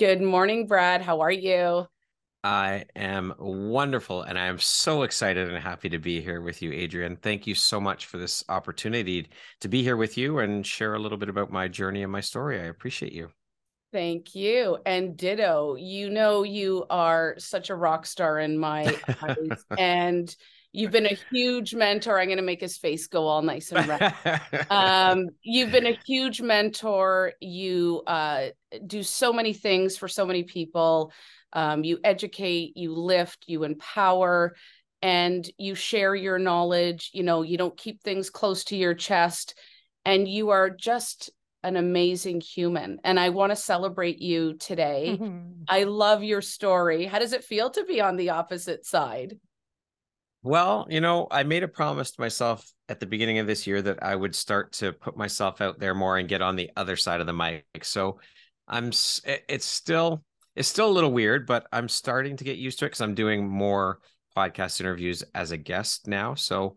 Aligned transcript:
Good 0.00 0.22
morning, 0.22 0.66
Brad. 0.66 1.02
How 1.02 1.20
are 1.20 1.30
you? 1.30 1.86
I 2.42 2.86
am 2.96 3.34
wonderful 3.38 4.22
and 4.22 4.38
I 4.38 4.46
am 4.46 4.58
so 4.58 5.02
excited 5.02 5.46
and 5.46 5.62
happy 5.62 5.90
to 5.90 5.98
be 5.98 6.22
here 6.22 6.40
with 6.40 6.62
you, 6.62 6.70
Adrianne. 6.70 7.20
Thank 7.20 7.46
you 7.46 7.54
so 7.54 7.78
much 7.78 8.06
for 8.06 8.16
this 8.16 8.42
opportunity 8.48 9.28
to 9.60 9.68
be 9.68 9.82
here 9.82 9.98
with 9.98 10.16
you 10.16 10.38
and 10.38 10.66
share 10.66 10.94
a 10.94 10.98
little 10.98 11.18
bit 11.18 11.28
about 11.28 11.52
my 11.52 11.68
journey 11.68 12.02
and 12.02 12.10
my 12.10 12.22
story. 12.22 12.58
I 12.58 12.64
appreciate 12.64 13.12
you. 13.12 13.28
Thank 13.92 14.34
you. 14.34 14.78
And 14.86 15.18
ditto, 15.18 15.76
you 15.78 16.08
know, 16.08 16.44
you 16.44 16.86
are 16.88 17.34
such 17.36 17.68
a 17.68 17.74
rock 17.74 18.06
star 18.06 18.38
in 18.38 18.56
my 18.56 18.96
eyes. 19.22 19.66
and 19.78 20.34
you've 20.72 20.92
been 20.92 21.06
a 21.06 21.18
huge 21.30 21.74
mentor. 21.74 22.18
I'm 22.18 22.26
going 22.26 22.38
to 22.38 22.42
make 22.42 22.60
his 22.60 22.78
face 22.78 23.06
go 23.06 23.26
all 23.26 23.42
nice 23.42 23.72
and 23.72 23.86
red. 23.86 24.14
um, 24.70 25.28
you've 25.42 25.72
been 25.72 25.86
a 25.86 25.98
huge 26.06 26.40
mentor. 26.40 27.32
You 27.40 28.02
uh, 28.06 28.48
do 28.86 29.02
so 29.02 29.32
many 29.32 29.52
things 29.52 29.96
for 29.96 30.08
so 30.08 30.26
many 30.26 30.44
people. 30.44 31.12
Um, 31.52 31.82
you 31.82 31.98
educate, 32.04 32.76
you 32.76 32.94
lift, 32.94 33.44
you 33.48 33.64
empower, 33.64 34.54
and 35.02 35.48
you 35.58 35.74
share 35.74 36.14
your 36.14 36.38
knowledge. 36.38 37.10
You 37.12 37.24
know, 37.24 37.42
you 37.42 37.58
don't 37.58 37.76
keep 37.76 38.02
things 38.02 38.30
close 38.30 38.64
to 38.64 38.76
your 38.76 38.94
chest, 38.94 39.58
and 40.04 40.28
you 40.28 40.50
are 40.50 40.70
just 40.70 41.30
an 41.62 41.76
amazing 41.76 42.40
human. 42.40 43.00
And 43.04 43.18
I 43.20 43.30
want 43.30 43.50
to 43.50 43.56
celebrate 43.56 44.20
you 44.20 44.54
today. 44.54 45.18
Mm-hmm. 45.20 45.62
I 45.68 45.84
love 45.84 46.22
your 46.22 46.40
story. 46.40 47.06
How 47.06 47.18
does 47.18 47.32
it 47.32 47.44
feel 47.44 47.70
to 47.70 47.84
be 47.84 48.00
on 48.00 48.16
the 48.16 48.30
opposite 48.30 48.86
side? 48.86 49.38
Well, 50.42 50.86
you 50.88 51.00
know, 51.00 51.26
I 51.30 51.42
made 51.42 51.62
a 51.62 51.68
promise 51.68 52.12
to 52.12 52.20
myself 52.20 52.66
at 52.88 52.98
the 52.98 53.06
beginning 53.06 53.38
of 53.38 53.46
this 53.46 53.66
year 53.66 53.82
that 53.82 54.02
I 54.02 54.16
would 54.16 54.34
start 54.34 54.72
to 54.74 54.92
put 54.92 55.16
myself 55.16 55.60
out 55.60 55.78
there 55.78 55.94
more 55.94 56.16
and 56.16 56.28
get 56.28 56.40
on 56.40 56.56
the 56.56 56.70
other 56.76 56.96
side 56.96 57.20
of 57.20 57.26
the 57.26 57.32
mic. 57.32 57.64
So 57.82 58.20
I'm 58.66 58.86
it's 59.24 59.64
still 59.64 60.24
it's 60.56 60.68
still 60.68 60.88
a 60.88 60.92
little 60.92 61.12
weird, 61.12 61.46
but 61.46 61.66
I'm 61.72 61.88
starting 61.88 62.36
to 62.38 62.44
get 62.44 62.56
used 62.56 62.78
to 62.78 62.86
it 62.86 62.88
because 62.88 63.02
I'm 63.02 63.14
doing 63.14 63.46
more 63.46 64.00
podcast 64.36 64.80
interviews 64.80 65.22
as 65.34 65.50
a 65.50 65.56
guest 65.56 66.06
now. 66.06 66.34
So 66.34 66.76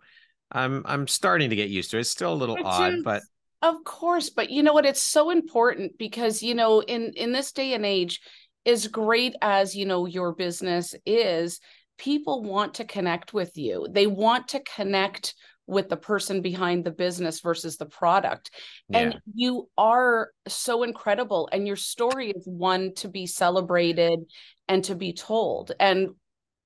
I'm 0.52 0.84
I'm 0.86 1.08
starting 1.08 1.50
to 1.50 1.56
get 1.56 1.70
used 1.70 1.92
to 1.92 1.98
it. 1.98 2.02
It's 2.02 2.10
still 2.10 2.34
a 2.34 2.36
little 2.36 2.58
odd, 2.64 3.04
but 3.04 3.22
of 3.62 3.84
course, 3.86 4.30
but 4.30 4.50
you 4.50 4.62
know 4.62 4.74
what? 4.74 4.86
It's 4.86 5.02
so 5.02 5.30
important 5.30 5.98
because 5.98 6.44
you 6.44 6.54
know, 6.54 6.82
in 6.82 7.14
in 7.14 7.32
this 7.32 7.54
day 7.54 7.74
and 7.74 7.86
age, 7.86 8.20
as 8.66 8.88
great 8.88 9.36
as 9.42 9.74
you 9.74 9.86
know 9.86 10.06
your 10.06 10.34
business 10.34 10.94
is, 11.06 11.62
people 11.98 12.44
want 12.44 12.76
to 12.76 12.86
connect 12.86 13.34
with 13.34 13.58
you. 13.58 13.88
They 13.90 14.08
want 14.08 14.50
to 14.50 14.62
connect 14.62 15.36
with 15.66 15.88
the 15.90 15.98
person 15.98 16.42
behind 16.42 16.84
the 16.84 16.92
business 16.92 17.40
versus 17.40 17.78
the 17.78 17.86
product. 17.86 18.52
Yeah. 18.90 19.00
And 19.00 19.22
you 19.34 19.70
are 19.78 20.32
so 20.48 20.84
incredible 20.84 21.48
and 21.52 21.66
your 21.66 21.78
story 21.78 22.32
is 22.32 22.46
one 22.46 22.94
to 22.96 23.08
be 23.08 23.26
celebrated 23.28 24.20
and 24.68 24.84
to 24.86 24.96
be 24.96 25.14
told. 25.14 25.72
And 25.80 26.10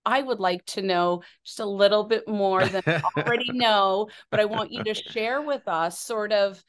I 0.05 0.21
would 0.21 0.39
like 0.39 0.65
to 0.67 0.81
know 0.81 1.21
just 1.45 1.59
a 1.59 1.65
little 1.65 2.05
bit 2.05 2.27
more 2.27 2.65
than 2.65 2.81
I 2.87 3.01
already 3.17 3.51
know, 3.53 4.07
but 4.31 4.39
I 4.39 4.45
want 4.45 4.71
you 4.71 4.83
to 4.85 4.93
share 4.93 5.41
with 5.41 5.67
us 5.67 5.99
sort 5.99 6.31
of 6.31 6.63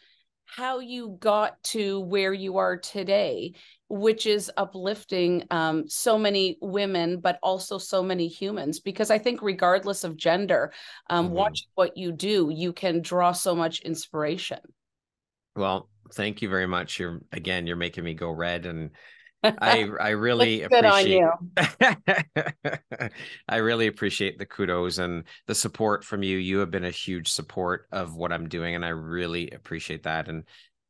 how 0.56 0.78
you 0.78 1.16
got 1.20 1.62
to 1.62 2.00
where 2.00 2.32
you 2.32 2.56
are 2.58 2.76
today 2.76 3.54
which 3.88 4.26
is 4.26 4.50
uplifting 4.56 5.44
um, 5.50 5.88
so 5.88 6.18
many 6.18 6.58
women, 6.60 7.20
but 7.20 7.38
also 7.42 7.78
so 7.78 8.02
many 8.02 8.28
humans. 8.28 8.80
Because 8.80 9.10
I 9.10 9.18
think, 9.18 9.42
regardless 9.42 10.04
of 10.04 10.16
gender, 10.16 10.72
um, 11.08 11.26
mm-hmm. 11.26 11.34
watch 11.34 11.64
what 11.74 11.96
you 11.96 12.12
do, 12.12 12.50
you 12.54 12.72
can 12.72 13.00
draw 13.00 13.32
so 13.32 13.54
much 13.54 13.80
inspiration. 13.80 14.60
Well, 15.56 15.88
thank 16.12 16.42
you 16.42 16.48
very 16.48 16.66
much. 16.66 16.98
You're 16.98 17.20
again, 17.32 17.66
you're 17.66 17.76
making 17.76 18.04
me 18.04 18.14
go 18.14 18.30
red, 18.30 18.66
and 18.66 18.90
I 19.42 19.88
I 20.00 20.10
really 20.10 20.62
appreciate. 20.62 21.24
I 23.48 23.56
really 23.56 23.86
appreciate 23.86 24.38
the 24.38 24.46
kudos 24.46 24.98
and 24.98 25.24
the 25.46 25.54
support 25.54 26.04
from 26.04 26.22
you. 26.22 26.38
You 26.38 26.58
have 26.58 26.70
been 26.70 26.84
a 26.84 26.90
huge 26.90 27.28
support 27.30 27.86
of 27.92 28.16
what 28.16 28.32
I'm 28.32 28.48
doing, 28.48 28.74
and 28.74 28.84
I 28.84 28.90
really 28.90 29.50
appreciate 29.50 30.04
that. 30.04 30.28
And 30.28 30.44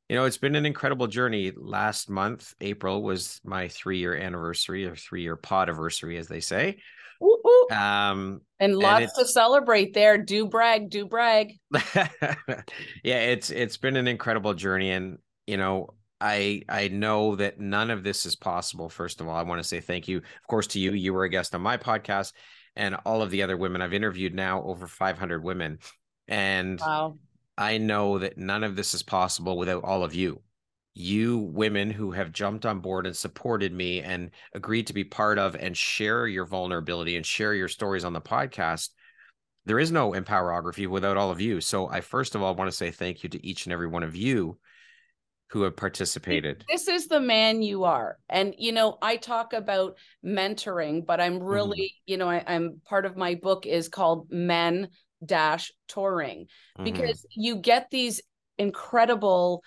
you 0.09 0.17
know, 0.17 0.25
it's 0.25 0.39
been 0.39 0.57
an 0.57 0.67
incredible 0.67 1.07
journey. 1.07 1.53
Last 1.55 2.09
month, 2.09 2.55
April 2.61 3.03
was 3.03 3.41
my 3.45 3.69
three 3.69 3.99
year 3.99 4.17
anniversary 4.17 4.87
or 4.87 4.97
three 4.97 5.23
year 5.23 5.37
podiversary, 5.37 6.19
as 6.19 6.29
they 6.29 6.41
say. 6.41 6.79
Ooh, 7.23 7.39
ooh. 7.47 7.75
Um, 7.75 8.41
and 8.61 8.77
lots 8.77 9.13
and 9.17 9.27
to 9.27 9.27
celebrate 9.27 9.93
there. 9.93 10.19
Do 10.19 10.47
brag, 10.47 10.89
do 10.89 11.07
brag. 11.07 11.55
yeah, 11.75 12.15
it's 13.03 13.51
it's 13.51 13.77
been 13.77 13.97
an 13.97 14.09
incredible 14.09 14.55
journey, 14.55 14.91
and 14.93 15.19
you 15.47 15.57
know, 15.57 15.95
I 16.21 16.63
I 16.69 16.89
know 16.89 17.37
that 17.37 17.61
none 17.61 17.91
of 17.91 18.03
this 18.03 18.27
is 18.27 18.37
possible. 18.37 18.89
First 18.89 19.21
of 19.21 19.29
all, 19.29 19.37
I 19.37 19.43
want 19.43 19.63
to 19.63 19.69
say 19.69 19.81
thank 19.81 20.09
you, 20.09 20.19
of 20.19 20.47
course, 20.49 20.67
to 20.69 20.81
you. 20.81 20.93
You 20.93 21.13
were 21.13 21.25
a 21.25 21.29
guest 21.29 21.55
on 21.55 21.63
my 21.63 21.77
podcast, 21.77 22.33
and 22.77 22.97
all 23.07 23.23
of 23.23 23.31
the 23.31 23.43
other 23.43 23.57
women 23.57 23.83
I've 23.83 23.93
interviewed 23.93 24.35
now, 24.35 24.63
over 24.63 24.87
500 24.87 25.43
women, 25.43 25.79
and 26.27 26.81
wow. 26.81 27.19
I 27.57 27.79
know 27.79 28.19
that 28.19 28.39
none 28.39 28.65
of 28.65 28.77
this 28.77 28.95
is 28.95 29.03
possible 29.03 29.57
without 29.57 29.85
all 29.85 30.05
of 30.05 30.15
you. 30.15 30.43
You 30.95 31.39
women 31.39 31.91
who 31.91 32.11
have 32.11 32.33
jumped 32.33 32.67
on 32.67 32.81
board 32.81 33.07
and 33.07 33.17
supported 33.17 33.73
me 33.73 34.01
and 34.01 34.31
agreed 34.53 34.89
to 34.89 34.93
be 34.93 35.05
part 35.05 35.39
of 35.39 35.55
and 35.55 35.77
share 35.77 36.27
your 36.27 36.45
vulnerability 36.45 37.17
and 37.17 37.25
share 37.25 37.55
your 37.55 37.69
stories 37.69 38.05
on 38.05 38.13
the 38.13 38.21
podcast. 38.21 38.91
There 39.65 39.79
is 39.79 39.93
no 39.93 40.13
empowerography 40.13 40.89
without 40.89 41.17
all 41.17 41.31
of 41.31 41.41
you. 41.41 41.61
So 41.61 41.89
I 41.89 42.01
first 42.01 42.35
of 42.35 42.43
all 42.43 42.57
want 42.57 42.69
to 42.69 42.77
say 42.77 42.91
thank 42.91 43.23
you 43.23 43.29
to 43.29 43.47
each 43.47 43.67
and 43.67 43.73
every 43.73 43.87
one 43.87 44.03
of 44.03 44.17
you 44.17 44.59
who 45.51 45.63
have 45.63 45.77
participated. 45.77 46.65
This 46.69 46.89
is 46.89 47.07
the 47.07 47.21
man 47.21 47.63
you 47.63 47.85
are. 47.85 48.19
And, 48.29 48.55
you 48.59 48.73
know, 48.73 48.99
I 49.01 49.17
talk 49.17 49.55
about 49.55 49.97
mentoring, 50.25 51.07
but 51.07 51.21
I'm 51.21 51.43
really, 51.43 51.79
mm-hmm. 51.79 52.11
you 52.13 52.17
know, 52.19 52.29
I, 52.29 52.45
am 52.47 52.81
part 52.85 53.07
of 53.07 53.17
my 53.17 53.35
book 53.35 53.65
is 53.65 53.89
called 53.89 54.31
Men 54.31 54.89
dash 55.25 55.73
touring 55.89 56.47
mm-hmm. 56.79 56.85
because 56.85 57.27
you 57.35 57.57
get 57.57 57.89
these 57.91 58.21
incredible 58.59 59.63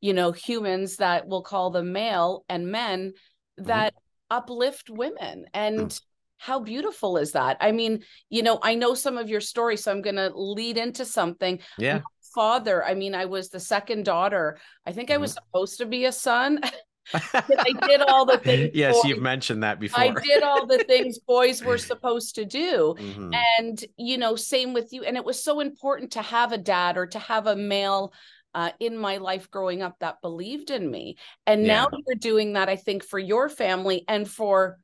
you 0.00 0.12
know 0.12 0.32
humans 0.32 0.96
that 0.96 1.26
we'll 1.26 1.42
call 1.42 1.70
them 1.70 1.92
male 1.92 2.44
and 2.48 2.68
men 2.68 3.12
that 3.58 3.94
mm-hmm. 3.94 4.36
uplift 4.36 4.90
women 4.90 5.46
and 5.54 5.78
mm. 5.78 6.00
how 6.38 6.60
beautiful 6.60 7.16
is 7.16 7.32
that 7.32 7.56
i 7.60 7.72
mean 7.72 8.02
you 8.30 8.42
know 8.42 8.58
i 8.62 8.74
know 8.74 8.94
some 8.94 9.16
of 9.16 9.28
your 9.28 9.40
story 9.40 9.76
so 9.76 9.90
i'm 9.90 10.02
going 10.02 10.16
to 10.16 10.30
lead 10.34 10.76
into 10.76 11.04
something 11.04 11.58
yeah 11.78 12.00
father 12.36 12.84
i 12.84 12.94
mean 12.94 13.14
i 13.14 13.24
was 13.24 13.48
the 13.48 13.58
second 13.58 14.04
daughter 14.04 14.58
i 14.86 14.92
think 14.92 15.08
mm-hmm. 15.08 15.14
i 15.14 15.18
was 15.18 15.32
supposed 15.32 15.78
to 15.78 15.86
be 15.86 16.04
a 16.04 16.12
son 16.12 16.60
I 17.14 17.72
did 17.86 18.00
all 18.02 18.26
the 18.26 18.38
things. 18.44 18.70
yes, 18.74 18.94
boys, 18.94 19.04
you've 19.04 19.22
mentioned 19.22 19.62
that 19.62 19.78
before. 19.78 20.00
I 20.00 20.10
did 20.10 20.42
all 20.42 20.66
the 20.66 20.84
things 20.88 21.18
boys 21.26 21.62
were 21.62 21.78
supposed 21.78 22.34
to 22.34 22.44
do. 22.44 22.96
Mm-hmm. 22.98 23.32
And, 23.58 23.84
you 23.96 24.18
know, 24.18 24.36
same 24.36 24.74
with 24.74 24.92
you. 24.92 25.04
And 25.04 25.16
it 25.16 25.24
was 25.24 25.42
so 25.42 25.60
important 25.60 26.12
to 26.12 26.22
have 26.22 26.52
a 26.52 26.58
dad 26.58 26.96
or 26.96 27.06
to 27.06 27.18
have 27.18 27.46
a 27.46 27.56
male 27.56 28.12
uh, 28.54 28.70
in 28.80 28.96
my 28.96 29.18
life 29.18 29.50
growing 29.50 29.82
up 29.82 29.96
that 30.00 30.20
believed 30.22 30.70
in 30.70 30.90
me. 30.90 31.16
And 31.46 31.64
yeah. 31.64 31.84
now 31.84 31.88
you're 32.06 32.16
doing 32.16 32.54
that, 32.54 32.68
I 32.68 32.76
think, 32.76 33.04
for 33.04 33.18
your 33.18 33.48
family 33.48 34.04
and 34.08 34.28
for 34.28 34.78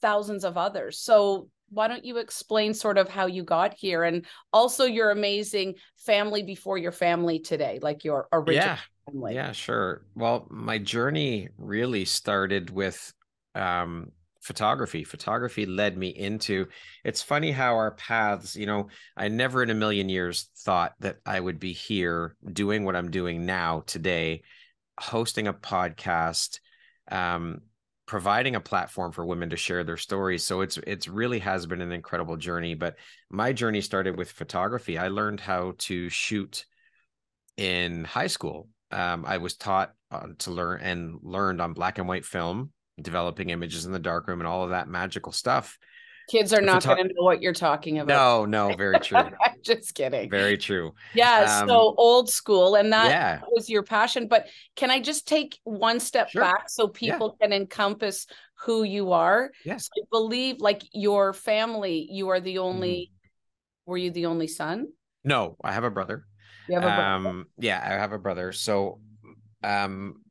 thousands 0.00 0.44
of 0.44 0.56
others. 0.56 0.98
So 0.98 1.48
why 1.72 1.88
don't 1.88 2.04
you 2.04 2.18
explain 2.18 2.74
sort 2.74 2.98
of 2.98 3.08
how 3.08 3.26
you 3.26 3.42
got 3.42 3.74
here 3.74 4.04
and 4.04 4.26
also 4.52 4.84
your 4.84 5.10
amazing 5.10 5.74
family 5.96 6.42
before 6.42 6.76
your 6.76 6.92
family 6.92 7.38
today, 7.38 7.78
like 7.82 8.04
your 8.04 8.28
original 8.32 8.66
yeah. 8.66 8.78
family? 9.10 9.34
Yeah, 9.34 9.52
sure. 9.52 10.04
Well, 10.14 10.46
my 10.50 10.78
journey 10.78 11.48
really 11.56 12.04
started 12.04 12.70
with 12.70 13.12
um, 13.54 14.12
photography. 14.42 15.02
Photography 15.04 15.64
led 15.64 15.96
me 15.96 16.08
into 16.08 16.66
it's 17.04 17.22
funny 17.22 17.50
how 17.50 17.74
our 17.74 17.92
paths, 17.92 18.54
you 18.54 18.66
know, 18.66 18.88
I 19.16 19.28
never 19.28 19.62
in 19.62 19.70
a 19.70 19.74
million 19.74 20.08
years 20.08 20.50
thought 20.58 20.92
that 21.00 21.16
I 21.24 21.40
would 21.40 21.58
be 21.58 21.72
here 21.72 22.36
doing 22.52 22.84
what 22.84 22.96
I'm 22.96 23.10
doing 23.10 23.46
now 23.46 23.82
today, 23.86 24.42
hosting 25.00 25.46
a 25.46 25.54
podcast. 25.54 26.60
Um, 27.10 27.62
providing 28.12 28.56
a 28.56 28.60
platform 28.60 29.10
for 29.10 29.24
women 29.24 29.48
to 29.48 29.56
share 29.56 29.84
their 29.84 29.96
stories. 29.96 30.44
So 30.44 30.60
it's 30.60 30.76
it's 30.86 31.08
really 31.08 31.38
has 31.38 31.64
been 31.64 31.80
an 31.80 31.92
incredible 31.92 32.36
journey 32.36 32.74
but 32.74 32.96
my 33.30 33.54
journey 33.54 33.80
started 33.80 34.18
with 34.18 34.30
photography. 34.30 34.98
I 34.98 35.08
learned 35.08 35.40
how 35.40 35.72
to 35.88 36.10
shoot 36.10 36.66
in 37.56 38.04
high 38.04 38.26
school. 38.26 38.68
Um, 38.90 39.24
i 39.24 39.38
was 39.38 39.56
taught 39.56 39.94
uh, 40.10 40.26
to 40.40 40.50
learn 40.50 40.82
and 40.82 41.20
learned 41.22 41.62
on 41.62 41.72
black 41.72 41.96
and 41.96 42.06
white 42.06 42.26
film 42.26 42.72
developing 43.00 43.48
images 43.48 43.86
in 43.86 43.92
the 43.92 43.98
darkroom 43.98 44.42
and 44.42 44.46
all 44.46 44.64
of 44.64 44.70
that 44.70 44.88
magical 44.88 45.32
stuff 45.32 45.78
Kids 46.28 46.52
are 46.52 46.60
not 46.60 46.84
going 46.84 47.08
to 47.08 47.14
know 47.14 47.24
what 47.24 47.42
you're 47.42 47.52
talking 47.52 47.98
about. 47.98 48.46
No, 48.46 48.68
no, 48.68 48.74
very 48.78 48.98
true. 49.00 49.18
I'm 49.18 49.34
just 49.62 49.94
kidding. 49.94 50.30
Very 50.30 50.56
true. 50.56 50.94
Yeah. 51.14 51.60
Um, 51.60 51.68
so 51.68 51.94
old 51.96 52.30
school, 52.30 52.74
and 52.74 52.92
that 52.92 53.10
yeah. 53.10 53.40
was 53.50 53.68
your 53.68 53.82
passion. 53.82 54.28
But 54.28 54.46
can 54.76 54.90
I 54.90 55.00
just 55.00 55.26
take 55.26 55.58
one 55.64 56.00
step 56.00 56.30
sure. 56.30 56.42
back 56.42 56.68
so 56.68 56.88
people 56.88 57.36
yeah. 57.40 57.46
can 57.46 57.52
encompass 57.52 58.26
who 58.64 58.84
you 58.84 59.12
are? 59.12 59.50
Yes. 59.64 59.88
I 59.96 60.02
believe, 60.10 60.60
like 60.60 60.82
your 60.92 61.32
family, 61.32 62.06
you 62.10 62.28
are 62.28 62.40
the 62.40 62.58
only. 62.58 63.10
Mm. 63.12 63.18
Were 63.84 63.98
you 63.98 64.12
the 64.12 64.26
only 64.26 64.46
son? 64.46 64.86
No, 65.24 65.56
I 65.62 65.72
have 65.72 65.82
a 65.82 65.90
brother. 65.90 66.24
You 66.68 66.76
have 66.76 66.84
a 66.84 66.86
brother. 66.86 67.28
Um, 67.28 67.46
yeah, 67.58 67.80
I 67.84 67.94
have 67.94 68.12
a 68.12 68.18
brother. 68.18 68.52
So, 68.52 69.00
um, 69.64 70.21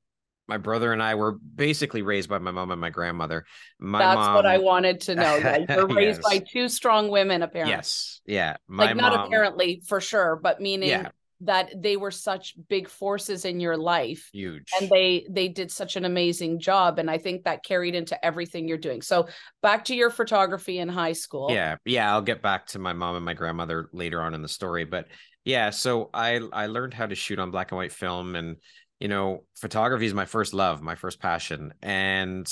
my 0.52 0.58
brother 0.58 0.92
and 0.92 1.02
I 1.02 1.16
were 1.16 1.32
basically 1.32 2.02
raised 2.02 2.28
by 2.28 2.38
my 2.40 2.52
mom 2.52 2.72
and 2.72 2.82
my 2.82 2.90
grandmother. 2.90 3.46
My 3.80 4.00
That's 4.00 4.18
mom, 4.18 4.36
what 4.36 4.46
I 4.46 4.58
wanted 4.58 5.00
to 5.02 5.16
know. 5.16 5.40
That 5.40 5.70
you're 5.70 5.88
raised 5.88 6.22
Yes. 6.24 6.30
by 6.30 6.44
two 6.52 6.68
strong 6.68 7.10
women, 7.10 7.42
apparently. 7.42 7.72
yes, 7.74 8.20
yeah, 8.26 8.58
my 8.68 8.88
like 8.88 8.98
not 8.98 9.28
apparently 9.28 9.82
for 9.88 10.02
sure, 10.02 10.36
but 10.44 10.60
meaning 10.60 10.90
Yeah. 10.90 11.08
that 11.42 11.72
they 11.82 11.96
were 11.96 12.12
such 12.12 12.56
big 12.68 12.90
forces 12.90 13.46
in 13.46 13.62
your 13.62 13.78
life 13.78 14.30
huge. 14.34 14.70
and 14.80 14.90
they 14.90 15.26
they 15.30 15.48
did 15.48 15.72
such 15.72 15.96
an 15.96 16.04
amazing 16.06 16.60
job 16.60 17.00
and 17.00 17.10
i 17.10 17.18
think 17.18 17.46
that 17.46 17.64
carried 17.64 17.96
into 17.96 18.16
everything 18.24 18.68
you're 18.68 18.78
doing 18.90 19.02
so 19.02 19.28
back 19.64 19.84
to 19.86 19.96
your 19.96 20.12
photography 20.12 20.78
in 20.78 20.88
high 20.88 21.14
school 21.14 21.48
Yeah, 21.50 21.78
yeah, 21.86 22.12
I'll 22.14 22.22
get 22.22 22.44
back 22.44 22.68
to 22.74 22.80
my 22.80 22.94
mom 22.94 23.16
and 23.16 23.26
my 23.26 23.34
grandmother 23.34 23.90
later 23.92 24.22
on 24.22 24.36
in 24.36 24.42
the 24.44 24.48
story, 24.60 24.86
but 24.86 25.08
yeah, 25.46 25.72
so 25.72 26.12
I 26.14 26.40
I 26.54 26.68
learned 26.68 26.94
how 26.94 27.08
to 27.08 27.16
shoot 27.16 27.40
on 27.40 27.50
black 27.50 27.72
and 27.72 27.78
white 27.80 27.92
film 28.04 28.36
and 28.36 28.58
you 29.02 29.08
know, 29.08 29.44
photography 29.56 30.06
is 30.06 30.14
my 30.14 30.26
first 30.26 30.54
love, 30.54 30.82
my 30.82 30.94
first 30.94 31.20
passion. 31.20 31.74
And 31.82 32.48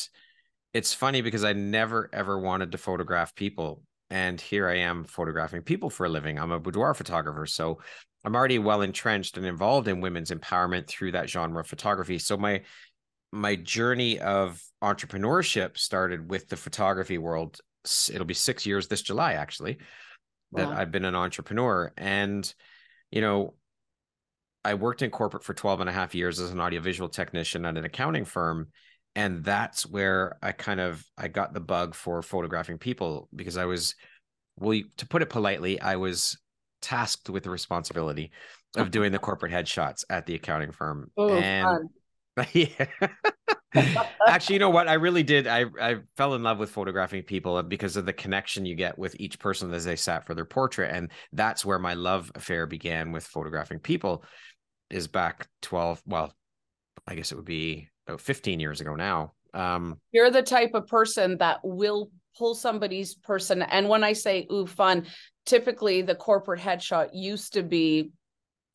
it's 0.74 0.96
funny 0.96 1.22
because 1.22 1.44
I 1.44 1.54
never 1.54 2.10
ever 2.12 2.40
wanted 2.40 2.72
to 2.72 2.78
photograph 2.80 3.36
people 3.36 3.84
and 4.10 4.42
here 4.42 4.68
I 4.68 4.78
am 4.78 5.04
photographing 5.04 5.62
people 5.62 5.92
for 5.92 6.08
a 6.08 6.10
living. 6.10 6.40
I'm 6.40 6.52
a 6.52 6.60
boudoir 6.60 6.96
photographer, 6.96 7.46
so 7.46 7.80
I'm 8.26 8.36
already 8.36 8.58
well 8.58 8.82
entrenched 8.82 9.38
and 9.38 9.46
involved 9.46 9.88
in 9.88 10.02
women's 10.02 10.32
empowerment 10.32 10.88
through 10.88 11.12
that 11.12 11.30
genre 11.30 11.62
of 11.62 11.68
photography. 11.68 12.18
So 12.18 12.36
my 12.36 12.64
my 13.32 13.56
journey 13.56 14.20
of 14.20 14.60
entrepreneurship 14.84 15.78
started 15.78 16.28
with 16.28 16.50
the 16.50 16.58
photography 16.58 17.20
world. 17.20 17.60
It'll 18.12 18.26
be 18.26 18.34
6 18.34 18.66
years 18.66 18.88
this 18.88 19.04
July 19.04 19.34
actually 19.34 19.78
that 20.54 20.68
I've 20.68 20.92
been 20.92 21.06
an 21.06 21.14
entrepreneur 21.14 21.94
and 21.96 22.52
you 23.12 23.22
know 23.22 23.54
I 24.64 24.74
worked 24.74 25.02
in 25.02 25.10
corporate 25.10 25.44
for 25.44 25.54
12 25.54 25.82
and 25.82 25.90
a 25.90 25.94
half 25.94 26.14
years 26.14 26.40
as 26.40 26.52
an 26.52 26.60
audiovisual 26.60 27.10
technician 27.10 27.66
at 27.66 27.78
an 27.78 27.86
accounting 27.86 28.26
firm 28.26 28.68
and 29.16 29.44
that's 29.44 29.86
where 29.86 30.38
I 30.42 30.52
kind 30.52 30.80
of 30.80 31.04
I 31.18 31.28
got 31.28 31.54
the 31.54 31.60
bug 31.60 31.96
for 31.96 32.22
photographing 32.22 32.78
people 32.78 33.28
because 33.36 33.58
I 33.58 33.66
was 33.66 33.96
well 34.58 34.80
to 34.98 35.08
put 35.08 35.22
it 35.22 35.30
politely 35.30 35.80
I 35.80 35.96
was 35.96 36.38
tasked 36.82 37.30
with 37.30 37.44
the 37.44 37.50
responsibility 37.50 38.32
of 38.78 38.92
doing 38.92 39.12
the 39.12 39.20
corporate 39.20 39.52
headshots 39.52 40.04
at 40.10 40.26
the 40.26 40.36
accounting 40.36 40.72
firm 40.72 41.12
Oh, 41.18 41.38
and 41.38 41.90
yeah. 42.54 42.86
Actually, 44.28 44.56
you 44.56 44.60
know 44.60 44.70
what? 44.70 44.88
I 44.88 44.94
really 44.94 45.24
did. 45.24 45.48
I 45.48 45.66
I 45.80 45.98
fell 46.18 46.34
in 46.34 46.44
love 46.44 46.58
with 46.58 46.72
photographing 46.72 47.24
people 47.24 47.62
because 47.62 47.98
of 47.98 48.06
the 48.06 48.14
connection 48.14 48.66
you 48.66 48.76
get 48.76 48.98
with 48.98 49.16
each 49.20 49.40
person 49.40 49.74
as 49.74 49.86
they 49.86 49.96
sat 49.96 50.26
for 50.26 50.34
their 50.34 50.46
portrait, 50.46 50.92
and 50.94 51.12
that's 51.34 51.64
where 51.64 51.80
my 51.80 51.94
love 51.94 52.32
affair 52.36 52.66
began 52.66 53.12
with 53.12 53.26
photographing 53.26 53.80
people. 53.80 54.24
Is 54.90 55.08
back 55.08 55.48
twelve. 55.62 56.02
Well, 56.06 56.34
I 57.08 57.16
guess 57.16 57.32
it 57.32 57.36
would 57.36 57.46
be 57.46 57.88
about 58.08 58.22
fifteen 58.22 58.60
years 58.60 58.82
ago 58.82 58.96
now. 58.96 59.34
Um, 59.54 60.00
you're 60.12 60.32
the 60.32 60.44
type 60.44 60.72
of 60.74 60.88
person 60.88 61.38
that 61.38 61.60
will 61.64 62.12
pull 62.38 62.54
somebody's 62.56 63.16
person 63.16 63.64
and 63.64 63.90
when 63.90 64.04
i 64.04 64.14
say 64.14 64.48
ooh 64.52 64.66
fun 64.68 65.06
typically 65.46 66.04
the 66.04 66.14
corporate 66.14 66.62
headshot 66.62 67.10
used 67.12 67.54
to 67.54 67.64
be 67.64 68.12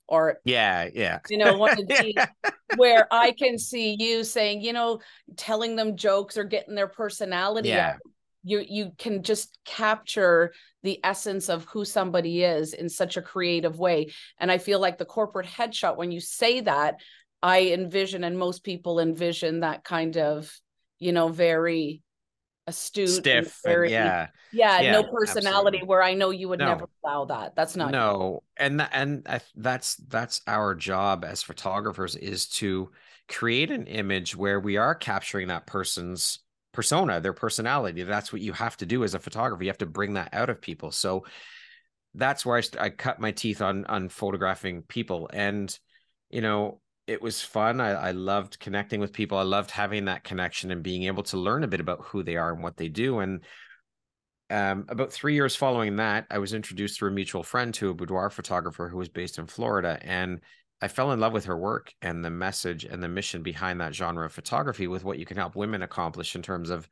or 0.08 0.38
yeah, 0.44 0.88
yeah, 0.92 1.20
you 1.30 1.38
know 1.38 1.56
one 1.56 1.70
of 1.78 1.88
these 1.88 2.26
where 2.74 3.06
I 3.10 3.32
can 3.32 3.56
see 3.58 3.96
you 3.98 4.24
saying, 4.24 4.60
you 4.60 4.72
know, 4.72 5.00
telling 5.36 5.76
them 5.76 5.96
jokes 5.96 6.36
or 6.36 6.44
getting 6.44 6.74
their 6.74 6.88
personality 6.88 7.68
Yeah. 7.68 7.90
out. 7.90 8.00
You 8.44 8.64
you 8.66 8.92
can 8.98 9.22
just 9.22 9.58
capture 9.64 10.52
the 10.82 11.00
essence 11.02 11.48
of 11.48 11.64
who 11.64 11.84
somebody 11.84 12.44
is 12.44 12.74
in 12.74 12.88
such 12.88 13.16
a 13.16 13.22
creative 13.22 13.78
way. 13.78 14.12
And 14.38 14.52
I 14.52 14.58
feel 14.58 14.78
like 14.80 14.98
the 14.98 15.04
corporate 15.04 15.46
headshot, 15.46 15.96
when 15.96 16.12
you 16.12 16.20
say 16.20 16.60
that, 16.60 16.96
I 17.42 17.62
envision 17.72 18.22
and 18.22 18.38
most 18.38 18.62
people 18.64 19.00
envision 19.00 19.60
that 19.60 19.82
kind 19.84 20.16
of, 20.16 20.52
you 20.98 21.12
know, 21.12 21.28
very 21.28 22.02
astute, 22.66 23.20
stiff. 23.20 23.60
very, 23.64 23.90
yeah, 23.92 24.28
yeah, 24.52 24.82
Yeah, 24.82 24.92
no 24.92 25.02
personality 25.04 25.78
absolutely. 25.78 25.88
where 25.88 26.02
I 26.02 26.14
know 26.14 26.30
you 26.30 26.48
would 26.50 26.60
No. 26.60 26.66
never 26.66 26.88
allow 27.04 27.24
that. 27.26 27.54
That's 27.56 27.76
not 27.76 27.90
no 27.90 28.42
and 28.56 28.80
tha- 28.80 28.94
and 28.94 29.26
I, 29.28 29.40
that's 29.56 29.96
that's 29.96 30.40
our 30.46 30.74
job 30.74 31.24
as 31.24 31.42
photographers 31.42 32.16
is 32.16 32.46
to 32.46 32.90
create 33.28 33.70
an 33.70 33.86
image 33.86 34.36
where 34.36 34.60
we 34.60 34.76
are 34.76 34.94
capturing 34.94 35.48
that 35.48 35.66
person's 35.66 36.38
persona 36.74 37.20
their 37.20 37.32
personality 37.32 38.02
that's 38.02 38.32
what 38.32 38.42
you 38.42 38.52
have 38.52 38.76
to 38.76 38.86
do 38.86 39.04
as 39.04 39.14
a 39.14 39.18
photographer 39.18 39.62
you 39.62 39.70
have 39.70 39.78
to 39.78 39.86
bring 39.86 40.14
that 40.14 40.28
out 40.32 40.50
of 40.50 40.60
people. 40.60 40.90
So 40.90 41.24
that's 42.14 42.44
where 42.44 42.56
I, 42.56 42.60
st- 42.60 42.82
I 42.82 42.90
cut 42.90 43.18
my 43.20 43.32
teeth 43.32 43.62
on 43.62 43.86
on 43.86 44.08
photographing 44.08 44.82
people. 44.82 45.30
And 45.32 45.76
you 46.30 46.40
know 46.40 46.80
it 47.06 47.20
was 47.20 47.42
fun 47.42 47.80
I, 47.80 47.90
I 47.90 48.10
loved 48.12 48.58
connecting 48.58 48.98
with 48.98 49.12
people 49.12 49.36
i 49.36 49.42
loved 49.42 49.70
having 49.70 50.06
that 50.06 50.24
connection 50.24 50.70
and 50.70 50.82
being 50.82 51.02
able 51.02 51.22
to 51.24 51.36
learn 51.36 51.62
a 51.62 51.68
bit 51.68 51.80
about 51.80 52.00
who 52.00 52.22
they 52.22 52.36
are 52.36 52.50
and 52.52 52.62
what 52.62 52.78
they 52.78 52.88
do. 52.88 53.18
And 53.18 53.42
um, 54.50 54.84
about 54.88 55.12
three 55.12 55.34
years 55.34 55.56
following 55.56 55.96
that, 55.96 56.26
I 56.30 56.38
was 56.38 56.52
introduced 56.52 56.98
through 56.98 57.10
a 57.10 57.14
mutual 57.14 57.42
friend 57.42 57.72
to 57.74 57.90
a 57.90 57.94
boudoir 57.94 58.30
photographer 58.30 58.88
who 58.88 58.98
was 58.98 59.08
based 59.08 59.38
in 59.38 59.46
Florida. 59.46 59.98
And 60.02 60.40
I 60.84 60.88
fell 60.88 61.12
in 61.12 61.20
love 61.20 61.32
with 61.32 61.46
her 61.46 61.56
work 61.56 61.94
and 62.02 62.22
the 62.22 62.28
message 62.28 62.84
and 62.84 63.02
the 63.02 63.08
mission 63.08 63.42
behind 63.42 63.80
that 63.80 63.94
genre 63.94 64.26
of 64.26 64.34
photography 64.34 64.86
with 64.86 65.02
what 65.02 65.18
you 65.18 65.24
can 65.24 65.38
help 65.38 65.56
women 65.56 65.80
accomplish 65.80 66.36
in 66.36 66.42
terms 66.42 66.68
of 66.68 66.90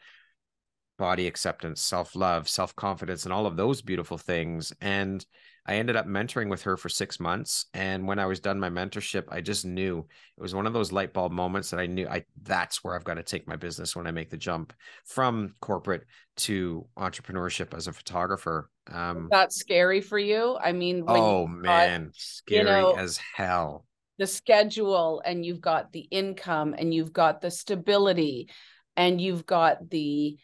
body 0.97 1.27
acceptance, 1.27 1.83
self 1.83 2.17
love, 2.17 2.49
self 2.49 2.75
confidence, 2.75 3.25
and 3.25 3.35
all 3.35 3.44
of 3.44 3.59
those 3.59 3.83
beautiful 3.83 4.17
things. 4.17 4.73
And 4.81 5.23
I 5.67 5.75
ended 5.75 5.97
up 5.97 6.06
mentoring 6.06 6.49
with 6.49 6.62
her 6.62 6.79
for 6.79 6.89
six 6.89 7.21
months. 7.21 7.67
And 7.75 8.09
when 8.09 8.19
I 8.19 8.25
was 8.25 8.41
done 8.41 8.59
my 8.59 8.71
mentorship, 8.71 9.25
I 9.29 9.43
just 9.43 9.67
knew 9.67 10.06
it 10.39 10.41
was 10.41 10.55
one 10.55 10.67
of 10.67 10.73
those 10.73 10.91
light 10.91 11.12
bulb 11.12 11.31
moments 11.31 11.69
that 11.69 11.79
I 11.79 11.85
knew 11.85 12.09
I 12.09 12.25
that's 12.44 12.83
where 12.83 12.97
I've 12.97 13.05
got 13.05 13.15
to 13.15 13.23
take 13.23 13.47
my 13.47 13.56
business 13.56 13.94
when 13.94 14.06
I 14.06 14.11
make 14.11 14.31
the 14.31 14.39
jump 14.39 14.73
from 15.05 15.55
corporate 15.61 16.06
to 16.39 16.87
entrepreneurship 16.97 17.77
as 17.77 17.89
a 17.89 17.93
photographer. 17.93 18.71
Um, 18.90 19.29
that's 19.31 19.56
scary 19.56 20.00
for 20.00 20.19
you. 20.19 20.56
I 20.61 20.73
mean, 20.73 21.05
oh 21.06 21.46
got 21.46 21.50
man, 21.62 22.12
scary 22.17 22.64
know, 22.64 22.94
as 22.96 23.19
hell. 23.19 23.87
the 24.19 24.26
schedule 24.26 25.23
and 25.25 25.44
you've 25.44 25.61
got 25.61 25.93
the 25.93 26.00
income 26.11 26.75
and 26.76 26.93
you've 26.93 27.12
got 27.12 27.40
the 27.40 27.50
stability 27.50 28.49
and 28.96 29.20
you've 29.20 29.46
got 29.46 29.88
the 29.90 30.38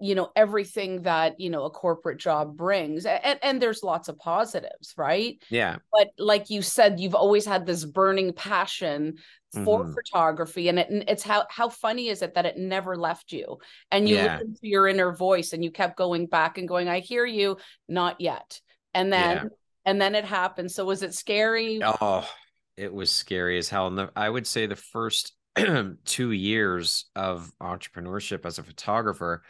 you 0.00 0.14
know 0.14 0.30
everything 0.34 1.02
that 1.02 1.38
you 1.38 1.50
know 1.50 1.64
a 1.64 1.70
corporate 1.70 2.18
job 2.18 2.56
brings 2.56 3.04
and 3.06 3.38
and 3.42 3.60
there's 3.60 3.82
lots 3.82 4.08
of 4.08 4.18
positives 4.18 4.94
right 4.96 5.42
Yeah, 5.50 5.76
but 5.92 6.08
like 6.18 6.48
you 6.50 6.62
said 6.62 6.98
you've 7.00 7.14
always 7.14 7.44
had 7.44 7.66
this 7.66 7.84
burning 7.84 8.32
passion 8.32 9.16
for 9.64 9.84
Mhm. 9.84 9.94
photography 9.94 10.68
and 10.68 10.78
it, 10.78 10.88
it's 11.06 11.22
how 11.22 11.44
how 11.50 11.68
funny 11.68 12.08
is 12.08 12.22
it 12.22 12.34
that 12.34 12.46
it 12.46 12.56
never 12.56 12.96
left 12.96 13.30
you 13.30 13.58
and 13.90 14.08
you 14.08 14.16
Yeah. 14.16 14.34
listened 14.38 14.56
to 14.56 14.66
your 14.66 14.88
inner 14.88 15.12
voice 15.14 15.52
and 15.52 15.62
you 15.62 15.70
kept 15.70 15.96
going 15.96 16.26
back 16.26 16.58
and 16.58 16.66
going 16.66 16.88
i 16.88 17.00
hear 17.00 17.24
you 17.26 17.56
not 17.88 18.20
yet 18.20 18.60
and 18.94 19.12
then 19.12 19.36
Yeah. 19.36 19.44
and 19.84 20.00
then 20.00 20.14
it 20.14 20.24
happened 20.24 20.72
so 20.72 20.84
was 20.84 21.02
it 21.02 21.14
scary 21.14 21.80
Oh, 21.82 22.28
it 22.76 22.92
was 22.92 23.12
scary 23.12 23.58
as 23.58 23.68
hell. 23.68 23.86
And 23.86 23.98
the, 23.98 24.10
I 24.16 24.28
would 24.28 24.46
say 24.46 24.66
the 24.66 24.76
first 24.76 25.32
two 26.04 26.32
years 26.32 27.06
of 27.14 27.52
entrepreneurship 27.62 28.44
as 28.44 28.58
a 28.58 28.62
photographer, 28.64 29.42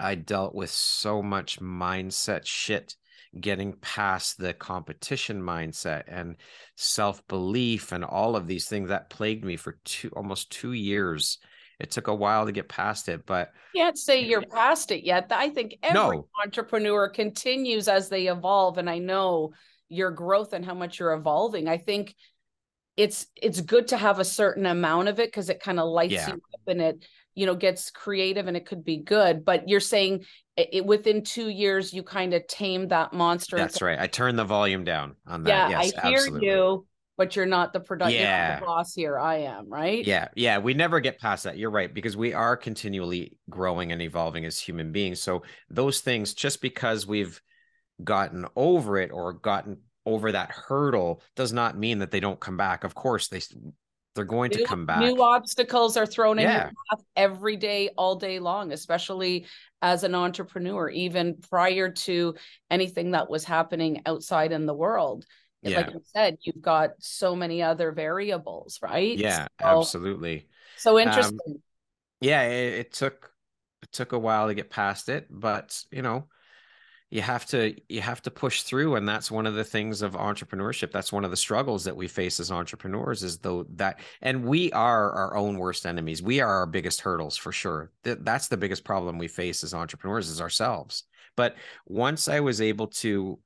I 0.00 0.14
dealt 0.14 0.54
with 0.54 0.70
so 0.70 1.22
much 1.22 1.60
mindset 1.60 2.46
shit, 2.46 2.96
getting 3.38 3.74
past 3.74 4.38
the 4.38 4.54
competition 4.54 5.42
mindset 5.42 6.04
and 6.06 6.36
self 6.76 7.26
belief 7.28 7.92
and 7.92 8.04
all 8.04 8.36
of 8.36 8.46
these 8.46 8.68
things 8.68 8.88
that 8.88 9.10
plagued 9.10 9.44
me 9.44 9.56
for 9.56 9.78
two 9.84 10.10
almost 10.16 10.50
two 10.50 10.72
years. 10.72 11.38
It 11.78 11.90
took 11.90 12.08
a 12.08 12.14
while 12.14 12.46
to 12.46 12.52
get 12.52 12.68
past 12.68 13.08
it, 13.08 13.24
but 13.26 13.52
can't 13.74 13.98
say 13.98 14.24
you're 14.24 14.42
past 14.42 14.90
it 14.90 15.04
yet. 15.04 15.26
I 15.30 15.50
think 15.50 15.76
every 15.82 15.94
No. 15.94 16.28
entrepreneur 16.44 17.08
continues 17.08 17.86
as 17.88 18.08
they 18.08 18.26
evolve. 18.28 18.78
And 18.78 18.88
I 18.88 18.98
know 18.98 19.52
your 19.88 20.10
growth 20.10 20.52
and 20.52 20.64
how 20.64 20.74
much 20.74 20.98
you're 20.98 21.12
evolving. 21.12 21.68
I 21.68 21.78
think 21.78 22.14
it's 22.96 23.26
it's 23.36 23.60
good 23.60 23.88
to 23.88 23.96
have 23.96 24.18
a 24.18 24.24
certain 24.24 24.66
amount 24.66 25.08
of 25.08 25.20
it 25.20 25.28
because 25.28 25.50
it 25.50 25.60
kind 25.60 25.78
of 25.78 25.88
lights 25.88 26.14
Yeah. 26.14 26.28
you 26.28 26.34
up 26.34 26.60
and 26.66 26.80
it, 26.80 27.06
you 27.38 27.46
know, 27.46 27.54
gets 27.54 27.92
creative 27.92 28.48
and 28.48 28.56
it 28.56 28.66
could 28.66 28.84
be 28.84 28.96
good. 28.96 29.44
But 29.44 29.68
you're 29.68 29.78
saying 29.78 30.24
it, 30.56 30.68
it- 30.72 30.86
within 30.86 31.22
two 31.22 31.48
years 31.48 31.94
you 31.94 32.02
kind 32.02 32.34
of 32.34 32.44
tame 32.48 32.88
that 32.88 33.12
monster. 33.12 33.56
that's 33.56 33.80
right. 33.80 33.96
I 33.96 34.08
turn 34.08 34.34
the 34.34 34.44
volume 34.44 34.82
down 34.82 35.14
on 35.24 35.46
yeah, 35.46 35.68
that. 35.68 35.84
Yes, 35.84 35.94
I 36.02 36.08
hear 36.08 36.18
absolutely. 36.18 36.48
you, 36.48 36.86
but 37.16 37.36
you're 37.36 37.46
not 37.46 37.72
the 37.72 37.78
production 37.78 38.20
Yeah. 38.22 38.58
boss 38.58 38.92
here. 38.92 39.16
I 39.16 39.36
am, 39.42 39.68
right? 39.70 40.04
Yeah, 40.04 40.28
yeah, 40.34 40.58
we 40.58 40.74
never 40.74 40.98
get 40.98 41.20
past 41.20 41.44
that. 41.44 41.56
You're 41.56 41.70
right 41.70 41.94
because 41.94 42.16
we 42.16 42.34
are 42.34 42.56
continually 42.56 43.36
growing 43.48 43.92
and 43.92 44.02
evolving 44.02 44.44
as 44.44 44.58
human 44.58 44.90
beings. 44.90 45.20
So 45.20 45.44
those 45.70 46.00
things 46.00 46.34
just 46.34 46.60
because 46.60 47.06
we've 47.06 47.40
gotten 48.02 48.46
over 48.56 48.98
it 48.98 49.12
or 49.12 49.32
gotten 49.32 49.78
over 50.04 50.32
that 50.32 50.50
hurdle 50.50 51.22
does 51.36 51.52
not 51.52 51.78
mean 51.78 52.00
that 52.00 52.10
they 52.10 52.18
don't 52.18 52.40
come 52.40 52.56
back. 52.56 52.82
Of 52.82 52.96
course, 52.96 53.28
they 53.28 53.40
they're 54.18 54.24
going 54.24 54.50
to 54.50 54.64
come 54.64 54.84
back. 54.84 54.98
New 54.98 55.22
obstacles 55.22 55.96
are 55.96 56.04
thrown 56.06 56.40
in 56.40 56.50
your 56.50 56.72
path 56.90 57.04
every 57.14 57.56
day, 57.56 57.90
all 57.96 58.16
day 58.16 58.40
long, 58.40 58.72
especially 58.72 59.46
as 59.80 60.02
an 60.02 60.16
entrepreneur, 60.16 60.90
even 60.90 61.36
prior 61.36 61.88
to 61.90 62.34
anything 62.68 63.12
that 63.12 63.30
was 63.30 63.44
happening 63.44 64.02
outside 64.06 64.50
in 64.50 64.66
the 64.66 64.74
world. 64.74 65.24
Yeah. 65.62 65.76
Like 65.76 65.86
Yeah. 65.86 65.92
you 65.94 66.00
said, 66.04 66.36
you've 66.40 66.60
got 66.60 66.90
so 66.98 67.36
many 67.36 67.62
other 67.62 67.92
variables, 67.92 68.80
right? 68.82 69.16
Yeah, 69.16 69.46
So- 69.60 69.78
absolutely. 69.80 70.48
So 70.76 70.98
interesting. 70.98 71.38
Um, 71.46 71.62
yeah, 72.20 72.42
it, 72.42 72.74
it 72.74 72.92
took 72.92 73.32
it 73.82 73.92
took 73.92 74.10
a 74.12 74.18
while 74.18 74.48
to 74.48 74.54
get 74.54 74.68
past 74.70 75.08
it, 75.08 75.28
but 75.30 75.84
you 75.92 76.02
know, 76.02 76.24
you 77.10 77.22
have 77.22 77.46
to 77.46 77.74
you 77.88 78.02
have 78.02 78.20
to 78.22 78.30
push 78.30 78.62
through 78.62 78.96
and 78.96 79.08
that's 79.08 79.30
one 79.30 79.46
of 79.46 79.54
the 79.54 79.64
things 79.64 80.02
of 80.02 80.12
entrepreneurship. 80.12 80.92
That's 80.92 81.12
one 81.12 81.24
of 81.24 81.30
the 81.30 81.36
struggles 81.36 81.84
that 81.84 81.96
we 81.96 82.06
face 82.06 82.38
as 82.38 82.52
entrepreneurs 82.52 83.22
is 83.22 83.38
though 83.38 83.64
that 83.76 84.00
and 84.20 84.44
we 84.44 84.70
are 84.72 85.12
our 85.12 85.36
own 85.36 85.58
worst 85.58 85.86
enemies. 85.86 86.22
We 86.22 86.40
are 86.40 86.50
our 86.50 86.66
biggest 86.66 87.00
hurdles 87.00 87.36
for 87.36 87.50
sure. 87.50 87.90
That's 88.02 88.48
the 88.48 88.58
biggest 88.58 88.84
problem 88.84 89.16
we 89.16 89.28
face 89.28 89.64
as 89.64 89.72
entrepreneurs 89.72 90.28
is 90.28 90.40
ourselves. 90.40 91.04
But 91.34 91.56
once 91.86 92.28
i 92.28 92.40
was 92.40 92.60
able 92.60 92.88
to 92.88 93.38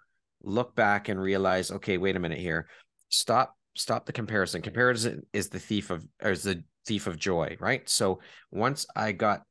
look 0.42 0.74
back 0.74 1.08
and 1.08 1.20
realize 1.20 1.70
okay 1.70 1.98
wait 1.98 2.16
a 2.16 2.20
minute 2.20 2.38
here. 2.38 2.68
Stop 3.10 3.56
stop 3.76 4.06
the 4.06 4.12
comparison. 4.12 4.60
Comparison 4.60 5.24
is 5.32 5.50
the 5.50 5.60
thief 5.60 5.90
of 5.90 6.04
or 6.20 6.32
is 6.32 6.42
the 6.42 6.64
thief 6.84 7.06
of 7.06 7.16
joy 7.16 7.56
right? 7.60 7.88
So 7.88 8.18
once 8.50 8.86
i 8.96 9.12
got 9.12 9.44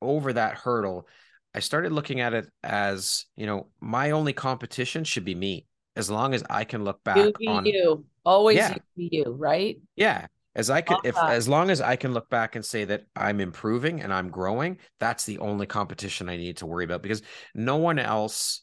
over 0.00 0.32
that 0.34 0.54
hurdle 0.54 1.08
I 1.54 1.60
started 1.60 1.92
looking 1.92 2.20
at 2.20 2.34
it 2.34 2.48
as, 2.62 3.26
you 3.36 3.46
know, 3.46 3.68
my 3.80 4.10
only 4.10 4.32
competition 4.32 5.04
should 5.04 5.24
be 5.24 5.34
me. 5.34 5.66
As 5.96 6.10
long 6.10 6.34
as 6.34 6.42
I 6.50 6.64
can 6.64 6.82
look 6.82 7.04
back 7.04 7.32
you 7.38 7.50
on 7.50 7.64
you, 7.64 8.04
always 8.24 8.56
yeah. 8.56 8.74
you, 8.96 9.24
right? 9.38 9.78
Yeah. 9.94 10.26
As 10.56 10.70
I 10.70 10.80
could, 10.80 10.98
if 11.04 11.16
ah. 11.16 11.28
as 11.28 11.48
long 11.48 11.70
as 11.70 11.80
I 11.80 11.96
can 11.96 12.12
look 12.12 12.28
back 12.30 12.56
and 12.56 12.64
say 12.64 12.84
that 12.84 13.04
I'm 13.14 13.40
improving 13.40 14.00
and 14.00 14.12
I'm 14.12 14.28
growing, 14.28 14.78
that's 14.98 15.24
the 15.24 15.38
only 15.38 15.66
competition 15.66 16.28
I 16.28 16.36
need 16.36 16.58
to 16.58 16.66
worry 16.66 16.84
about 16.84 17.02
because 17.02 17.22
no 17.54 17.76
one 17.76 17.98
else 17.98 18.62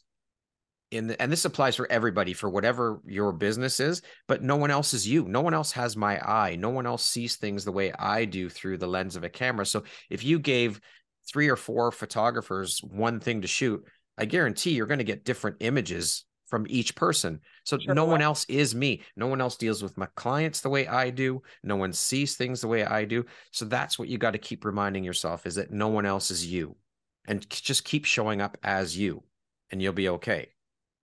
in 0.90 1.06
the, 1.06 1.20
and 1.20 1.32
this 1.32 1.46
applies 1.46 1.74
for 1.74 1.90
everybody 1.90 2.34
for 2.34 2.50
whatever 2.50 3.00
your 3.06 3.32
business 3.32 3.80
is, 3.80 4.02
but 4.28 4.42
no 4.42 4.56
one 4.56 4.70
else 4.70 4.92
is 4.92 5.08
you. 5.08 5.24
No 5.24 5.40
one 5.40 5.54
else 5.54 5.72
has 5.72 5.96
my 5.96 6.20
eye. 6.20 6.56
No 6.56 6.68
one 6.68 6.86
else 6.86 7.04
sees 7.04 7.36
things 7.36 7.64
the 7.64 7.72
way 7.72 7.92
I 7.98 8.26
do 8.26 8.50
through 8.50 8.76
the 8.76 8.86
lens 8.86 9.16
of 9.16 9.24
a 9.24 9.30
camera. 9.30 9.64
So 9.64 9.84
if 10.10 10.22
you 10.22 10.38
gave 10.38 10.80
three 11.30 11.48
or 11.48 11.56
four 11.56 11.90
photographers 11.90 12.80
one 12.82 13.20
thing 13.20 13.42
to 13.42 13.48
shoot, 13.48 13.84
I 14.18 14.24
guarantee 14.24 14.72
you're 14.72 14.86
going 14.86 14.98
to 14.98 15.04
get 15.04 15.24
different 15.24 15.56
images 15.60 16.24
from 16.46 16.66
each 16.68 16.94
person. 16.94 17.40
So 17.64 17.78
sure. 17.78 17.94
no 17.94 18.04
one 18.04 18.20
else 18.20 18.44
is 18.48 18.74
me. 18.74 19.02
No 19.16 19.26
one 19.26 19.40
else 19.40 19.56
deals 19.56 19.82
with 19.82 19.96
my 19.96 20.06
clients 20.16 20.60
the 20.60 20.68
way 20.68 20.86
I 20.86 21.08
do. 21.08 21.42
No 21.62 21.76
one 21.76 21.92
sees 21.94 22.36
things 22.36 22.60
the 22.60 22.68
way 22.68 22.84
I 22.84 23.04
do. 23.04 23.24
So 23.52 23.64
that's 23.64 23.98
what 23.98 24.08
you 24.08 24.18
got 24.18 24.32
to 24.32 24.38
keep 24.38 24.64
reminding 24.64 25.02
yourself 25.02 25.46
is 25.46 25.54
that 25.54 25.70
no 25.70 25.88
one 25.88 26.04
else 26.04 26.30
is 26.30 26.46
you. 26.46 26.76
And 27.26 27.48
just 27.48 27.84
keep 27.84 28.04
showing 28.04 28.42
up 28.42 28.58
as 28.62 28.98
you 28.98 29.22
and 29.70 29.80
you'll 29.80 29.92
be 29.94 30.10
okay. 30.10 30.48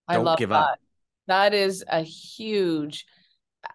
Don't 0.10 0.20
I 0.20 0.24
love 0.24 0.38
give 0.38 0.50
that. 0.50 0.56
up. 0.56 0.80
That 1.28 1.54
is 1.54 1.84
a 1.88 2.02
huge 2.02 3.06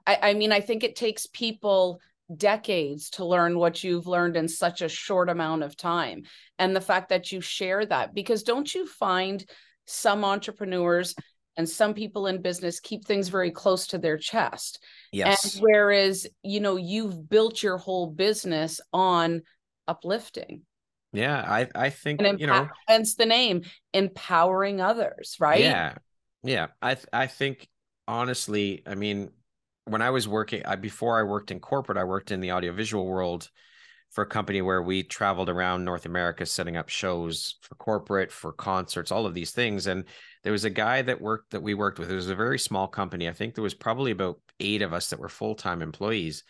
I, 0.06 0.18
I 0.22 0.34
mean, 0.34 0.52
I 0.52 0.60
think 0.60 0.84
it 0.84 0.96
takes 0.96 1.26
people 1.26 2.00
decades 2.34 3.10
to 3.10 3.24
learn 3.24 3.58
what 3.58 3.84
you've 3.84 4.06
learned 4.06 4.36
in 4.36 4.48
such 4.48 4.82
a 4.82 4.88
short 4.88 5.28
amount 5.28 5.62
of 5.62 5.76
time 5.76 6.22
and 6.58 6.74
the 6.74 6.80
fact 6.80 7.10
that 7.10 7.30
you 7.30 7.40
share 7.40 7.84
that 7.84 8.14
because 8.14 8.42
don't 8.42 8.74
you 8.74 8.86
find 8.86 9.44
some 9.86 10.24
entrepreneurs 10.24 11.14
and 11.56 11.68
some 11.68 11.94
people 11.94 12.26
in 12.26 12.40
business 12.40 12.80
keep 12.80 13.04
things 13.04 13.28
very 13.28 13.50
close 13.50 13.88
to 13.88 13.98
their 13.98 14.16
chest? 14.16 14.82
Yes. 15.12 15.54
and 15.54 15.62
whereas 15.62 16.26
you 16.42 16.60
know 16.60 16.76
you've 16.76 17.28
built 17.28 17.62
your 17.62 17.76
whole 17.76 18.06
business 18.06 18.80
on 18.92 19.42
uplifting. 19.86 20.62
Yeah 21.12 21.44
i 21.46 21.68
i 21.76 21.90
think 21.90 22.20
and 22.22 22.40
you 22.40 22.46
know 22.46 22.68
hence 22.88 23.14
the 23.14 23.26
name 23.26 23.62
empowering 23.92 24.80
others 24.80 25.36
right? 25.38 25.60
Yeah 25.60 25.94
yeah 26.42 26.68
i 26.82 26.96
i 27.12 27.26
think 27.26 27.68
honestly 28.08 28.82
i 28.86 28.94
mean 28.94 29.30
when 29.86 30.02
I 30.02 30.10
was 30.10 30.26
working, 30.26 30.64
I, 30.64 30.76
before 30.76 31.18
I 31.18 31.22
worked 31.24 31.50
in 31.50 31.60
corporate, 31.60 31.98
I 31.98 32.04
worked 32.04 32.30
in 32.30 32.40
the 32.40 32.52
audiovisual 32.52 33.06
world 33.06 33.50
for 34.10 34.22
a 34.22 34.26
company 34.26 34.62
where 34.62 34.82
we 34.82 35.02
traveled 35.02 35.48
around 35.48 35.84
North 35.84 36.06
America 36.06 36.46
setting 36.46 36.76
up 36.76 36.88
shows 36.88 37.56
for 37.60 37.74
corporate, 37.74 38.30
for 38.30 38.52
concerts, 38.52 39.10
all 39.10 39.26
of 39.26 39.34
these 39.34 39.50
things. 39.50 39.86
And 39.86 40.04
there 40.42 40.52
was 40.52 40.64
a 40.64 40.70
guy 40.70 41.02
that 41.02 41.20
worked 41.20 41.50
that 41.50 41.62
we 41.62 41.74
worked 41.74 41.98
with. 41.98 42.10
It 42.10 42.14
was 42.14 42.28
a 42.30 42.34
very 42.36 42.58
small 42.58 42.86
company. 42.86 43.28
I 43.28 43.32
think 43.32 43.54
there 43.54 43.64
was 43.64 43.74
probably 43.74 44.12
about 44.12 44.38
eight 44.60 44.82
of 44.82 44.92
us 44.92 45.10
that 45.10 45.18
were 45.18 45.28
full 45.28 45.54
time 45.54 45.82
employees. 45.82 46.44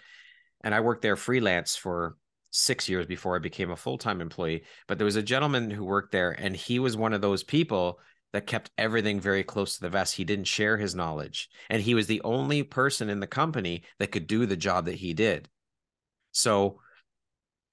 And 0.62 0.74
I 0.74 0.80
worked 0.80 1.02
there 1.02 1.16
freelance 1.16 1.74
for 1.74 2.16
six 2.50 2.88
years 2.88 3.06
before 3.06 3.34
I 3.34 3.40
became 3.40 3.70
a 3.70 3.76
full 3.76 3.98
time 3.98 4.20
employee. 4.20 4.64
But 4.86 4.98
there 4.98 5.06
was 5.06 5.16
a 5.16 5.22
gentleman 5.22 5.70
who 5.70 5.84
worked 5.84 6.12
there, 6.12 6.32
and 6.32 6.54
he 6.54 6.78
was 6.78 6.96
one 6.96 7.14
of 7.14 7.20
those 7.20 7.42
people 7.42 7.98
that 8.34 8.48
kept 8.48 8.72
everything 8.76 9.20
very 9.20 9.44
close 9.44 9.76
to 9.76 9.80
the 9.80 9.88
vest. 9.88 10.16
He 10.16 10.24
didn't 10.24 10.46
share 10.46 10.76
his 10.76 10.92
knowledge, 10.92 11.48
and 11.70 11.80
he 11.80 11.94
was 11.94 12.08
the 12.08 12.20
only 12.22 12.64
person 12.64 13.08
in 13.08 13.20
the 13.20 13.28
company 13.28 13.84
that 14.00 14.10
could 14.10 14.26
do 14.26 14.44
the 14.44 14.56
job 14.56 14.86
that 14.86 14.96
he 14.96 15.14
did. 15.14 15.48
So, 16.32 16.80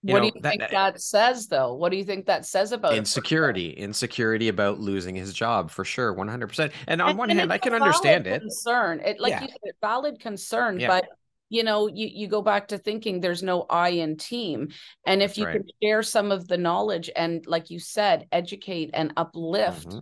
what 0.04 0.14
know, 0.14 0.20
do 0.20 0.26
you 0.28 0.42
that, 0.42 0.50
think 0.50 0.70
that 0.70 1.02
says, 1.02 1.48
though? 1.48 1.74
What 1.74 1.92
do 1.92 1.98
you 1.98 2.04
think 2.04 2.28
that 2.28 2.46
says 2.46 2.74
about 2.74 2.94
insecurity? 2.94 3.72
Insecurity 3.72 4.50
about 4.50 4.80
losing 4.80 5.16
his 5.16 5.34
job 5.34 5.72
for 5.72 5.84
sure, 5.84 6.14
one 6.14 6.28
hundred 6.28 6.48
percent. 6.50 6.74
And 6.86 7.02
on 7.02 7.10
and, 7.10 7.18
one 7.18 7.32
and 7.32 7.40
hand, 7.40 7.52
I 7.52 7.58
can 7.58 7.74
understand 7.74 8.28
it. 8.28 8.42
Concern, 8.42 9.00
it 9.00 9.20
like 9.20 9.32
yeah. 9.32 9.42
you 9.42 9.48
said, 9.48 9.74
valid 9.82 10.20
concern, 10.20 10.80
yeah. 10.80 10.90
but 10.90 11.06
you 11.50 11.64
know 11.64 11.88
you 11.88 12.06
you 12.06 12.28
go 12.28 12.44
back 12.44 12.68
to 12.68 12.78
thinking 12.78 13.20
there's 13.20 13.44
no 13.44 13.66
i 13.70 13.90
in 13.90 14.16
team 14.16 14.70
and 15.06 15.22
if 15.22 15.32
That's 15.32 15.38
you 15.38 15.46
right. 15.48 15.56
can 15.58 15.66
share 15.84 16.02
some 16.02 16.32
of 16.32 16.48
the 16.48 16.56
knowledge 16.56 17.10
and 17.14 17.46
like 17.46 17.70
you 17.70 17.78
said 17.78 18.26
educate 18.32 18.92
and 18.94 19.12
uplift 19.18 19.90
mm-hmm 19.90 20.00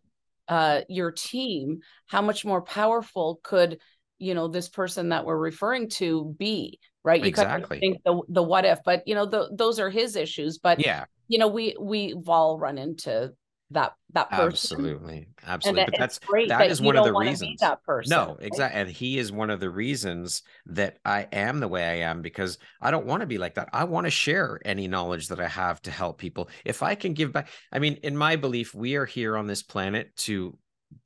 uh, 0.50 0.82
your 0.90 1.12
team, 1.12 1.80
how 2.08 2.22
much 2.22 2.44
more 2.44 2.62
powerful 2.62 3.40
could 3.44 3.80
you 4.18 4.34
know 4.34 4.50
this 4.50 4.68
person 4.68 5.10
that 5.10 5.26
we're 5.26 5.38
referring 5.38 5.90
to 5.90 6.36
be? 6.38 6.80
Right? 7.06 7.22
You 7.22 7.28
exactly. 7.28 7.80
think 7.80 8.02
the 8.04 8.22
the 8.28 8.44
what 8.44 8.66
if, 8.66 8.80
but 8.84 9.08
you 9.08 9.16
know 9.16 9.26
the, 9.26 9.50
those 9.56 9.80
are 9.80 9.90
his 9.90 10.16
issues. 10.16 10.58
But 10.58 10.84
yeah, 10.84 11.06
you 11.28 11.40
know 11.40 11.48
we 11.48 11.76
we've 11.80 12.28
all 12.28 12.58
run 12.58 12.78
into 12.78 13.32
that 13.72 13.94
that 14.14 14.30
person. 14.32 14.80
Absolutely, 14.80 15.28
absolutely. 15.46 15.82
And 15.84 15.92
but 15.92 16.00
that's 16.00 16.20
great 16.20 16.50
that, 16.50 16.60
that 16.60 16.72
is 16.72 16.82
one 16.82 16.98
of 16.98 17.06
the 17.06 17.14
reasons. 17.14 17.60
That 17.60 17.84
person. 17.84 18.10
No, 18.10 18.38
exactly, 18.40 18.82
and 18.82 18.90
he 18.90 19.20
is 19.20 19.32
one 19.32 19.50
of 19.50 19.60
the 19.60 19.70
reasons 19.70 20.42
that 20.66 20.98
I 21.06 21.28
am 21.32 21.60
the 21.60 21.68
way 21.68 21.84
I 21.84 22.10
am 22.10 22.22
because 22.22 22.58
I 22.82 22.90
don't 22.90 23.06
want 23.06 23.22
to 23.22 23.28
be 23.28 23.38
like 23.38 23.56
that. 23.56 23.70
I 23.72 23.84
want 23.84 24.06
to 24.06 24.12
share 24.12 24.60
any 24.66 24.88
knowledge 24.88 25.28
that 25.28 25.40
I 25.40 25.48
have 25.48 25.82
to 25.84 25.92
help 25.92 26.18
people. 26.18 26.50
If 26.66 26.82
I 26.82 26.96
can 26.96 27.14
give 27.14 27.32
back, 27.32 27.50
I 27.72 27.80
mean, 27.80 28.00
in 28.04 28.18
my 28.18 28.36
belief, 28.36 28.74
we 28.74 28.96
are 28.96 29.06
here 29.06 29.38
on 29.38 29.46
this 29.46 29.62
planet 29.62 30.16
to 30.18 30.58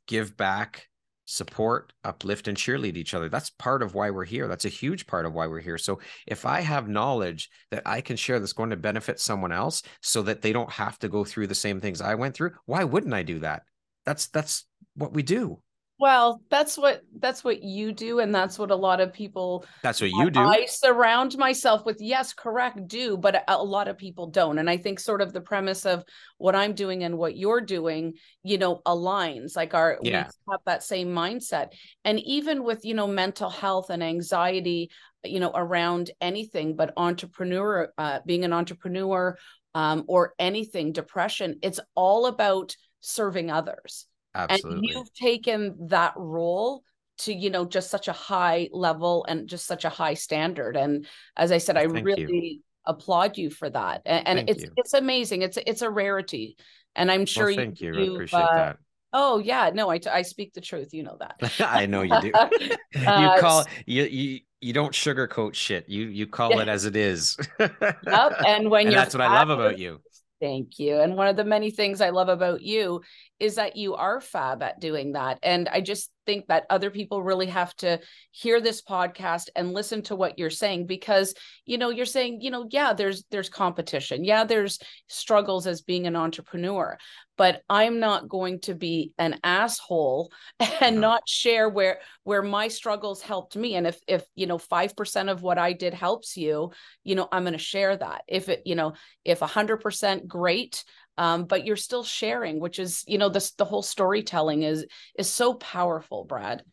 give 0.08 0.38
back 0.38 0.88
support, 1.26 1.94
uplift, 2.04 2.48
and 2.48 2.58
cheerlead 2.58 2.98
each 2.98 3.14
other. 3.14 3.30
That's 3.30 3.50
part 3.52 3.82
of 3.82 3.96
why 3.96 4.10
we're 4.10 4.26
here. 4.26 4.48
That's 4.48 4.66
a 4.66 4.70
huge 4.70 5.08
part 5.08 5.26
of 5.26 5.34
why 5.34 5.48
we're 5.48 5.60
here. 5.60 5.78
So 5.78 6.00
if 6.28 6.46
I 6.46 6.62
have 6.62 6.88
knowledge 6.88 7.50
that 7.72 7.84
I 7.86 8.02
can 8.02 8.18
share 8.18 8.40
that's 8.40 8.54
going 8.54 8.72
to 8.72 8.78
benefit 8.78 9.20
someone 9.20 9.52
else 9.52 9.84
so 10.02 10.22
that 10.24 10.42
they 10.42 10.54
don't 10.54 10.72
have 10.72 11.00
to 11.00 11.10
go 11.10 11.24
through 11.24 11.48
the 11.48 11.56
same 11.56 11.80
things 11.80 12.02
I 12.02 12.16
went 12.16 12.36
through, 12.36 12.52
why 12.66 12.84
wouldn't 12.84 13.14
I 13.14 13.24
do 13.24 13.40
that? 13.40 13.64
That's 14.06 14.28
that's 14.28 14.66
what 14.96 15.14
we 15.14 15.24
do. 15.24 15.62
Well, 16.04 16.42
that's 16.50 16.78
what 16.78 17.02
that's 17.18 17.46
what 17.46 17.64
you 17.64 17.94
do, 17.94 18.20
and 18.20 18.36
that's 18.36 18.60
what 18.60 18.72
a 18.72 18.76
lot 18.76 19.00
of 19.00 19.14
people. 19.14 19.64
That's 19.84 20.02
what 20.02 20.10
you 20.10 20.30
do. 20.30 20.42
I 20.42 20.66
surround 20.66 21.38
myself 21.38 21.86
with 21.86 22.02
yes, 22.02 22.34
correct, 22.34 22.90
do, 22.90 23.16
but 23.16 23.46
a, 23.48 23.64
lot 23.64 23.88
of 23.88 23.98
people 23.98 24.28
don't. 24.28 24.58
And 24.58 24.70
I 24.70 24.76
think 24.76 25.00
sort 25.00 25.22
of 25.22 25.32
the 25.32 25.40
premise 25.40 25.86
of 25.86 26.04
what 26.40 26.58
I'm 26.58 26.74
doing 26.74 27.06
and 27.06 27.18
what 27.18 27.38
you're 27.38 27.62
doing, 27.62 28.16
you 28.44 28.58
know, 28.58 28.82
aligns. 28.86 29.56
Like 29.56 29.74
our 29.74 29.98
yeah. 30.02 30.28
we 30.46 30.52
have 30.52 30.60
that 30.66 30.84
same 30.84 31.08
mindset, 31.08 31.70
and 32.04 32.20
even 32.20 32.66
with 32.66 32.84
you 32.84 32.96
know 32.96 33.08
mental 33.08 33.50
health 33.50 33.90
and 33.90 34.04
anxiety, 34.04 34.90
you 35.24 35.40
know, 35.40 35.54
around 35.56 36.12
anything, 36.20 36.76
but 36.76 36.92
entrepreneur, 36.98 37.94
uh, 37.98 38.20
being 38.26 38.44
an 38.44 38.52
entrepreneur, 38.52 39.38
um, 39.74 40.04
or 40.10 40.34
anything, 40.38 40.92
depression, 40.92 41.60
it's 41.62 41.80
all 41.96 42.26
about 42.26 42.76
serving 43.00 43.50
others 43.50 44.06
Absolutely. 44.36 44.78
And 44.78 44.86
you've 44.88 45.14
taken 45.14 45.88
that 45.90 46.14
role 46.16 46.84
to, 47.20 47.34
you 47.34 47.50
know, 47.50 47.66
just 47.66 47.90
such 47.90 48.08
a 48.08 48.14
high 48.14 48.70
level 48.72 49.26
and 49.28 49.48
just 49.48 49.66
such 49.66 49.86
a 49.86 49.90
high 49.90 50.16
standard. 50.16 50.76
And 50.76 51.06
as 51.38 51.52
I 51.52 51.58
said, 51.58 51.78
I 51.78 51.88
Thank 51.88 52.06
really 52.06 52.48
you. 52.48 52.60
applaud 52.86 53.38
you 53.38 53.50
for 53.50 53.70
that. 53.70 54.02
And, 54.06 54.40
and 54.40 54.50
it's 54.50 54.64
you. 54.64 54.72
it's 54.78 54.94
amazing. 54.94 55.42
It's 55.44 55.58
it's 55.66 55.82
a 55.82 55.90
rarity. 55.90 56.58
And 56.96 57.12
I'm 57.12 57.26
sure 57.26 57.48
well, 57.48 57.56
thank 57.56 57.82
you. 57.82 57.96
you. 57.96 58.14
appreciate 58.14 58.40
uh, 58.40 58.56
that. 58.56 58.78
Oh 59.16 59.38
yeah, 59.38 59.70
no, 59.72 59.92
I, 59.92 60.00
I 60.12 60.24
speak 60.24 60.54
the 60.54 60.62
truth. 60.62 60.94
You 60.94 61.04
know 61.04 61.18
that. 61.20 61.36
I 61.60 61.86
know 61.86 62.02
you 62.02 62.20
do. 62.20 62.28
you 62.96 63.08
uh, 63.08 63.40
call 63.40 63.66
you 63.86 64.04
you 64.04 64.40
you 64.60 64.74
don't 64.74 64.94
sugarcoat 64.94 65.54
shit. 65.54 65.88
You 65.88 66.08
you 66.08 66.26
call 66.26 66.52
yeah. 66.52 66.64
it 66.64 66.68
as 66.68 66.86
it 66.86 66.96
is. 66.96 67.38
yep. 67.60 68.34
And 68.48 68.72
when 68.72 68.88
and 68.88 68.96
that's 68.96 69.14
what 69.14 69.22
I 69.22 69.28
love 69.28 69.50
about 69.50 69.78
you. 69.78 70.02
Thank 70.44 70.78
you. 70.78 71.00
And 71.00 71.16
one 71.16 71.28
of 71.28 71.38
the 71.38 71.46
many 71.46 71.72
things 71.72 72.02
I 72.02 72.10
love 72.10 72.28
about 72.28 72.62
you 72.62 73.02
is 73.40 73.56
that 73.56 73.78
you 73.78 73.96
are 73.96 74.20
fab 74.20 74.62
at 74.62 74.82
doing 74.82 75.14
that. 75.14 75.40
And 75.42 75.70
I 75.70 75.80
just, 75.80 76.12
think 76.26 76.48
that 76.48 76.66
other 76.70 76.90
people 76.90 77.24
really 77.24 77.48
have 77.48 77.76
to 77.78 78.00
hear 78.32 78.62
this 78.62 78.82
podcast 78.82 79.50
and 79.56 79.74
listen 79.74 80.02
to 80.04 80.16
what 80.16 80.38
you're 80.38 80.50
saying 80.50 80.86
because 80.86 81.34
you 81.66 81.78
know 81.78 81.90
you're 81.90 82.06
saying 82.06 82.40
you 82.42 82.52
know 82.52 82.68
yeah 82.70 82.94
there's 82.94 83.24
there's 83.32 83.50
competition. 83.50 84.24
Yeah 84.24 84.44
there's 84.44 84.80
struggles 85.08 85.68
as 85.68 85.82
being 85.82 86.08
an 86.08 86.16
entrepreneur 86.16 86.98
but 87.38 87.62
i'm 87.70 88.00
not 88.00 88.30
going 88.30 88.60
to 88.60 88.76
be 88.76 89.12
an 89.18 89.40
asshole 89.44 90.32
and 90.82 90.96
no. 90.96 91.02
not 91.02 91.28
share 91.28 91.70
where 91.70 92.00
where 92.24 92.42
my 92.42 92.68
struggles 92.68 93.22
helped 93.22 93.56
me. 93.56 93.76
And 93.76 93.88
if 93.88 94.00
if 94.08 94.24
you 94.36 94.48
know 94.48 94.58
5% 94.58 95.32
of 95.32 95.42
what 95.42 95.58
i 95.58 95.74
did 95.74 95.94
helps 95.94 96.38
you 96.38 96.72
you 97.04 97.16
know 97.16 97.28
i'm 97.32 97.44
going 97.44 97.54
to 97.54 97.60
share 97.60 97.96
that. 97.96 98.24
If 98.28 98.50
it 98.50 98.64
you 98.66 98.76
know 98.76 98.94
if 99.26 99.40
100% 99.40 100.28
great 100.28 100.84
um, 101.18 101.46
but 101.46 101.66
you're 101.66 101.76
still 101.76 102.04
sharing 102.04 102.60
which 102.60 102.80
is 102.80 103.04
you 103.08 103.18
know 103.18 103.30
this 103.30 103.52
the 103.52 103.66
whole 103.66 103.82
storytelling 103.82 104.64
is 104.64 104.86
is 105.18 105.30
so 105.30 105.54
powerful 105.56 106.24
brad. 106.24 106.64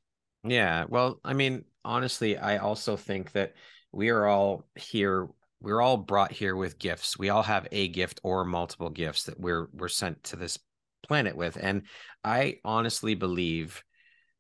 Yeah 0.45 0.85
well 0.89 1.21
i 1.25 1.33
mean 1.33 1.65
honestly 1.85 2.37
i 2.37 2.59
also 2.59 2.97
think 2.97 3.33
that 3.33 3.55
we 3.93 4.09
are 4.11 4.27
all 4.27 4.65
here 4.75 5.29
we're 5.63 5.83
all 5.83 5.99
brought 5.99 6.33
here 6.33 6.57
with 6.57 6.79
gifts. 6.79 7.19
We 7.19 7.29
all 7.29 7.43
have 7.43 7.69
a 7.71 7.89
gift 7.89 8.21
or 8.23 8.47
multiple 8.47 8.89
gifts 8.89 9.25
that 9.25 9.39
we're 9.39 9.69
we're 9.75 9.89
sent 9.89 10.25
to 10.25 10.37
this 10.37 10.59
planet 11.03 11.37
with 11.37 11.59
and 11.61 11.83
i 12.25 12.57
honestly 12.65 13.15
believe 13.15 13.83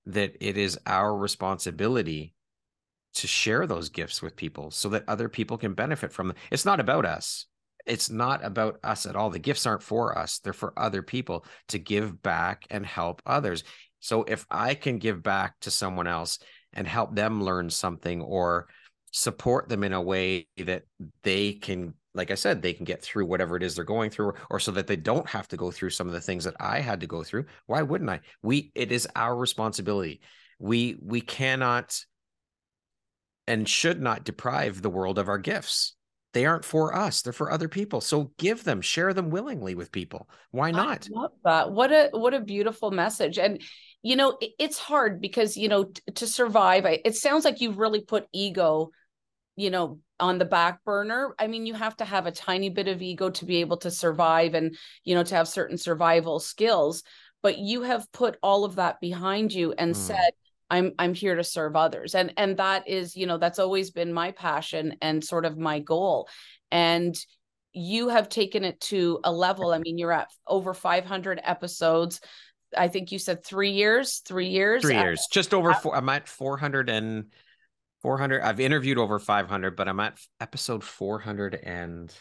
that 0.07 0.35
it 0.41 0.57
is 0.57 0.79
our 0.87 1.15
responsibility 1.15 2.35
to 3.15 3.27
share 3.27 3.67
those 3.67 3.89
gifts 3.89 4.23
with 4.23 4.37
people 4.37 4.71
so 4.71 4.89
that 4.91 5.05
other 5.09 5.29
people 5.29 5.59
can 5.59 5.75
benefit 5.75 6.13
from 6.13 6.29
them. 6.29 6.37
It's 6.51 6.65
not 6.65 6.81
about 6.81 7.05
us 7.05 7.47
it's 7.91 8.09
not 8.09 8.45
about 8.45 8.79
us 8.85 9.05
at 9.05 9.17
all. 9.17 9.31
The 9.31 9.41
gifts 9.41 9.67
aren't 9.67 9.83
for 9.83 10.17
us, 10.17 10.39
they're 10.39 10.53
for 10.53 10.73
other 10.77 11.03
people 11.03 11.45
to 11.69 11.79
give 11.79 12.23
back 12.23 12.67
and 12.71 12.87
help 12.87 13.21
others. 13.27 13.65
So 13.99 14.23
if 14.23 14.47
I 14.51 14.75
can 14.75 14.99
give 14.99 15.23
back 15.23 15.59
to 15.61 15.71
someone 15.71 16.07
else 16.07 16.39
and 16.73 16.87
help 16.87 17.15
them 17.15 17.43
learn 17.43 17.69
something 17.69 18.23
or 18.23 18.69
support 19.11 19.69
them 19.69 19.83
in 19.83 19.93
a 19.93 20.01
way 20.01 20.47
that 20.57 20.85
they 21.23 21.55
can 21.55 21.95
like 22.13 22.33
I 22.33 22.35
said, 22.35 22.61
they 22.61 22.73
can 22.73 22.85
get 22.85 23.01
through 23.01 23.27
whatever 23.27 23.57
it 23.57 23.63
is 23.63 23.77
they're 23.77 23.85
going 23.85 24.11
through, 24.11 24.33
or 24.51 24.59
so 24.59 24.73
that 24.73 24.89
they 24.89 24.97
don't 24.97 25.29
have 25.29 25.47
to 25.49 25.57
go 25.57 25.71
through 25.71 25.91
some 25.91 26.09
of 26.09 26.13
the 26.13 26.21
things 26.21 26.43
that 26.43 26.57
I 26.59 26.81
had 26.81 27.01
to 27.01 27.07
go 27.07 27.23
through. 27.23 27.45
Why 27.67 27.83
wouldn't 27.83 28.11
I? 28.11 28.21
We 28.43 28.73
it 28.75 28.91
is 28.91 29.07
our 29.15 29.37
responsibility. 29.37 30.21
We 30.59 30.97
we 31.01 31.21
cannot 31.21 32.05
and 33.47 33.69
should 33.69 34.01
not 34.01 34.25
deprive 34.25 34.83
the 34.83 34.91
world 34.91 35.19
of 35.21 35.29
our 35.29 35.39
gifts 35.39 35.95
they 36.33 36.47
aren't 36.47 36.65
for 36.65 36.95
us 36.95 37.23
they're 37.23 37.33
for 37.33 37.51
other 37.51 37.69
people 37.69 38.01
so 38.01 38.33
give 38.39 38.65
them 38.65 38.81
share 38.81 39.13
them 39.13 39.31
willingly 39.31 39.75
with 39.75 39.93
people. 39.93 40.29
Why 40.51 40.71
not? 40.71 41.09
I 41.15 41.21
love 41.21 41.33
that 41.45 41.73
what 41.73 41.93
a 41.93 42.09
what 42.13 42.35
a 42.35 42.41
beautiful 42.41 42.91
message 42.91 43.39
and 43.39 43.61
you 44.03 44.17
know 44.17 44.37
it, 44.41 44.51
it's 44.59 44.79
hard 44.79 45.21
because 45.21 45.57
you 45.57 45.69
know 45.69 45.85
t- 45.85 46.01
to 46.15 46.27
survive 46.27 46.87
I, 46.87 47.01
it 47.05 47.15
sounds 47.15 47.45
like 47.45 47.61
you've 47.61 47.79
really 47.79 48.01
put 48.03 48.27
ego 48.33 48.91
you 49.57 49.71
know 49.71 50.01
on 50.19 50.39
the 50.39 50.45
back 50.45 50.85
burner. 50.85 51.35
I 51.39 51.47
mean 51.47 51.67
you 51.67 51.75
have 51.75 51.97
to 51.99 52.05
have 52.05 52.27
a 52.27 52.33
tiny 52.33 52.69
bit 52.69 52.89
of 52.89 53.01
ego 53.01 53.31
to 53.31 53.45
be 53.45 53.59
able 53.59 53.79
to 53.79 53.91
survive 53.91 54.55
and 54.55 54.77
you 55.05 55.15
know 55.15 55.25
to 55.25 55.35
have 55.35 55.49
certain 55.49 55.79
survival 55.79 56.41
skills 56.41 57.03
but 57.43 57.59
you 57.59 57.83
have 57.83 58.11
put 58.13 58.37
all 58.43 58.65
of 58.65 58.77
that 58.77 59.01
behind 59.01 59.53
you 59.53 59.73
and 59.73 59.95
mm. 59.95 59.97
said 59.97 60.33
i'm 60.71 60.93
i'm 60.99 61.15
here 61.15 61.35
to 61.35 61.45
serve 61.45 61.77
others. 61.77 62.15
And 62.15 62.33
and 62.37 62.57
that 62.57 62.89
is 62.89 63.17
you 63.17 63.27
know 63.27 63.39
that's 63.39 63.59
always 63.59 63.91
been 63.91 64.13
my 64.13 64.31
passion 64.33 64.97
and 65.03 65.25
sort 65.25 65.45
of 65.45 65.59
my 65.59 65.81
goal. 65.81 66.29
And 66.71 67.17
you 67.73 68.09
have 68.09 68.29
taken 68.29 68.65
it 68.65 68.81
to 68.81 69.21
a 69.23 69.31
level 69.31 69.73
i 69.73 69.79
mean 69.79 69.97
you're 69.97 70.13
at 70.13 70.29
over 70.47 70.75
500 70.75 71.41
episodes. 71.43 72.21
I 72.77 72.89
think 72.89 73.13
you 73.13 73.19
said 73.19 73.45
3 73.45 73.71
years 73.71 74.23
3 74.27 74.49
years? 74.49 74.83
3 74.83 74.97
uh, 74.97 75.03
years 75.03 75.27
just 75.31 75.55
over 75.55 75.73
uh, 75.73 75.79
four, 75.79 75.97
i'm 75.97 76.09
at 76.09 76.29
400 76.29 76.89
and 76.89 77.27
400 78.03 78.43
i've 78.43 78.61
interviewed 78.61 78.99
over 78.99 79.19
500 79.19 79.77
but 79.77 79.89
i'm 79.89 80.01
at 80.01 80.19
episode 80.41 80.83
400 80.83 81.55
and 81.57 82.15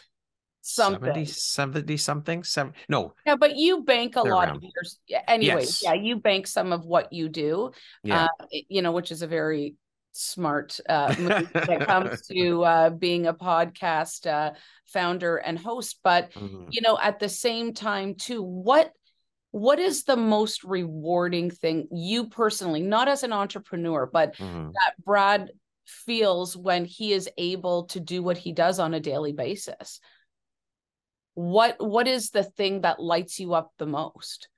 something 0.62 1.24
70, 1.24 1.26
70 1.26 1.96
something 1.96 2.44
seven 2.44 2.74
no 2.88 3.14
yeah 3.24 3.36
but 3.36 3.56
you 3.56 3.82
bank 3.82 4.16
a 4.16 4.20
lot 4.20 4.48
around. 4.48 4.56
of 4.56 4.62
yours 4.62 4.98
anyway 5.26 5.60
yes. 5.60 5.82
yeah 5.82 5.94
you 5.94 6.16
bank 6.16 6.46
some 6.46 6.72
of 6.72 6.84
what 6.84 7.12
you 7.12 7.28
do 7.28 7.70
yeah. 8.04 8.24
Uh, 8.24 8.46
you 8.68 8.82
know 8.82 8.92
which 8.92 9.10
is 9.10 9.22
a 9.22 9.26
very 9.26 9.74
smart 10.12 10.78
uh 10.88 11.14
when 11.54 11.80
it 11.80 11.86
comes 11.86 12.26
to 12.26 12.62
uh 12.64 12.90
being 12.90 13.26
a 13.26 13.34
podcast 13.34 14.26
uh 14.26 14.52
founder 14.86 15.36
and 15.36 15.58
host 15.58 16.00
but 16.02 16.32
mm-hmm. 16.32 16.66
you 16.70 16.82
know 16.82 16.98
at 17.00 17.18
the 17.20 17.28
same 17.28 17.72
time 17.72 18.14
too 18.14 18.42
what 18.42 18.92
what 19.52 19.78
is 19.78 20.04
the 20.04 20.16
most 20.16 20.62
rewarding 20.62 21.50
thing 21.50 21.88
you 21.90 22.28
personally 22.28 22.82
not 22.82 23.08
as 23.08 23.22
an 23.22 23.32
entrepreneur 23.32 24.08
but 24.12 24.36
mm-hmm. 24.36 24.70
that 24.72 24.94
brad 25.04 25.50
feels 25.86 26.56
when 26.56 26.84
he 26.84 27.12
is 27.12 27.28
able 27.38 27.84
to 27.84 27.98
do 27.98 28.22
what 28.22 28.38
he 28.38 28.52
does 28.52 28.78
on 28.78 28.94
a 28.94 29.00
daily 29.00 29.32
basis 29.32 30.00
what 31.34 31.76
what 31.78 32.08
is 32.08 32.30
the 32.30 32.44
thing 32.44 32.82
that 32.82 33.00
lights 33.00 33.38
you 33.38 33.54
up 33.54 33.72
the 33.78 33.86
most? 33.86 34.48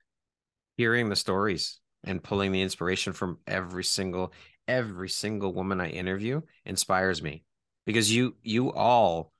Hearing 0.77 1.09
the 1.09 1.15
stories 1.15 1.79
and 2.03 2.23
pulling 2.23 2.51
the 2.51 2.61
inspiration 2.61 3.13
from 3.13 3.39
every 3.47 3.83
single 3.83 4.33
every 4.67 5.09
single 5.09 5.53
woman 5.53 5.81
i 5.81 5.89
interview 5.89 6.41
inspires 6.65 7.21
me 7.21 7.43
because 7.85 8.13
you 8.13 8.35
you 8.43 8.71
all 8.71 9.31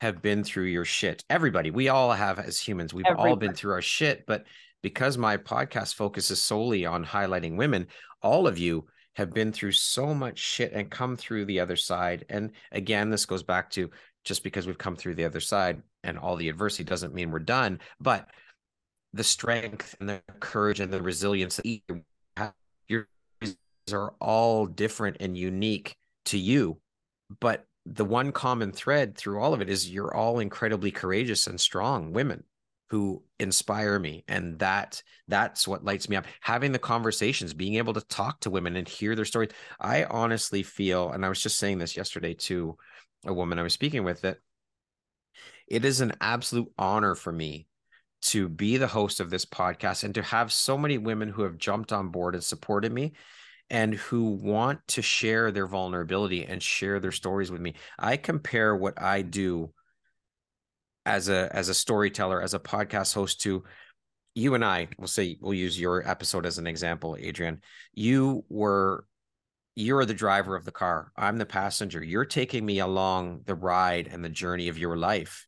have 0.00 0.20
been 0.20 0.42
through 0.42 0.64
your 0.64 0.84
shit. 0.84 1.24
Everybody 1.30 1.70
we 1.70 1.88
all 1.88 2.12
have 2.12 2.38
as 2.38 2.58
humans. 2.58 2.92
We've 2.92 3.06
everybody. 3.06 3.30
all 3.30 3.36
been 3.36 3.54
through 3.54 3.72
our 3.72 3.82
shit 3.82 4.24
but 4.26 4.44
because 4.82 5.16
my 5.16 5.36
podcast 5.36 5.94
focuses 5.94 6.42
solely 6.42 6.84
on 6.86 7.04
highlighting 7.04 7.56
women 7.56 7.86
all 8.20 8.46
of 8.46 8.58
you 8.58 8.86
have 9.14 9.32
been 9.32 9.52
through 9.52 9.72
so 9.72 10.14
much 10.14 10.38
shit 10.38 10.72
and 10.72 10.90
come 10.90 11.16
through 11.16 11.44
the 11.44 11.60
other 11.60 11.76
side. 11.76 12.24
And 12.28 12.52
again 12.72 13.10
this 13.10 13.26
goes 13.26 13.42
back 13.42 13.70
to 13.70 13.90
just 14.24 14.42
because 14.42 14.66
we've 14.66 14.78
come 14.78 14.96
through 14.96 15.14
the 15.14 15.24
other 15.24 15.40
side 15.40 15.82
and 16.04 16.18
all 16.18 16.36
the 16.36 16.48
adversity 16.48 16.84
doesn't 16.84 17.14
mean 17.14 17.30
we're 17.30 17.38
done 17.38 17.78
but 18.00 18.28
the 19.14 19.24
strength 19.24 19.94
and 20.00 20.08
the 20.08 20.22
courage 20.40 20.80
and 20.80 20.92
the 20.92 21.02
resilience 21.02 21.56
that 21.56 21.66
you 21.66 21.80
have 22.36 22.54
yours 22.88 23.06
are 23.92 24.14
all 24.20 24.66
different 24.66 25.18
and 25.20 25.36
unique 25.36 25.96
to 26.26 26.38
you. 26.38 26.78
But 27.40 27.66
the 27.84 28.04
one 28.04 28.32
common 28.32 28.72
thread 28.72 29.16
through 29.16 29.40
all 29.40 29.54
of 29.54 29.60
it 29.60 29.68
is 29.68 29.90
you're 29.90 30.14
all 30.14 30.38
incredibly 30.38 30.90
courageous 30.90 31.46
and 31.46 31.60
strong 31.60 32.12
women 32.12 32.44
who 32.90 33.22
inspire 33.40 33.98
me 33.98 34.22
and 34.28 34.58
that 34.58 35.02
that's 35.26 35.66
what 35.66 35.84
lights 35.84 36.08
me 36.08 36.16
up. 36.16 36.26
Having 36.42 36.72
the 36.72 36.78
conversations 36.78 37.54
being 37.54 37.76
able 37.76 37.94
to 37.94 38.02
talk 38.02 38.40
to 38.40 38.50
women 38.50 38.76
and 38.76 38.86
hear 38.86 39.16
their 39.16 39.24
stories. 39.24 39.50
I 39.80 40.04
honestly 40.04 40.62
feel 40.62 41.10
and 41.10 41.24
i 41.24 41.28
was 41.28 41.40
just 41.40 41.58
saying 41.58 41.78
this 41.78 41.96
yesterday 41.96 42.34
to 42.34 42.76
a 43.26 43.32
woman 43.32 43.58
i 43.58 43.62
was 43.62 43.72
speaking 43.72 44.04
with 44.04 44.20
that 44.22 44.38
it 45.66 45.84
is 45.84 46.00
an 46.00 46.12
absolute 46.20 46.70
honor 46.78 47.14
for 47.14 47.32
me 47.32 47.66
to 48.22 48.48
be 48.48 48.76
the 48.76 48.86
host 48.86 49.20
of 49.20 49.30
this 49.30 49.44
podcast 49.44 50.04
and 50.04 50.14
to 50.14 50.22
have 50.22 50.52
so 50.52 50.78
many 50.78 50.96
women 50.96 51.28
who 51.28 51.42
have 51.42 51.58
jumped 51.58 51.92
on 51.92 52.08
board 52.08 52.34
and 52.34 52.44
supported 52.44 52.92
me 52.92 53.12
and 53.68 53.94
who 53.94 54.30
want 54.30 54.80
to 54.86 55.02
share 55.02 55.50
their 55.50 55.66
vulnerability 55.66 56.44
and 56.44 56.62
share 56.62 57.00
their 57.00 57.12
stories 57.12 57.50
with 57.50 57.60
me. 57.60 57.74
I 57.98 58.16
compare 58.16 58.76
what 58.76 59.00
I 59.00 59.22
do 59.22 59.72
as 61.04 61.28
a 61.28 61.50
as 61.52 61.68
a 61.68 61.74
storyteller, 61.74 62.40
as 62.40 62.54
a 62.54 62.60
podcast 62.60 63.14
host 63.14 63.40
to 63.40 63.64
you 64.34 64.54
and 64.54 64.64
I, 64.64 64.88
we'll 64.98 65.08
say 65.08 65.36
we'll 65.40 65.54
use 65.54 65.78
your 65.78 66.08
episode 66.08 66.46
as 66.46 66.58
an 66.58 66.66
example, 66.66 67.16
Adrianne. 67.20 67.58
You 67.92 68.44
were 68.48 69.04
you're 69.74 70.04
the 70.04 70.14
driver 70.14 70.56
of 70.56 70.64
the 70.64 70.72
car. 70.72 71.12
I'm 71.16 71.38
the 71.38 71.46
passenger. 71.46 72.02
You're 72.02 72.24
taking 72.24 72.64
me 72.66 72.78
along 72.78 73.42
the 73.46 73.54
ride 73.54 74.08
and 74.10 74.24
the 74.24 74.28
journey 74.28 74.68
of 74.68 74.78
your 74.78 74.96
life 74.96 75.46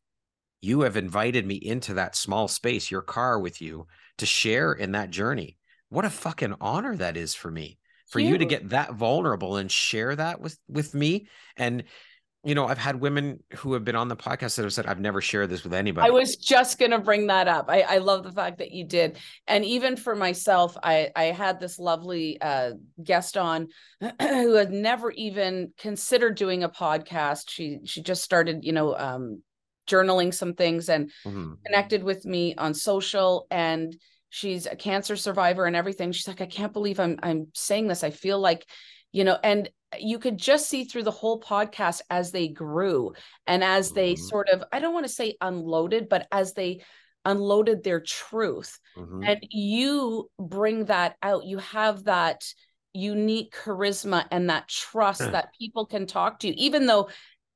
you 0.65 0.81
have 0.81 0.97
invited 0.97 1.47
me 1.47 1.57
into 1.57 1.93
that 1.95 2.17
small 2.17 2.49
space, 2.49 2.91
your 2.91 3.03
car 3.03 3.39
with 3.39 3.61
you, 3.61 3.87
to 4.17 4.25
share 4.25 4.73
in 4.73 4.93
that 4.93 5.11
journey. 5.11 5.59
What 5.91 6.07
a 6.07 6.11
fucking 6.11 6.55
honor 6.59 6.97
that 6.97 7.19
is 7.19 7.35
for 7.35 7.51
me. 7.51 7.79
For 8.09 8.19
you 8.19 8.39
to 8.39 8.45
get 8.45 8.71
that 8.71 8.95
vulnerable 8.95 9.57
and 9.57 9.71
share 9.71 10.15
that 10.15 10.41
with 10.41 10.57
with 10.69 10.95
me 10.95 11.27
and 11.57 11.85
you 12.45 12.55
know, 12.55 12.67
I've 12.67 12.79
had 12.79 13.01
women 13.01 13.43
who 13.57 13.73
have 13.73 13.85
been 13.85 13.97
on 13.97 14.09
the 14.09 14.17
podcast 14.17 14.57
that 14.57 14.63
have 14.63 14.73
said, 14.73 14.87
I've 14.87 15.01
never 15.01 15.21
shared 15.21 15.49
this 15.49 15.65
with 15.65 15.73
anybody. 15.73 16.07
I 16.07 16.11
was 16.11 16.37
just 16.37 16.79
going 16.79 16.91
to 16.91 16.99
bring 16.99 17.29
that 17.29 17.49
up. 17.49 17.67
I, 17.69 17.81
I 17.83 17.99
love 17.99 18.23
the 18.23 18.33
fact 18.33 18.59
that 18.59 18.71
you 18.71 18.85
did. 18.85 19.17
And 19.47 19.65
even 19.65 19.97
for 19.97 20.15
myself, 20.15 20.77
I, 20.83 21.11
I 21.17 21.25
had 21.25 21.59
this 21.59 21.79
lovely 21.79 22.41
uh, 22.41 22.73
guest 23.03 23.37
on 23.39 23.69
who 24.21 24.55
had 24.55 24.73
never 24.73 25.11
even 25.13 25.73
considered 25.79 26.37
doing 26.37 26.63
a 26.63 26.69
podcast. 26.69 27.49
She, 27.49 27.81
she 27.85 28.03
just 28.03 28.23
started, 28.23 28.63
you 28.63 28.73
know, 28.73 28.95
um, 28.95 29.43
journaling 29.87 30.33
some 30.33 30.55
things 30.55 30.89
and 30.89 31.11
mm-hmm. 31.27 31.55
connected 31.65 32.03
with 32.03 32.25
me 32.25 32.55
on 32.57 32.75
social 32.75 33.47
and 33.51 33.97
she's 34.31 34.67
a 34.67 34.75
cancer 34.75 35.15
survivor 35.15 35.67
and 35.67 35.77
everything 35.77 36.11
she's 36.11 36.27
like 36.27 36.41
i 36.41 36.47
can't 36.47 36.73
believe 36.73 36.99
i'm 36.99 37.19
i'm 37.23 37.49
saying 37.53 37.87
this 37.87 38.03
i 38.03 38.09
feel 38.09 38.39
like 38.39 38.67
you 39.15 39.25
know 39.25 39.39
and 39.43 39.71
you 39.99 40.19
could 40.19 40.37
just 40.37 40.69
see 40.69 40.85
through 40.85 41.05
the 41.05 41.11
whole 41.11 41.41
podcast 41.41 42.01
as 42.11 42.33
they 42.33 42.49
grew 42.49 43.13
and 43.47 43.65
as 43.65 43.93
they 43.93 44.15
mm-hmm. 44.15 44.25
sort 44.25 44.49
of 44.49 44.65
i 44.73 44.81
don't 44.81 44.93
want 44.93 45.07
to 45.07 45.13
say 45.13 45.37
unloaded 45.41 46.09
but 46.09 46.27
as 46.31 46.53
they 46.53 46.83
unloaded 47.25 47.83
their 47.83 48.01
truth. 48.01 48.79
Mm-hmm. 48.97 49.25
and 49.25 49.39
you 49.51 50.31
bring 50.39 50.87
that 50.87 51.17
out. 51.23 51.45
You 51.45 51.59
have 51.59 52.05
that 52.05 52.45
unique 52.93 53.53
charisma 53.53 54.25
and 54.31 54.51
that 54.51 54.69
trust 54.69 55.19
that 55.19 55.49
people 55.59 55.85
can 55.85 56.07
talk 56.07 56.39
to 56.39 56.47
you 56.47 56.55
even 56.57 56.87
though 56.87 57.09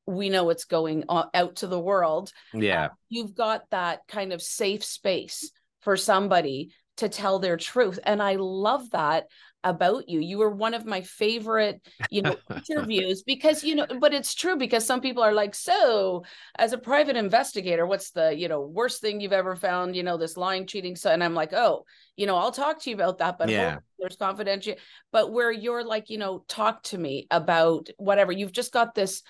we 0.04 0.30
know 0.30 0.42
what's 0.42 0.64
going 0.64 1.04
out 1.08 1.54
to 1.54 1.68
the 1.68 1.78
world 1.78 2.32
yeah. 2.52 2.86
uh, 2.86 2.88
you've 3.08 3.36
got 3.36 3.62
that 3.70 4.00
kind 4.08 4.32
of 4.32 4.42
safe 4.42 4.82
space 4.82 5.52
for 5.82 5.96
somebody 5.96 6.72
to 6.96 7.08
tell 7.08 7.38
their 7.38 7.56
truth. 7.56 8.00
And 8.02 8.20
i 8.20 8.34
love 8.34 8.90
that 8.90 9.28
about 9.64 10.08
you 10.08 10.20
you 10.20 10.38
were 10.38 10.50
one 10.50 10.72
of 10.72 10.86
my 10.86 11.00
favorite 11.00 11.80
you 12.10 12.22
know 12.22 12.36
interviews 12.70 13.22
because 13.22 13.64
you 13.64 13.74
know 13.74 13.86
but 14.00 14.14
it's 14.14 14.34
true 14.34 14.56
because 14.56 14.86
some 14.86 15.00
people 15.00 15.22
are 15.22 15.32
like 15.32 15.54
so 15.54 16.24
as 16.58 16.72
a 16.72 16.78
private 16.78 17.16
investigator 17.16 17.84
what's 17.84 18.10
the 18.12 18.34
you 18.36 18.46
know 18.46 18.60
worst 18.60 19.00
thing 19.00 19.20
you've 19.20 19.32
ever 19.32 19.56
found 19.56 19.96
you 19.96 20.02
know 20.04 20.16
this 20.16 20.36
lying 20.36 20.64
cheating 20.64 20.94
so 20.94 21.10
and 21.10 21.24
i'm 21.24 21.34
like 21.34 21.52
oh 21.52 21.84
you 22.16 22.24
know 22.24 22.36
i'll 22.36 22.52
talk 22.52 22.80
to 22.80 22.90
you 22.90 22.94
about 22.94 23.18
that 23.18 23.36
but 23.36 23.48
yeah. 23.48 23.78
there's 23.98 24.16
confidential 24.16 24.74
but 25.10 25.32
where 25.32 25.50
you're 25.50 25.84
like 25.84 26.08
you 26.08 26.18
know 26.18 26.44
talk 26.46 26.80
to 26.84 26.96
me 26.96 27.26
about 27.30 27.88
whatever 27.96 28.30
you've 28.30 28.52
just 28.52 28.72
got 28.72 28.94
this 28.94 29.22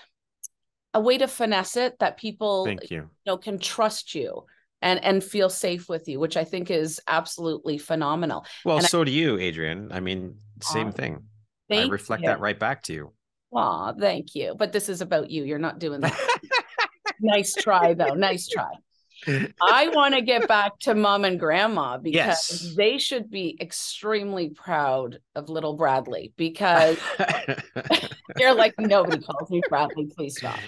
a 0.92 1.00
way 1.00 1.16
to 1.16 1.28
finesse 1.28 1.76
it 1.76 1.98
that 2.00 2.18
people 2.18 2.66
Thank 2.66 2.90
you. 2.90 2.98
you 2.98 3.08
know 3.24 3.38
can 3.38 3.58
trust 3.58 4.14
you 4.14 4.44
and 4.82 5.02
and 5.04 5.24
feel 5.24 5.48
safe 5.48 5.88
with 5.88 6.08
you 6.08 6.20
which 6.20 6.36
i 6.36 6.44
think 6.44 6.70
is 6.70 7.00
absolutely 7.08 7.78
phenomenal. 7.78 8.44
Well 8.64 8.78
and 8.78 8.86
so 8.86 9.02
I, 9.02 9.04
do 9.04 9.10
you 9.10 9.36
Adrianne. 9.36 9.88
I 9.92 10.00
mean 10.00 10.36
same 10.62 10.92
thing. 10.92 11.24
I 11.70 11.86
reflect 11.86 12.22
you. 12.22 12.28
that 12.28 12.40
right 12.40 12.58
back 12.58 12.82
to 12.84 12.92
you. 12.92 13.12
Aw, 13.52 13.92
thank 13.92 14.34
you. 14.34 14.54
But 14.58 14.72
this 14.72 14.88
is 14.88 15.00
about 15.00 15.30
you. 15.30 15.44
You're 15.44 15.58
not 15.58 15.78
doing 15.78 16.00
that. 16.00 16.18
Nice 17.20 17.54
try 17.54 17.94
though. 17.94 18.14
Nice 18.14 18.48
try. 18.48 18.70
I 19.26 19.88
want 19.88 20.14
to 20.14 20.20
get 20.20 20.46
back 20.46 20.78
to 20.80 20.94
mom 20.94 21.24
and 21.24 21.40
grandma 21.40 21.98
because 21.98 22.14
yes. 22.14 22.74
they 22.76 22.98
should 22.98 23.30
be 23.30 23.56
extremely 23.60 24.50
proud 24.50 25.18
of 25.34 25.48
little 25.48 25.74
Bradley 25.74 26.32
because 26.36 26.98
they're 28.36 28.54
like, 28.54 28.74
nobody 28.78 29.20
calls 29.20 29.50
me 29.50 29.60
Bradley. 29.68 30.06
Please 30.06 30.36
stop. 30.36 30.58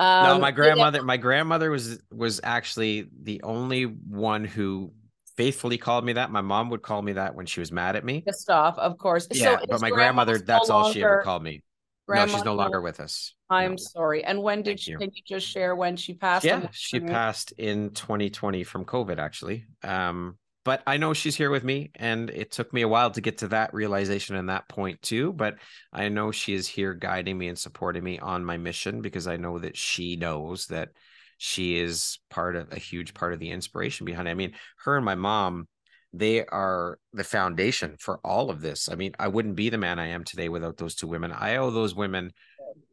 Um, 0.00 0.24
no, 0.24 0.38
my 0.38 0.50
grandmother, 0.50 0.98
yeah. 0.98 1.04
my 1.04 1.18
grandmother 1.18 1.70
was 1.70 1.98
was 2.10 2.40
actually 2.42 3.10
the 3.22 3.42
only 3.42 3.82
one 3.82 4.46
who 4.46 4.92
faithfully 5.36 5.76
called 5.76 6.06
me 6.06 6.14
that. 6.14 6.30
My 6.30 6.40
mom 6.40 6.70
would 6.70 6.80
call 6.80 7.02
me 7.02 7.12
that 7.12 7.34
when 7.34 7.44
she 7.44 7.60
was 7.60 7.70
mad 7.70 7.96
at 7.96 8.04
me. 8.04 8.22
Pissed 8.22 8.48
off, 8.48 8.78
of 8.78 8.96
course. 8.96 9.28
Yeah, 9.30 9.58
so 9.58 9.66
but 9.68 9.82
my 9.82 9.90
grandmother, 9.90 10.38
that's 10.38 10.70
no 10.70 10.74
all 10.74 10.92
she 10.92 11.04
ever 11.04 11.20
called 11.22 11.42
me. 11.42 11.62
no, 12.08 12.26
she's 12.26 12.44
no 12.44 12.54
longer 12.54 12.80
with 12.80 12.98
us. 12.98 13.34
I'm 13.50 13.72
no. 13.72 13.76
sorry. 13.76 14.24
And 14.24 14.42
when 14.42 14.62
did 14.62 14.80
she, 14.80 14.92
you. 14.92 14.98
can 14.98 15.10
you 15.12 15.22
just 15.26 15.46
share 15.46 15.76
when 15.76 15.96
she 15.96 16.14
passed? 16.14 16.46
Yeah, 16.46 16.68
she 16.72 16.98
passed 17.00 17.52
in 17.52 17.90
2020 17.90 18.64
from 18.64 18.86
COVID, 18.86 19.18
actually. 19.18 19.66
Um, 19.84 20.38
but 20.64 20.82
I 20.86 20.96
know 20.98 21.14
she's 21.14 21.36
here 21.36 21.50
with 21.50 21.64
me, 21.64 21.90
and 21.94 22.28
it 22.30 22.50
took 22.50 22.72
me 22.72 22.82
a 22.82 22.88
while 22.88 23.10
to 23.12 23.20
get 23.20 23.38
to 23.38 23.48
that 23.48 23.72
realization 23.72 24.36
and 24.36 24.48
that 24.48 24.68
point 24.68 25.00
too. 25.02 25.32
But 25.32 25.56
I 25.92 26.08
know 26.08 26.32
she 26.32 26.54
is 26.54 26.68
here 26.68 26.94
guiding 26.94 27.38
me 27.38 27.48
and 27.48 27.58
supporting 27.58 28.04
me 28.04 28.18
on 28.18 28.44
my 28.44 28.56
mission 28.56 29.00
because 29.00 29.26
I 29.26 29.36
know 29.36 29.58
that 29.58 29.76
she 29.76 30.16
knows 30.16 30.66
that 30.66 30.90
she 31.38 31.78
is 31.78 32.18
part 32.28 32.56
of 32.56 32.70
a 32.72 32.78
huge 32.78 33.14
part 33.14 33.32
of 33.32 33.38
the 33.38 33.50
inspiration 33.50 34.04
behind 34.04 34.28
it. 34.28 34.32
I 34.32 34.34
mean, 34.34 34.52
her 34.84 34.96
and 34.96 35.04
my 35.04 35.14
mom, 35.14 35.66
they 36.12 36.44
are 36.44 36.98
the 37.14 37.24
foundation 37.24 37.96
for 37.98 38.20
all 38.22 38.50
of 38.50 38.60
this. 38.60 38.90
I 38.90 38.96
mean, 38.96 39.12
I 39.18 39.28
wouldn't 39.28 39.56
be 39.56 39.70
the 39.70 39.78
man 39.78 39.98
I 39.98 40.08
am 40.08 40.24
today 40.24 40.50
without 40.50 40.76
those 40.76 40.94
two 40.94 41.06
women. 41.06 41.32
I 41.32 41.56
owe 41.56 41.70
those 41.70 41.94
women 41.94 42.32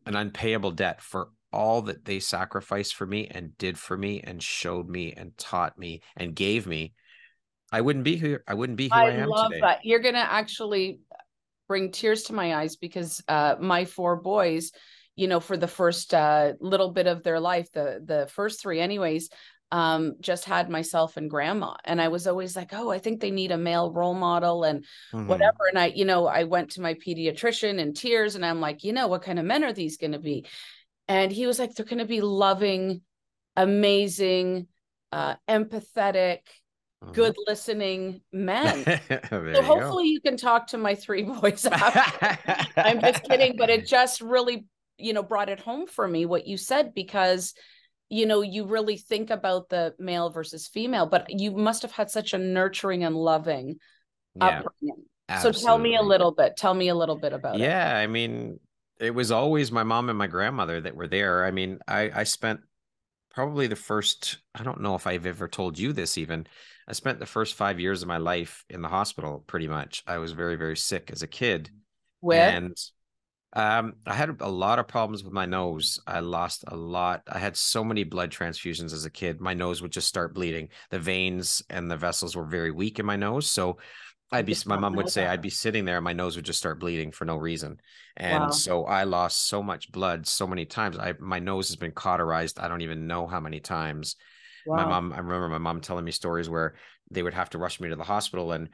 an 0.06 0.16
unpayable 0.16 0.72
debt 0.72 1.02
for 1.02 1.30
all 1.52 1.82
that 1.84 2.06
they 2.06 2.20
sacrificed 2.20 2.96
for 2.96 3.06
me 3.06 3.28
and 3.30 3.58
did 3.58 3.78
for 3.78 3.98
me 3.98 4.22
and 4.22 4.42
showed 4.42 4.88
me 4.88 5.12
and 5.12 5.38
taught 5.38 5.78
me 5.78 6.02
and 6.16 6.34
gave 6.34 6.66
me 6.66 6.94
I 7.72 7.82
wouldn't 7.82 8.06
be 8.06 8.16
here. 8.16 8.44
I 8.48 8.54
wouldn't 8.54 8.78
be 8.78 8.88
who 8.88 8.96
I, 8.96 9.08
I 9.08 9.10
am 9.12 9.30
love 9.30 9.52
today. 9.52 9.62
that. 9.62 9.86
You're 9.86 10.00
gonna 10.00 10.20
actually 10.20 11.00
bring 11.68 11.92
tears 11.92 12.24
to 12.24 12.34
my 12.34 12.56
eyes 12.56 12.76
because 12.78 13.22
uh, 13.28 13.56
my 13.60 13.86
four 13.86 14.16
boys, 14.16 14.72
you 15.16 15.28
know, 15.28 15.40
for 15.40 15.58
the 15.58 15.68
first 15.68 16.14
uh, 16.14 16.54
little 16.60 16.92
bit 16.92 17.08
of 17.08 17.24
their 17.24 17.40
life, 17.40 17.72
the 17.72 18.02
the 18.04 18.28
first 18.32 18.62
three, 18.62 18.80
anyways, 18.80 19.30
um, 19.72 20.14
just 20.22 20.46
had 20.46 20.70
myself 20.70 21.18
and 21.18 21.30
grandma, 21.30 21.76
and 21.84 22.02
I 22.02 22.08
was 22.08 22.26
always 22.26 22.56
like, 22.56 22.74
oh, 22.74 22.90
I 22.90 23.00
think 23.00 23.20
they 23.20 23.32
need 23.32 23.52
a 23.52 23.58
male 23.58 23.92
role 23.92 24.14
model 24.14 24.64
and 24.64 24.86
mm-hmm. 25.12 25.28
whatever. 25.28 25.68
And 25.70 25.78
I, 25.78 25.88
you 25.88 26.06
know, 26.06 26.26
I 26.26 26.46
went 26.46 26.72
to 26.72 26.82
my 26.82 26.94
pediatrician 26.94 27.80
in 27.80 27.94
tears, 27.94 28.36
and 28.36 28.46
I'm 28.46 28.62
like, 28.62 28.84
you 28.86 28.94
know, 28.94 29.08
what 29.08 29.24
kind 29.24 29.40
of 29.40 29.46
men 29.46 29.64
are 29.64 29.74
these 29.74 29.98
going 29.98 30.14
to 30.14 30.20
be? 30.20 30.46
And 31.10 31.32
he 31.32 31.48
was 31.48 31.60
like, 31.60 31.74
they're 31.74 31.86
going 31.86 32.00
to 32.00 32.06
be 32.06 32.22
loving, 32.22 33.02
amazing, 33.56 34.68
uh, 35.12 35.36
empathetic 35.50 36.40
uh-huh. 37.02 37.12
good 37.12 37.36
listening 37.46 38.22
men. 38.32 38.84
so 39.30 39.62
hopefully 39.62 40.08
you, 40.08 40.14
you, 40.14 40.22
can 40.22 40.38
talk 40.38 40.68
to 40.68 40.78
my 40.78 40.96
three 40.96 41.24
boys 41.42 41.68
I'm 41.72 43.02
just 43.02 43.24
kidding, 43.24 43.56
but 43.58 43.70
it 43.70 43.88
just 43.88 44.22
really, 44.22 44.66
you 44.98 45.14
know, 45.14 45.24
brought 45.24 45.50
it 45.50 45.60
home 45.60 45.88
for 45.88 46.08
me 46.08 46.26
what 46.26 46.48
you 46.48 46.58
said 46.58 46.94
because 46.94 47.54
you 48.10 48.26
know, 48.26 48.42
you 48.42 48.66
really 48.66 48.96
think 48.96 49.30
about 49.32 49.68
the 49.68 49.94
male 50.00 50.30
versus 50.30 50.66
female, 50.66 51.06
but 51.06 51.26
you 51.30 51.52
must 51.52 51.82
have 51.82 51.92
had 51.92 52.10
such 52.10 52.34
a 52.34 52.38
nurturing 52.38 53.04
and 53.04 53.18
loving 53.18 53.80
yeah, 54.36 54.46
upbringing. 54.46 55.04
Absolutely. 55.28 55.60
So 55.60 55.66
tell 55.66 55.78
me 55.78 55.96
a 55.98 56.02
little 56.02 56.32
bit. 56.32 56.56
Tell 56.56 56.74
me 56.74 56.88
a 56.88 56.96
little 56.96 57.18
bit 57.18 57.34
about 57.34 57.60
yeah, 57.60 57.66
it. 57.66 57.68
Yeah, 57.68 57.98
I 57.98 58.08
mean, 58.08 58.62
it 59.00 59.12
was 59.12 59.32
always 59.32 59.72
my 59.72 59.84
mom 59.84 60.10
and 60.10 60.18
my 60.18 60.28
grandmother 60.28 60.80
that 60.82 60.96
were 60.96 61.08
there. 61.08 61.46
I 61.46 61.52
mean, 61.52 61.80
I 61.88 62.12
I 62.16 62.24
spent 62.24 62.62
probably 63.38 63.68
the 63.68 63.76
first 63.76 64.40
I 64.56 64.64
don't 64.64 64.82
know 64.82 64.96
if 64.96 65.06
I've 65.06 65.28
ever 65.28 65.48
told 65.48 65.78
you 65.78 65.94
this 65.94 66.18
even 66.18 66.48
I 66.88 66.94
spent 66.94 67.20
the 67.20 67.28
first 67.28 67.54
five 67.54 67.80
years 67.80 68.02
of 68.02 68.08
my 68.08 68.18
life 68.18 68.66
in 68.68 68.82
the 68.82 68.88
hospital. 68.88 69.44
Pretty 69.46 69.68
much, 69.68 70.04
I 70.08 70.18
was 70.18 70.32
very, 70.32 70.56
very 70.56 70.76
sick 70.76 71.12
as 71.12 71.22
a 71.22 71.28
kid, 71.28 71.70
Where? 72.22 72.50
and 72.50 72.76
um, 73.54 73.94
I 74.08 74.16
had 74.16 74.38
a 74.40 74.50
lot 74.50 74.80
of 74.80 74.88
problems 74.88 75.24
with 75.24 75.34
my 75.34 75.46
nose. 75.46 76.00
I 76.08 76.22
lost 76.22 76.64
a 76.68 76.76
lot. 76.76 77.22
I 77.28 77.38
had 77.38 77.56
so 77.56 77.84
many 77.84 78.04
blood 78.04 78.32
transfusions 78.32 78.92
as 78.92 79.06
a 79.06 79.12
kid. 79.12 79.40
My 79.40 79.54
nose 79.54 79.84
would 79.84 79.92
just 79.92 80.08
start 80.08 80.34
bleeding. 80.34 80.70
The 80.90 81.00
veins 81.00 81.62
and 81.70 81.92
the 81.92 81.98
vessels 81.98 82.36
were 82.36 82.46
very 82.46 82.72
weak 82.72 82.98
in 82.98 83.06
my 83.06 83.18
nose, 83.18 83.52
so 83.52 83.78
I'd 84.32 84.46
be 84.46 84.56
my 84.66 84.78
mom 84.78 84.96
would 84.96 85.10
say 85.10 85.26
I'd 85.26 85.42
be 85.42 85.50
sitting 85.50 85.86
there 85.86 85.98
and 85.98 86.04
my 86.04 86.14
nose 86.14 86.36
would 86.36 86.46
just 86.46 86.60
start 86.60 86.80
bleeding 86.80 87.12
for 87.12 87.24
no 87.24 87.38
reason. 87.38 87.80
And 88.18 88.46
wow. 88.46 88.50
so 88.50 88.86
I 88.86 89.04
lost 89.06 89.48
so 89.48 89.64
much 89.64 89.92
blood 89.92 90.28
so 90.28 90.46
many 90.46 90.66
times. 90.66 90.98
I 90.98 91.14
my 91.20 91.40
nose 91.40 91.70
has 91.70 91.78
been 91.78 91.92
cauterized. 91.92 92.60
I 92.60 92.68
don't 92.68 92.82
even 92.82 93.08
know 93.08 93.26
how 93.26 93.40
many 93.40 93.62
times. 93.62 94.18
Wow. 94.66 94.76
My 94.78 94.86
mom, 94.86 95.14
I 95.14 95.20
remember 95.20 95.48
my 95.48 95.58
mom 95.60 95.80
telling 95.80 96.04
me 96.04 96.12
stories 96.12 96.50
where 96.50 96.76
they 97.10 97.24
would 97.24 97.34
have 97.34 97.50
to 97.52 97.58
rush 97.58 97.80
me 97.80 97.88
to 97.88 97.96
the 97.96 98.04
hospital 98.04 98.52
and 98.52 98.68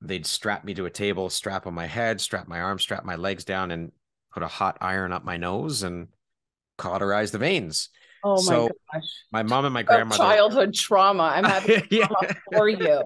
they'd 0.00 0.26
strap 0.26 0.64
me 0.64 0.74
to 0.74 0.86
a 0.86 0.90
table, 0.90 1.30
strap 1.30 1.66
on 1.66 1.74
my 1.74 1.86
head, 1.86 2.20
strap 2.20 2.46
my 2.46 2.60
arms, 2.60 2.82
strap 2.82 3.04
my 3.04 3.16
legs 3.16 3.44
down, 3.44 3.72
and 3.72 3.90
put 4.32 4.44
a 4.44 4.48
hot 4.48 4.78
iron 4.80 5.12
up 5.12 5.24
my 5.24 5.36
nose 5.36 5.82
and 5.82 6.08
cauterize 6.78 7.32
the 7.32 7.38
veins. 7.38 7.88
Oh 8.24 8.36
my 8.36 8.42
so 8.42 8.70
gosh. 8.92 9.04
My 9.32 9.42
mom 9.42 9.64
and 9.64 9.74
my 9.74 9.82
grandmother. 9.82 10.22
childhood 10.22 10.74
trauma. 10.74 11.24
I'm 11.24 11.44
having 11.44 11.82
yeah. 11.90 12.06
trauma 12.06 12.34
for 12.52 12.68
you. 12.68 13.02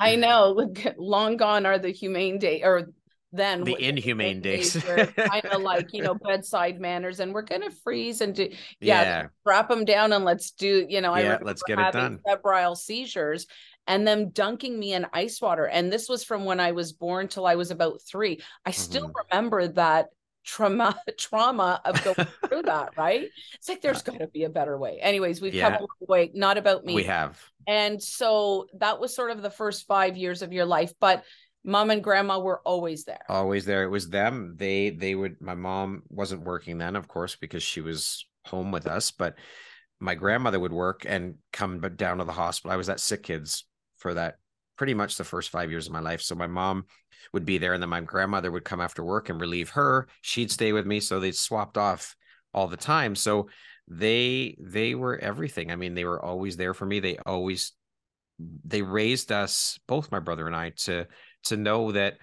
I 0.00 0.16
know. 0.16 0.72
Long 0.96 1.36
gone 1.36 1.66
are 1.66 1.78
the 1.78 1.90
humane 1.90 2.38
day 2.38 2.62
or 2.62 2.88
then 3.32 3.62
the 3.62 3.76
inhumane 3.80 4.40
days, 4.40 4.72
days 4.72 5.08
kind 5.16 5.44
of 5.46 5.62
like 5.62 5.92
you 5.92 6.02
know 6.02 6.14
bedside 6.14 6.80
manners 6.80 7.20
and 7.20 7.32
we're 7.32 7.42
gonna 7.42 7.70
freeze 7.70 8.20
and 8.20 8.34
do 8.34 8.48
yeah, 8.80 9.02
yeah. 9.02 9.26
strap 9.42 9.68
them 9.68 9.84
down 9.84 10.12
and 10.12 10.24
let's 10.24 10.50
do 10.50 10.84
you 10.88 11.00
know 11.00 11.14
yeah, 11.16 11.38
I 11.40 11.44
let's 11.44 11.62
get 11.62 11.78
it 11.78 11.92
done 11.92 12.18
febrile 12.26 12.74
seizures 12.74 13.46
and 13.86 14.06
them 14.06 14.30
dunking 14.30 14.78
me 14.78 14.94
in 14.94 15.06
ice 15.12 15.40
water 15.40 15.64
and 15.64 15.92
this 15.92 16.08
was 16.08 16.24
from 16.24 16.44
when 16.44 16.58
I 16.58 16.72
was 16.72 16.92
born 16.92 17.28
till 17.28 17.46
I 17.46 17.54
was 17.54 17.70
about 17.70 18.00
three 18.02 18.40
I 18.66 18.72
still 18.72 19.06
mm-hmm. 19.06 19.28
remember 19.30 19.68
that 19.68 20.06
trauma 20.50 20.98
trauma 21.18 21.80
of 21.84 22.02
going 22.02 22.28
through 22.48 22.62
that 22.62 22.90
right? 22.96 23.28
It's 23.54 23.68
like 23.68 23.80
there's 23.80 24.02
got 24.02 24.18
to 24.18 24.26
be 24.26 24.44
a 24.44 24.48
better 24.48 24.76
way. 24.76 24.98
Anyways 25.00 25.40
we've 25.40 25.54
yeah. 25.54 25.70
come 25.70 25.74
a 25.74 25.80
long 25.80 26.08
way 26.08 26.30
not 26.34 26.58
about 26.58 26.84
me. 26.84 26.94
We 26.94 27.04
have. 27.04 27.40
And 27.66 28.02
so 28.02 28.66
that 28.78 29.00
was 29.00 29.14
sort 29.14 29.30
of 29.30 29.42
the 29.42 29.50
first 29.50 29.86
five 29.86 30.16
years 30.16 30.42
of 30.42 30.52
your 30.52 30.66
life 30.66 30.92
but 31.00 31.24
mom 31.64 31.90
and 31.90 32.02
grandma 32.02 32.38
were 32.38 32.60
always 32.64 33.04
there. 33.04 33.24
Always 33.28 33.64
there. 33.64 33.84
It 33.84 33.90
was 33.90 34.08
them. 34.08 34.54
They 34.56 34.90
they 34.90 35.14
would 35.14 35.40
my 35.40 35.54
mom 35.54 36.02
wasn't 36.08 36.44
working 36.44 36.78
then 36.78 36.96
of 36.96 37.06
course 37.06 37.36
because 37.36 37.62
she 37.62 37.80
was 37.80 38.26
home 38.46 38.72
with 38.72 38.86
us 38.86 39.10
but 39.10 39.36
my 40.00 40.14
grandmother 40.14 40.58
would 40.58 40.72
work 40.72 41.04
and 41.06 41.34
come 41.52 41.80
down 41.96 42.18
to 42.18 42.24
the 42.24 42.32
hospital. 42.32 42.72
I 42.72 42.76
was 42.76 42.88
at 42.88 43.00
sick 43.00 43.22
kids 43.22 43.66
for 43.98 44.14
that 44.14 44.36
pretty 44.76 44.94
much 44.94 45.16
the 45.16 45.24
first 45.24 45.50
five 45.50 45.70
years 45.70 45.86
of 45.86 45.92
my 45.92 46.00
life. 46.00 46.22
So 46.22 46.34
my 46.34 46.46
mom 46.46 46.86
would 47.32 47.44
be 47.44 47.58
there 47.58 47.72
and 47.72 47.82
then 47.82 47.90
my 47.90 48.00
grandmother 48.00 48.50
would 48.50 48.64
come 48.64 48.80
after 48.80 49.04
work 49.04 49.28
and 49.28 49.40
relieve 49.40 49.70
her 49.70 50.08
she'd 50.22 50.50
stay 50.50 50.72
with 50.72 50.86
me 50.86 51.00
so 51.00 51.20
they 51.20 51.32
swapped 51.32 51.78
off 51.78 52.16
all 52.52 52.68
the 52.68 52.76
time 52.76 53.14
so 53.14 53.48
they 53.88 54.56
they 54.60 54.94
were 54.94 55.18
everything 55.18 55.70
i 55.70 55.76
mean 55.76 55.94
they 55.94 56.04
were 56.04 56.24
always 56.24 56.56
there 56.56 56.74
for 56.74 56.86
me 56.86 57.00
they 57.00 57.16
always 57.26 57.72
they 58.64 58.82
raised 58.82 59.32
us 59.32 59.78
both 59.86 60.12
my 60.12 60.20
brother 60.20 60.46
and 60.46 60.56
i 60.56 60.70
to 60.70 61.06
to 61.42 61.56
know 61.56 61.92
that 61.92 62.18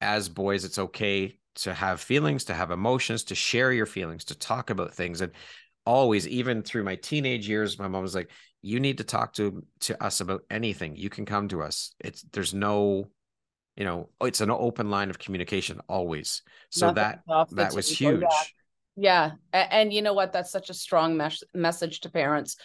as 0.00 0.28
boys, 0.28 0.64
it's 0.64 0.78
okay 0.78 1.38
to 1.56 1.74
have 1.74 2.00
feelings, 2.00 2.44
to 2.44 2.54
have 2.54 2.70
emotions, 2.70 3.24
to 3.24 3.34
share 3.34 3.72
your 3.72 3.86
feelings, 3.86 4.24
to 4.26 4.38
talk 4.38 4.70
about 4.70 4.94
things. 4.94 5.20
And 5.20 5.32
always, 5.84 6.28
even 6.28 6.62
through 6.62 6.84
my 6.84 6.96
teenage 6.96 7.48
years, 7.48 7.78
my 7.78 7.88
mom 7.88 8.02
was 8.02 8.14
like, 8.14 8.30
you 8.62 8.80
need 8.80 8.98
to 8.98 9.04
talk 9.04 9.34
to 9.34 9.64
to 9.80 10.02
us 10.02 10.20
about 10.20 10.42
anything. 10.50 10.96
You 10.96 11.10
can 11.10 11.24
come 11.24 11.48
to 11.48 11.62
us. 11.62 11.94
It's 12.00 12.22
there's 12.32 12.54
no 12.54 13.08
you 13.78 13.84
know 13.84 14.08
oh, 14.20 14.26
it's 14.26 14.40
an 14.40 14.50
open 14.50 14.90
line 14.90 15.08
of 15.08 15.18
communication 15.18 15.80
always. 15.88 16.42
So 16.70 16.92
that 16.92 17.20
that 17.52 17.72
was 17.72 17.88
huge. 17.88 18.24
Yeah. 18.96 19.32
yeah. 19.52 19.68
and 19.70 19.92
you 19.92 20.02
know 20.02 20.14
what? 20.14 20.32
That's 20.32 20.50
such 20.50 20.68
a 20.68 20.74
strong 20.74 21.16
mes- 21.16 21.44
message 21.54 22.00
to 22.00 22.10
parents. 22.10 22.56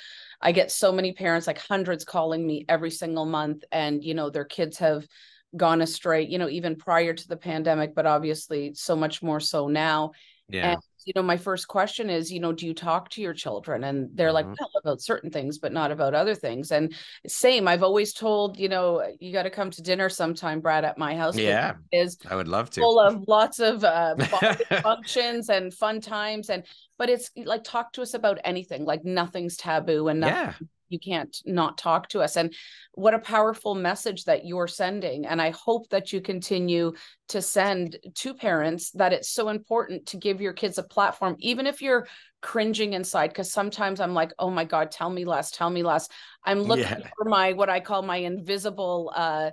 I 0.41 0.51
get 0.51 0.71
so 0.71 0.91
many 0.91 1.13
parents 1.13 1.45
like 1.45 1.59
hundreds 1.59 2.03
calling 2.03 2.45
me 2.45 2.65
every 2.67 2.91
single 2.91 3.25
month 3.25 3.63
and 3.71 4.03
you 4.03 4.15
know 4.15 4.29
their 4.29 4.43
kids 4.43 4.79
have 4.79 5.07
gone 5.55 5.81
astray 5.83 6.23
you 6.23 6.39
know 6.39 6.49
even 6.49 6.75
prior 6.75 7.13
to 7.13 7.27
the 7.27 7.37
pandemic 7.37 7.93
but 7.93 8.07
obviously 8.07 8.73
so 8.73 8.95
much 8.95 9.21
more 9.21 9.39
so 9.39 9.67
now 9.67 10.11
yeah. 10.53 10.73
And 10.73 10.81
you 11.05 11.11
know 11.15 11.23
my 11.23 11.35
first 11.35 11.67
question 11.67 12.09
is 12.09 12.31
you 12.31 12.39
know 12.39 12.53
do 12.53 12.65
you 12.65 12.73
talk 12.73 13.09
to 13.09 13.21
your 13.21 13.33
children? 13.33 13.83
And 13.83 14.09
they're 14.13 14.27
mm-hmm. 14.27 14.35
like 14.35 14.45
well, 14.45 14.69
about 14.81 15.01
certain 15.01 15.31
things 15.31 15.57
but 15.57 15.73
not 15.73 15.91
about 15.91 16.13
other 16.13 16.35
things. 16.35 16.71
And 16.71 16.93
same 17.27 17.67
i've 17.67 17.83
always 17.83 18.13
told 18.13 18.57
you 18.59 18.69
know 18.69 19.03
you 19.19 19.33
got 19.33 19.43
to 19.43 19.49
come 19.49 19.71
to 19.71 19.81
dinner 19.81 20.09
sometime 20.09 20.61
brad 20.61 20.85
at 20.85 20.97
my 20.97 21.15
house 21.15 21.37
yeah. 21.37 21.73
is 21.91 22.17
i 22.29 22.35
would 22.35 22.47
love 22.47 22.69
to. 22.69 22.81
full 22.81 22.99
of 22.99 23.23
lots 23.27 23.59
of 23.59 23.83
uh, 23.83 24.15
functions 24.81 25.49
and 25.49 25.73
fun 25.73 25.99
times 26.01 26.49
and 26.49 26.63
but 26.97 27.09
it's 27.09 27.31
like 27.45 27.63
talk 27.63 27.91
to 27.93 28.01
us 28.01 28.13
about 28.13 28.39
anything 28.43 28.85
like 28.85 29.03
nothing's 29.03 29.57
taboo 29.57 30.07
and 30.07 30.19
nothing 30.19 30.35
yeah 30.35 30.53
you 30.93 30.99
can't 30.99 31.35
not 31.45 31.77
talk 31.77 32.07
to 32.09 32.21
us. 32.21 32.37
And 32.37 32.53
what 32.93 33.13
a 33.13 33.19
powerful 33.19 33.75
message 33.75 34.25
that 34.25 34.45
you're 34.45 34.67
sending. 34.67 35.25
And 35.25 35.41
i 35.41 35.49
hope 35.49 35.89
that 35.89 36.13
you 36.13 36.21
continue 36.21 36.93
to 37.29 37.41
send 37.41 37.97
to 38.15 38.33
parents 38.33 38.91
that 38.91 39.13
it's 39.13 39.29
so 39.29 39.49
important 39.49 40.05
to 40.07 40.17
give 40.17 40.41
your 40.41 40.53
kids 40.53 40.77
a 40.77 40.83
platform 40.83 41.35
even 41.39 41.67
if 41.67 41.81
you're 41.81 42.07
cringing 42.41 42.93
inside 42.93 43.27
because 43.29 43.51
sometimes 43.51 43.99
i'm 43.99 44.13
like 44.13 44.33
oh 44.37 44.49
my 44.49 44.65
god 44.65 44.91
tell 44.91 45.09
me 45.09 45.25
less 45.25 45.51
tell 45.51 45.69
me 45.69 45.81
less. 45.83 46.09
I'm 46.43 46.61
looking 46.63 46.83
yeah. 46.83 47.09
for 47.15 47.25
my 47.25 47.53
what 47.53 47.69
i 47.69 47.79
call 47.79 48.01
my 48.01 48.17
invisible 48.17 49.11
uh 49.15 49.51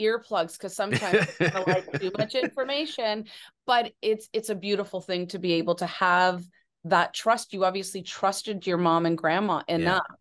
earplugs 0.00 0.54
because 0.54 0.74
sometimes 0.74 1.28
I 1.40 1.64
like 1.66 2.00
too 2.00 2.10
much 2.18 2.34
information 2.34 3.26
but 3.66 3.92
it's 4.02 4.28
it's 4.32 4.50
a 4.50 4.54
beautiful 4.54 5.00
thing 5.00 5.28
to 5.28 5.38
be 5.38 5.54
able 5.54 5.76
to 5.76 5.86
have 5.86 6.42
that 6.84 7.14
trust. 7.14 7.54
You 7.54 7.64
obviously 7.64 8.02
trusted 8.02 8.66
your 8.66 8.76
mom 8.76 9.06
and 9.06 9.16
grandma 9.16 9.62
enough 9.68 10.02
yeah 10.08 10.16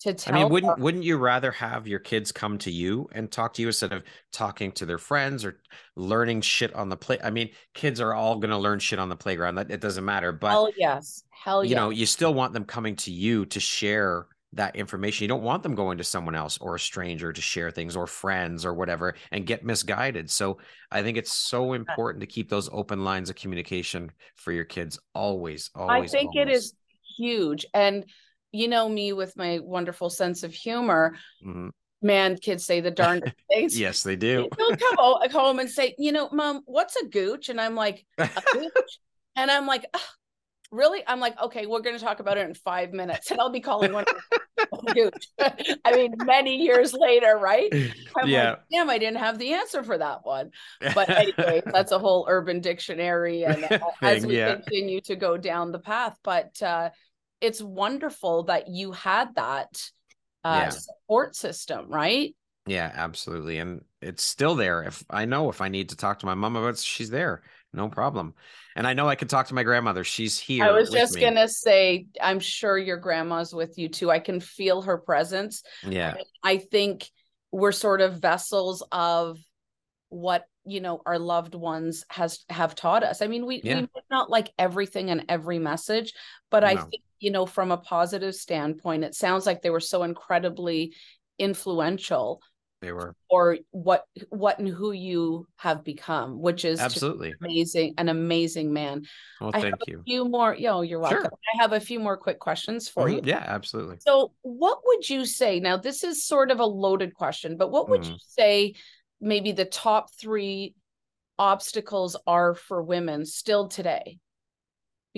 to 0.00 0.14
tell. 0.14 0.34
I 0.34 0.38
mean, 0.38 0.48
wouldn't 0.50 0.76
them. 0.76 0.82
wouldn't 0.82 1.04
you 1.04 1.16
rather 1.16 1.50
have 1.52 1.86
your 1.86 1.98
kids 1.98 2.32
come 2.32 2.58
to 2.58 2.70
you 2.70 3.08
and 3.12 3.30
talk 3.30 3.54
to 3.54 3.62
you 3.62 3.68
instead 3.68 3.92
of 3.92 4.02
talking 4.32 4.72
to 4.72 4.86
their 4.86 4.98
friends 4.98 5.44
or 5.44 5.60
learning 5.96 6.42
shit 6.42 6.74
on 6.74 6.88
the 6.88 6.96
play? 6.96 7.18
I 7.22 7.30
mean, 7.30 7.50
kids 7.74 8.00
are 8.00 8.14
all 8.14 8.36
going 8.36 8.50
to 8.50 8.58
learn 8.58 8.78
shit 8.78 8.98
on 8.98 9.08
the 9.08 9.16
playground. 9.16 9.56
That 9.56 9.70
it 9.70 9.80
doesn't 9.80 10.04
matter. 10.04 10.32
But 10.32 10.50
hell 10.50 10.70
yes, 10.76 11.22
hell 11.30 11.64
you 11.64 11.70
yes. 11.70 11.76
know, 11.76 11.90
you 11.90 12.06
still 12.06 12.34
want 12.34 12.52
them 12.52 12.64
coming 12.64 12.96
to 12.96 13.10
you 13.10 13.46
to 13.46 13.60
share 13.60 14.26
that 14.54 14.76
information. 14.76 15.24
You 15.24 15.28
don't 15.28 15.42
want 15.42 15.62
them 15.62 15.74
going 15.74 15.98
to 15.98 16.04
someone 16.04 16.34
else 16.34 16.58
or 16.58 16.76
a 16.76 16.80
stranger 16.80 17.32
to 17.32 17.40
share 17.40 17.70
things 17.70 17.96
or 17.96 18.06
friends 18.06 18.64
or 18.64 18.72
whatever 18.72 19.14
and 19.30 19.46
get 19.46 19.64
misguided. 19.64 20.30
So 20.30 20.58
I 20.90 21.02
think 21.02 21.18
it's 21.18 21.32
so 21.32 21.74
important 21.74 22.20
to 22.22 22.26
keep 22.26 22.48
those 22.48 22.68
open 22.72 23.04
lines 23.04 23.28
of 23.28 23.36
communication 23.36 24.10
for 24.36 24.52
your 24.52 24.64
kids 24.64 24.98
always. 25.14 25.70
Always. 25.74 26.14
I 26.14 26.18
think 26.18 26.30
always. 26.34 26.48
it 26.48 26.52
is 26.52 26.74
huge 27.16 27.66
and 27.74 28.06
you 28.52 28.68
know 28.68 28.88
me 28.88 29.12
with 29.12 29.36
my 29.36 29.58
wonderful 29.62 30.10
sense 30.10 30.42
of 30.42 30.52
humor. 30.52 31.16
Mm-hmm. 31.44 31.68
Man, 32.00 32.36
kids 32.36 32.64
say 32.64 32.80
the 32.80 32.90
darn 32.90 33.22
things. 33.52 33.78
yes, 33.78 34.02
they 34.02 34.16
do. 34.16 34.48
They'll 34.56 34.76
come 34.98 35.30
home 35.30 35.58
and 35.58 35.68
say, 35.68 35.94
you 35.98 36.12
know, 36.12 36.28
mom, 36.32 36.62
what's 36.64 36.96
a 36.96 37.06
gooch? 37.06 37.48
And 37.48 37.60
I'm 37.60 37.74
like, 37.74 38.06
a 38.18 38.28
gooch? 38.52 38.98
and 39.34 39.50
I'm 39.50 39.66
like, 39.66 39.84
really? 40.70 41.02
I'm 41.06 41.18
like, 41.18 41.40
okay, 41.40 41.66
we're 41.66 41.80
going 41.80 41.98
to 41.98 42.04
talk 42.04 42.20
about 42.20 42.38
it 42.38 42.46
in 42.46 42.54
five 42.54 42.92
minutes. 42.92 43.30
And 43.30 43.40
I'll 43.40 43.50
be 43.50 43.60
calling 43.60 43.92
one 43.92 44.04
gooch. 44.94 45.28
I 45.84 45.92
mean, 45.92 46.14
many 46.24 46.58
years 46.58 46.92
later, 46.92 47.36
right? 47.36 47.72
I'm 48.16 48.28
yeah. 48.28 48.50
Like, 48.50 48.58
Damn, 48.70 48.90
I 48.90 48.98
didn't 48.98 49.18
have 49.18 49.38
the 49.38 49.54
answer 49.54 49.82
for 49.82 49.98
that 49.98 50.24
one. 50.24 50.50
But 50.94 51.08
anyway, 51.10 51.62
that's 51.66 51.90
a 51.90 51.98
whole 51.98 52.26
urban 52.28 52.60
dictionary. 52.60 53.42
And 53.42 53.64
Thing, 53.64 53.80
as 54.02 54.24
we 54.24 54.36
yeah. 54.36 54.54
continue 54.54 55.00
to 55.02 55.16
go 55.16 55.36
down 55.36 55.72
the 55.72 55.80
path, 55.80 56.16
but, 56.22 56.62
uh, 56.62 56.90
it's 57.40 57.62
wonderful 57.62 58.44
that 58.44 58.68
you 58.68 58.92
had 58.92 59.34
that 59.36 59.90
uh, 60.44 60.60
yeah. 60.64 60.68
support 60.70 61.36
system, 61.36 61.88
right? 61.88 62.34
Yeah, 62.66 62.90
absolutely. 62.94 63.58
And 63.58 63.82
it's 64.02 64.22
still 64.22 64.54
there. 64.54 64.82
If 64.82 65.04
I 65.08 65.24
know 65.24 65.48
if 65.48 65.60
I 65.60 65.68
need 65.68 65.90
to 65.90 65.96
talk 65.96 66.20
to 66.20 66.26
my 66.26 66.34
mom 66.34 66.56
about 66.56 66.74
it, 66.74 66.78
she's 66.78 67.10
there. 67.10 67.42
No 67.72 67.88
problem. 67.88 68.34
And 68.76 68.86
I 68.86 68.94
know 68.94 69.08
I 69.08 69.14
can 69.14 69.28
talk 69.28 69.48
to 69.48 69.54
my 69.54 69.62
grandmother. 69.62 70.04
She's 70.04 70.38
here. 70.38 70.64
I 70.64 70.70
was 70.70 70.90
just 70.90 71.18
going 71.18 71.34
to 71.34 71.48
say, 71.48 72.06
I'm 72.20 72.40
sure 72.40 72.78
your 72.78 72.96
grandma's 72.96 73.54
with 73.54 73.76
you 73.78 73.88
too. 73.88 74.10
I 74.10 74.20
can 74.20 74.40
feel 74.40 74.82
her 74.82 74.98
presence. 74.98 75.62
Yeah. 75.86 76.14
I 76.42 76.58
think 76.58 77.10
we're 77.50 77.72
sort 77.72 78.00
of 78.00 78.20
vessels 78.20 78.82
of 78.92 79.38
what 80.10 80.46
you 80.64 80.80
know 80.80 81.00
our 81.06 81.18
loved 81.18 81.54
ones 81.54 82.04
has 82.10 82.44
have 82.50 82.74
taught 82.74 83.02
us 83.02 83.22
i 83.22 83.26
mean 83.26 83.46
we, 83.46 83.60
yeah. 83.62 83.76
we 83.76 83.80
might 83.82 84.04
not 84.10 84.30
like 84.30 84.50
everything 84.58 85.10
and 85.10 85.24
every 85.28 85.58
message 85.58 86.12
but 86.50 86.60
no. 86.60 86.68
i 86.68 86.76
think 86.76 87.02
you 87.20 87.30
know 87.30 87.46
from 87.46 87.70
a 87.70 87.76
positive 87.76 88.34
standpoint 88.34 89.04
it 89.04 89.14
sounds 89.14 89.46
like 89.46 89.62
they 89.62 89.70
were 89.70 89.80
so 89.80 90.02
incredibly 90.02 90.94
influential 91.38 92.40
they 92.80 92.92
were. 92.92 93.14
or 93.28 93.58
what 93.70 94.04
what 94.30 94.58
and 94.58 94.68
who 94.68 94.92
you 94.92 95.46
have 95.56 95.82
become 95.82 96.40
which 96.40 96.64
is 96.64 96.78
absolutely. 96.78 97.34
amazing 97.40 97.94
an 97.98 98.08
amazing 98.08 98.72
man. 98.72 99.04
Well 99.40 99.50
thank 99.50 99.74
you. 99.88 100.00
a 100.00 100.02
few 100.04 100.28
more 100.28 100.54
yo 100.54 100.82
you're 100.82 101.00
welcome. 101.00 101.22
Sure. 101.22 101.30
i 101.54 101.62
have 101.62 101.72
a 101.72 101.80
few 101.80 101.98
more 101.98 102.16
quick 102.16 102.38
questions 102.38 102.88
for 102.88 103.06
mm-hmm. 103.06 103.26
you. 103.26 103.32
Yeah 103.32 103.42
absolutely. 103.44 103.96
So 104.00 104.32
what 104.42 104.78
would 104.84 105.08
you 105.08 105.24
say 105.24 105.58
now 105.58 105.76
this 105.76 106.04
is 106.04 106.24
sort 106.24 106.50
of 106.50 106.60
a 106.60 106.66
loaded 106.66 107.14
question 107.14 107.56
but 107.56 107.70
what 107.70 107.88
would 107.88 108.02
mm. 108.02 108.10
you 108.10 108.16
say 108.20 108.74
maybe 109.20 109.50
the 109.50 109.64
top 109.64 110.14
three 110.14 110.74
obstacles 111.38 112.16
are 112.26 112.54
for 112.54 112.82
women 112.82 113.26
still 113.26 113.66
today 113.66 114.18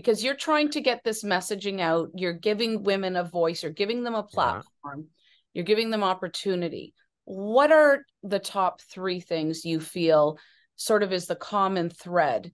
because 0.01 0.25
you're 0.25 0.35
trying 0.35 0.71
to 0.71 0.81
get 0.81 1.05
this 1.05 1.23
messaging 1.23 1.81
out 1.81 2.09
you're 2.15 2.33
giving 2.33 2.83
women 2.83 3.17
a 3.17 3.25
voice 3.25 3.63
you're 3.63 3.73
giving 3.73 4.03
them 4.03 4.15
a 4.15 4.23
platform 4.23 4.65
yeah. 4.85 5.03
you're 5.53 5.65
giving 5.65 5.91
them 5.91 6.03
opportunity. 6.03 6.95
What 7.25 7.71
are 7.71 8.05
the 8.23 8.39
top 8.39 8.81
three 8.81 9.21
things 9.21 9.65
you 9.65 9.79
feel 9.79 10.39
sort 10.77 11.03
of 11.03 11.13
is 11.13 11.27
the 11.27 11.37
common 11.37 11.91
thread 11.91 12.51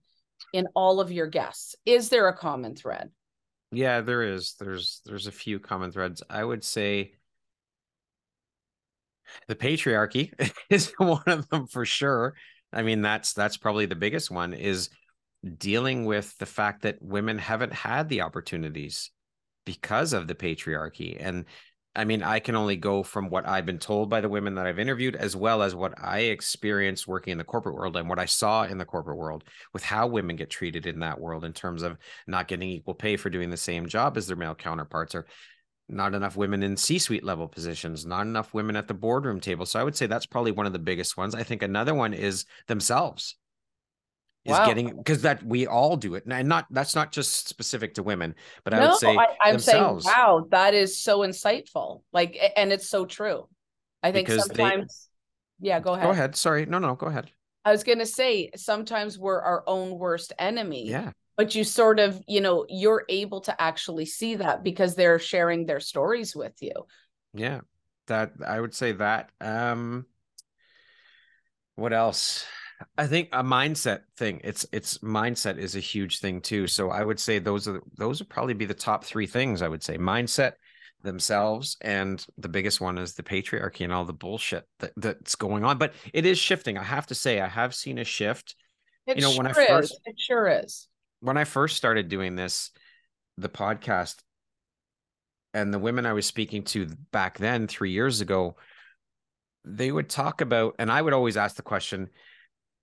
in 0.53 0.67
all 0.75 0.99
of 0.99 1.11
your 1.11 1.27
guests? 1.27 1.75
Is 1.85 2.09
there 2.09 2.27
a 2.27 2.37
common 2.37 2.75
thread? 2.75 3.09
Yeah 3.71 4.01
there 4.01 4.23
is. 4.23 4.55
There's 4.59 5.01
there's 5.05 5.27
a 5.27 5.31
few 5.31 5.59
common 5.59 5.91
threads. 5.91 6.21
I 6.29 6.43
would 6.43 6.63
say 6.63 7.13
the 9.47 9.55
patriarchy 9.55 10.31
is 10.69 10.91
one 10.97 11.23
of 11.27 11.49
them 11.49 11.67
for 11.67 11.85
sure. 11.85 12.35
I 12.73 12.83
mean 12.83 13.01
that's 13.01 13.33
that's 13.33 13.57
probably 13.57 13.85
the 13.85 13.95
biggest 13.95 14.29
one 14.29 14.53
is 14.53 14.89
dealing 15.57 16.05
with 16.05 16.37
the 16.37 16.45
fact 16.45 16.81
that 16.81 17.01
women 17.01 17.37
haven't 17.37 17.73
had 17.73 18.09
the 18.09 18.21
opportunities 18.21 19.11
because 19.65 20.13
of 20.13 20.27
the 20.27 20.35
patriarchy. 20.35 21.17
And 21.19 21.45
i 21.97 22.05
mean 22.05 22.21
i 22.21 22.39
can 22.39 22.55
only 22.55 22.77
go 22.77 23.03
from 23.03 23.29
what 23.29 23.47
i've 23.47 23.65
been 23.65 23.79
told 23.79 24.09
by 24.09 24.21
the 24.21 24.29
women 24.29 24.55
that 24.55 24.67
i've 24.67 24.79
interviewed 24.79 25.15
as 25.15 25.35
well 25.35 25.63
as 25.63 25.73
what 25.73 25.93
i 26.01 26.19
experienced 26.19 27.07
working 27.07 27.31
in 27.31 27.37
the 27.37 27.43
corporate 27.43 27.75
world 27.75 27.97
and 27.97 28.07
what 28.07 28.19
i 28.19 28.25
saw 28.25 28.63
in 28.63 28.77
the 28.77 28.85
corporate 28.85 29.17
world 29.17 29.43
with 29.73 29.83
how 29.83 30.05
women 30.07 30.35
get 30.35 30.49
treated 30.49 30.85
in 30.85 30.99
that 30.99 31.19
world 31.19 31.43
in 31.43 31.51
terms 31.51 31.81
of 31.81 31.97
not 32.27 32.47
getting 32.47 32.69
equal 32.69 32.93
pay 32.93 33.17
for 33.17 33.29
doing 33.29 33.49
the 33.49 33.57
same 33.57 33.87
job 33.87 34.15
as 34.15 34.27
their 34.27 34.37
male 34.37 34.55
counterparts 34.55 35.15
or 35.15 35.25
not 35.89 36.13
enough 36.13 36.37
women 36.37 36.61
in 36.63 36.77
c-suite 36.77 37.23
level 37.23 37.47
positions 37.47 38.05
not 38.05 38.21
enough 38.21 38.53
women 38.53 38.75
at 38.75 38.87
the 38.87 38.93
boardroom 38.93 39.39
table. 39.39 39.65
So 39.65 39.79
i 39.79 39.83
would 39.83 39.95
say 39.95 40.05
that's 40.05 40.25
probably 40.25 40.51
one 40.51 40.67
of 40.67 40.73
the 40.73 40.79
biggest 40.79 41.17
ones. 41.17 41.33
I 41.33 41.43
think 41.43 41.63
another 41.63 41.95
one 41.95 42.13
is 42.13 42.45
themselves 42.67 43.35
is 44.47 44.53
wow. 44.53 44.65
getting 44.65 44.95
because 44.95 45.21
that 45.21 45.43
we 45.43 45.67
all 45.67 45.95
do 45.95 46.15
it 46.15 46.23
and 46.25 46.47
not 46.47 46.65
that's 46.71 46.95
not 46.95 47.11
just 47.11 47.47
specific 47.47 47.93
to 47.93 48.01
women 48.01 48.33
but 48.63 48.73
i 48.73 48.79
no, 48.79 48.89
would 48.89 48.97
say 48.97 49.15
I, 49.15 49.49
am 49.49 49.59
saying 49.59 50.01
wow 50.05 50.47
that 50.49 50.73
is 50.73 50.97
so 50.99 51.19
insightful 51.19 52.01
like 52.11 52.37
and 52.55 52.71
it's 52.71 52.89
so 52.89 53.05
true. 53.05 53.47
I 54.03 54.11
think 54.11 54.27
because 54.27 54.45
sometimes 54.45 55.09
they, 55.59 55.69
yeah 55.69 55.79
go 55.79 55.93
ahead 55.93 56.05
go 56.05 56.11
ahead. 56.11 56.35
sorry 56.35 56.65
no 56.65 56.79
no 56.79 56.95
go 56.95 57.07
ahead. 57.07 57.29
I 57.65 57.71
was 57.71 57.83
going 57.83 57.99
to 57.99 58.05
say 58.05 58.51
sometimes 58.55 59.19
we're 59.19 59.41
our 59.41 59.63
own 59.67 59.97
worst 59.99 60.31
enemy 60.39 60.87
yeah. 60.87 61.11
but 61.35 61.53
you 61.53 61.65
sort 61.65 61.99
of 61.99 62.21
you 62.27 62.41
know 62.41 62.65
you're 62.69 63.03
able 63.09 63.41
to 63.41 63.61
actually 63.61 64.05
see 64.05 64.35
that 64.35 64.63
because 64.63 64.95
they're 64.95 65.19
sharing 65.19 65.65
their 65.65 65.81
stories 65.81 66.35
with 66.35 66.53
you. 66.61 66.85
Yeah 67.33 67.61
that 68.07 68.31
i 68.45 68.59
would 68.59 68.73
say 68.73 68.93
that 68.93 69.29
um 69.39 70.05
what 71.75 71.93
else 71.93 72.45
i 72.97 73.07
think 73.07 73.29
a 73.31 73.43
mindset 73.43 74.01
thing 74.17 74.39
it's 74.43 74.65
it's 74.71 74.99
mindset 74.99 75.57
is 75.57 75.75
a 75.75 75.79
huge 75.79 76.19
thing 76.19 76.41
too. 76.41 76.67
So 76.67 76.89
i 76.89 77.03
would 77.03 77.19
say 77.19 77.39
those 77.39 77.67
are 77.67 77.81
those 77.97 78.19
would 78.19 78.29
probably 78.29 78.53
be 78.53 78.65
the 78.65 78.73
top 78.73 79.03
three 79.03 79.27
things 79.27 79.61
i 79.61 79.67
would 79.67 79.83
say 79.83 79.97
mindset 79.97 80.53
themselves 81.03 81.77
and 81.81 82.25
the 82.37 82.49
biggest 82.49 82.81
one 82.81 82.97
is 82.97 83.13
the 83.13 83.23
patriarchy 83.23 83.83
and 83.83 83.93
all 83.93 84.05
the 84.05 84.13
bullshit 84.13 84.65
that, 84.79 84.91
that's 84.97 85.35
going 85.35 85.63
on. 85.63 85.77
But 85.77 85.93
it 86.13 86.25
is 86.25 86.37
shifting. 86.37 86.77
I 86.77 86.83
have 86.83 87.07
to 87.07 87.15
say 87.15 87.39
i 87.39 87.47
have 87.47 87.73
seen 87.73 87.97
a 87.97 88.03
shift. 88.03 88.55
It 89.05 89.17
you 89.17 89.21
know 89.21 89.29
sure 89.29 89.37
when 89.37 89.47
i 89.47 89.53
first 89.53 89.93
is. 89.93 89.99
it 90.05 90.19
sure 90.19 90.47
is. 90.47 90.87
when 91.21 91.37
I 91.37 91.45
first 91.45 91.77
started 91.77 92.09
doing 92.09 92.35
this, 92.35 92.71
the 93.37 93.49
podcast, 93.49 94.15
and 95.53 95.73
the 95.73 95.79
women 95.79 96.05
I 96.05 96.13
was 96.13 96.25
speaking 96.25 96.63
to 96.65 96.87
back 97.11 97.37
then, 97.37 97.67
three 97.67 97.91
years 97.91 98.21
ago, 98.21 98.57
they 99.63 99.91
would 99.91 100.09
talk 100.09 100.41
about, 100.41 100.75
and 100.79 100.91
I 100.91 101.01
would 101.01 101.13
always 101.13 101.37
ask 101.37 101.55
the 101.55 101.61
question, 101.61 102.09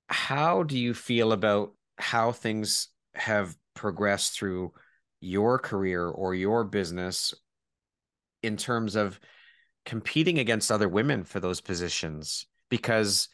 how 0.09 0.63
do 0.63 0.79
you 0.79 0.95
feel 0.95 1.33
about 1.33 1.73
how 1.99 2.33
things 2.33 2.89
have 3.15 3.57
progressed 3.75 4.37
through 4.37 4.73
your 5.21 5.59
career 5.59 6.07
or 6.07 6.35
your 6.35 6.65
business 6.65 7.35
in 8.43 8.57
terms 8.57 8.95
of 8.95 9.19
competing 9.85 10.39
against 10.39 10.71
other 10.71 10.89
women 10.89 11.25
for 11.25 11.41
those 11.41 11.61
positions 11.61 12.47
because 12.69 13.29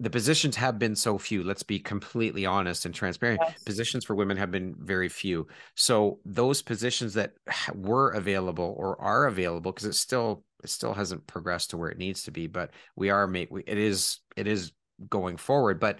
the 0.00 0.10
positions 0.10 0.54
have 0.56 0.78
been 0.78 0.94
so 0.94 1.18
few 1.18 1.42
let's 1.42 1.62
be 1.62 1.78
completely 1.78 2.46
honest 2.46 2.86
and 2.86 2.94
transparent 2.94 3.40
yes. 3.42 3.62
positions 3.64 4.04
for 4.04 4.14
women 4.14 4.36
have 4.36 4.50
been 4.50 4.74
very 4.78 5.08
few 5.08 5.46
so 5.74 6.20
those 6.24 6.62
positions 6.62 7.14
that 7.14 7.32
were 7.74 8.10
available 8.10 8.74
or 8.78 9.00
are 9.00 9.26
available 9.26 9.72
because 9.72 9.86
it 9.86 9.94
still 9.94 10.44
it 10.62 10.70
still 10.70 10.94
hasn't 10.94 11.26
progressed 11.26 11.70
to 11.70 11.76
where 11.76 11.90
it 11.90 11.98
needs 11.98 12.22
to 12.22 12.30
be 12.30 12.46
but 12.46 12.70
we 12.96 13.10
are 13.10 13.26
made 13.26 13.48
it 13.66 13.78
is 13.78 14.20
it 14.36 14.46
is 14.46 14.72
going 15.08 15.36
forward 15.36 15.78
but 15.78 15.98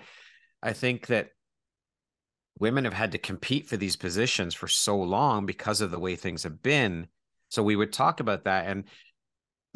i 0.62 0.72
think 0.72 1.06
that 1.06 1.30
women 2.58 2.84
have 2.84 2.94
had 2.94 3.12
to 3.12 3.18
compete 3.18 3.66
for 3.66 3.76
these 3.76 3.96
positions 3.96 4.54
for 4.54 4.68
so 4.68 4.96
long 4.96 5.46
because 5.46 5.80
of 5.80 5.90
the 5.90 5.98
way 5.98 6.16
things 6.16 6.42
have 6.42 6.62
been. 6.62 7.06
So 7.48 7.62
we 7.62 7.76
would 7.76 7.92
talk 7.92 8.20
about 8.20 8.44
that 8.44 8.66
and 8.66 8.84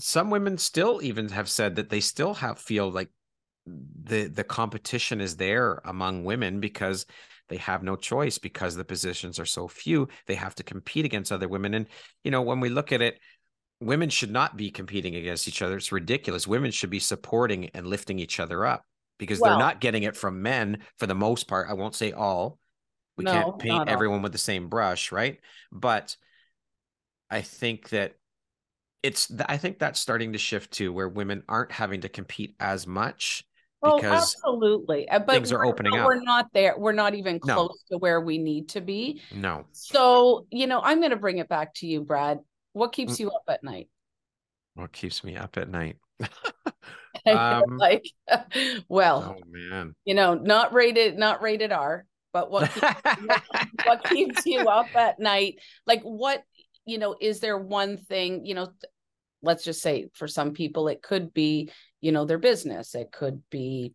some 0.01 0.31
women 0.31 0.59
still 0.59 1.01
even 1.03 1.29
have 1.29 1.49
said 1.49 1.77
that 1.77 1.91
they 1.91 2.01
still 2.01 2.35
have 2.35 2.59
feel 2.59 2.91
like 2.91 3.11
the 3.67 4.27
the 4.27 4.43
competition 4.43 5.21
is 5.21 5.37
there 5.37 5.81
among 5.85 6.25
women 6.25 6.61
because 6.61 7.07
they 7.49 7.59
have 7.59 7.83
no 7.83 7.95
choice 7.95 8.39
because 8.39 8.75
the 8.75 8.85
positions 8.85 9.39
are 9.39 9.47
so 9.47 9.69
few. 9.69 10.09
They 10.27 10.35
have 10.35 10.55
to 10.57 10.63
compete 10.63 11.05
against 11.05 11.31
other 11.31 11.49
women. 11.49 11.75
And 11.75 11.87
you 12.25 12.31
know 12.31 12.43
when 12.43 12.59
we 12.59 12.69
look 12.69 12.91
at 12.91 13.03
it 13.03 13.21
women 13.81 14.09
should 14.09 14.31
not 14.31 14.57
be 14.57 14.71
competing 14.71 15.17
against 15.17 15.49
each 15.49 15.61
other. 15.61 15.77
It's 15.77 15.91
ridiculous. 15.91 16.47
Women 16.47 16.71
should 16.71 16.91
be 16.91 17.01
supporting 17.01 17.69
and 17.75 17.87
lifting 17.87 18.19
each 18.19 18.39
other 18.39 18.65
up 18.65 18.85
because 19.23 19.41
well, 19.41 19.53
they're 19.53 19.67
not 19.67 19.81
getting 19.81 20.03
it 20.03 20.17
from 20.17 20.43
men 20.43 20.79
for 20.99 21.07
the 21.07 21.15
most 21.15 21.47
part 21.47 21.69
i 21.71 21.75
won't 21.75 21.95
say 21.95 22.11
all 22.11 22.59
we 23.17 23.25
no, 23.25 23.33
can't 23.33 23.59
paint 23.59 23.89
everyone 23.89 24.19
all. 24.19 24.23
with 24.25 24.33
the 24.33 24.39
same 24.39 24.69
brush 24.69 25.13
right 25.13 25.39
but 25.71 26.17
i 27.31 27.41
think 27.41 27.89
that 27.91 28.15
it's 29.03 29.31
i 29.49 29.57
think 29.57 29.79
that's 29.79 30.01
starting 30.01 30.33
to 30.33 30.39
shift 30.39 30.73
too 30.73 30.93
where 30.93 31.09
women 31.09 31.43
aren't 31.49 31.71
having 31.71 32.01
to 32.01 32.09
compete 32.09 32.57
as 32.59 32.87
much 32.87 33.45
Oh, 33.85 33.97
because 33.97 34.37
absolutely. 34.37 35.09
Uh, 35.09 35.19
but 35.19 35.33
things 35.33 35.51
are 35.51 35.65
opening 35.65 35.99
up. 35.99 36.07
We're 36.07 36.23
not 36.23 36.47
there. 36.55 36.77
We're 36.79 36.93
not 36.93 37.17
even 37.17 37.41
close 37.41 37.83
no. 37.91 37.97
to 37.97 37.99
where 37.99 38.21
we 38.21 38.39
need 38.39 38.69
to 38.71 38.81
be. 38.81 39.21
No. 39.35 39.65
So, 39.73 40.47
you 40.51 40.69
know, 40.69 40.81
I'm 40.81 41.01
going 41.01 41.11
to 41.11 41.17
bring 41.17 41.39
it 41.39 41.49
back 41.49 41.75
to 41.75 41.87
you, 41.89 42.03
Brad. 42.03 42.39
What 42.75 42.93
keeps 42.93 43.15
mm. 43.15 43.21
you 43.21 43.31
up 43.31 43.43
at 43.49 43.65
night? 43.65 43.89
What 44.75 44.93
keeps 44.93 45.25
me 45.25 45.37
up 45.37 45.57
at 45.57 45.69
night? 45.69 45.97
um, 47.27 47.77
like, 47.77 48.05
well, 48.89 49.37
oh 49.39 49.43
man, 49.49 49.95
you 50.05 50.15
know, 50.15 50.35
not 50.35 50.73
rated, 50.73 51.19
not 51.19 51.43
rated 51.43 51.73
R, 51.73 52.07
but 52.33 52.51
what 52.51 52.73
keeps, 52.73 53.47
what 53.85 54.05
keeps 54.05 54.47
you 54.47 54.61
up 54.69 54.95
at 54.97 55.19
night? 55.19 55.57
Like, 55.87 56.03
what, 56.03 56.43
you 56.87 56.99
know, 56.99 57.17
is 57.21 57.41
there 57.41 57.59
one 57.59 57.97
thing, 57.97 58.45
you 58.45 58.55
know, 58.55 58.73
let's 59.43 59.65
just 59.65 59.83
say 59.83 60.09
for 60.15 60.29
some 60.29 60.53
people 60.53 60.89
it 60.89 61.03
could 61.03 61.35
be 61.35 61.71
you 62.01 62.13
know 62.13 62.27
their 62.27 62.39
business. 62.39 62.95
It 62.95 63.13
could 63.13 63.43
be 63.51 63.95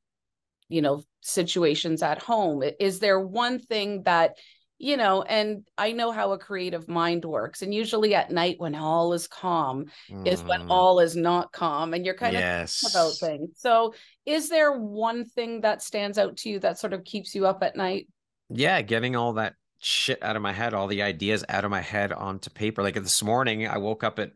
you 0.69 0.81
know 0.81 1.03
situations 1.21 2.01
at 2.01 2.21
home. 2.21 2.63
Is 2.79 2.99
there 2.99 3.19
one 3.19 3.59
thing 3.59 4.03
that 4.03 4.37
you 4.77 4.97
know 4.97 5.21
and 5.23 5.67
i 5.77 5.91
know 5.91 6.11
how 6.11 6.31
a 6.31 6.37
creative 6.37 6.87
mind 6.87 7.25
works 7.25 7.61
and 7.61 7.73
usually 7.73 8.13
at 8.13 8.31
night 8.31 8.55
when 8.59 8.75
all 8.75 9.13
is 9.13 9.27
calm 9.27 9.85
mm. 10.09 10.27
is 10.27 10.43
when 10.43 10.61
mm. 10.61 10.69
all 10.69 10.99
is 10.99 11.15
not 11.15 11.51
calm 11.51 11.93
and 11.93 12.05
you're 12.05 12.13
kind 12.13 12.33
yes. 12.33 12.85
of 12.85 12.91
about 12.91 13.17
things 13.17 13.49
so 13.57 13.93
is 14.25 14.49
there 14.49 14.77
one 14.77 15.25
thing 15.25 15.61
that 15.61 15.81
stands 15.81 16.17
out 16.17 16.37
to 16.37 16.49
you 16.49 16.59
that 16.59 16.77
sort 16.77 16.93
of 16.93 17.03
keeps 17.03 17.33
you 17.33 17.45
up 17.45 17.63
at 17.63 17.75
night 17.75 18.07
yeah 18.49 18.81
getting 18.81 19.15
all 19.15 19.33
that 19.33 19.53
shit 19.79 20.21
out 20.23 20.35
of 20.35 20.41
my 20.41 20.53
head 20.53 20.73
all 20.73 20.87
the 20.87 21.01
ideas 21.01 21.43
out 21.49 21.65
of 21.65 21.71
my 21.71 21.81
head 21.81 22.11
onto 22.11 22.49
paper 22.49 22.83
like 22.83 22.95
this 22.95 23.23
morning 23.23 23.67
i 23.67 23.77
woke 23.77 24.03
up 24.03 24.19
at 24.19 24.31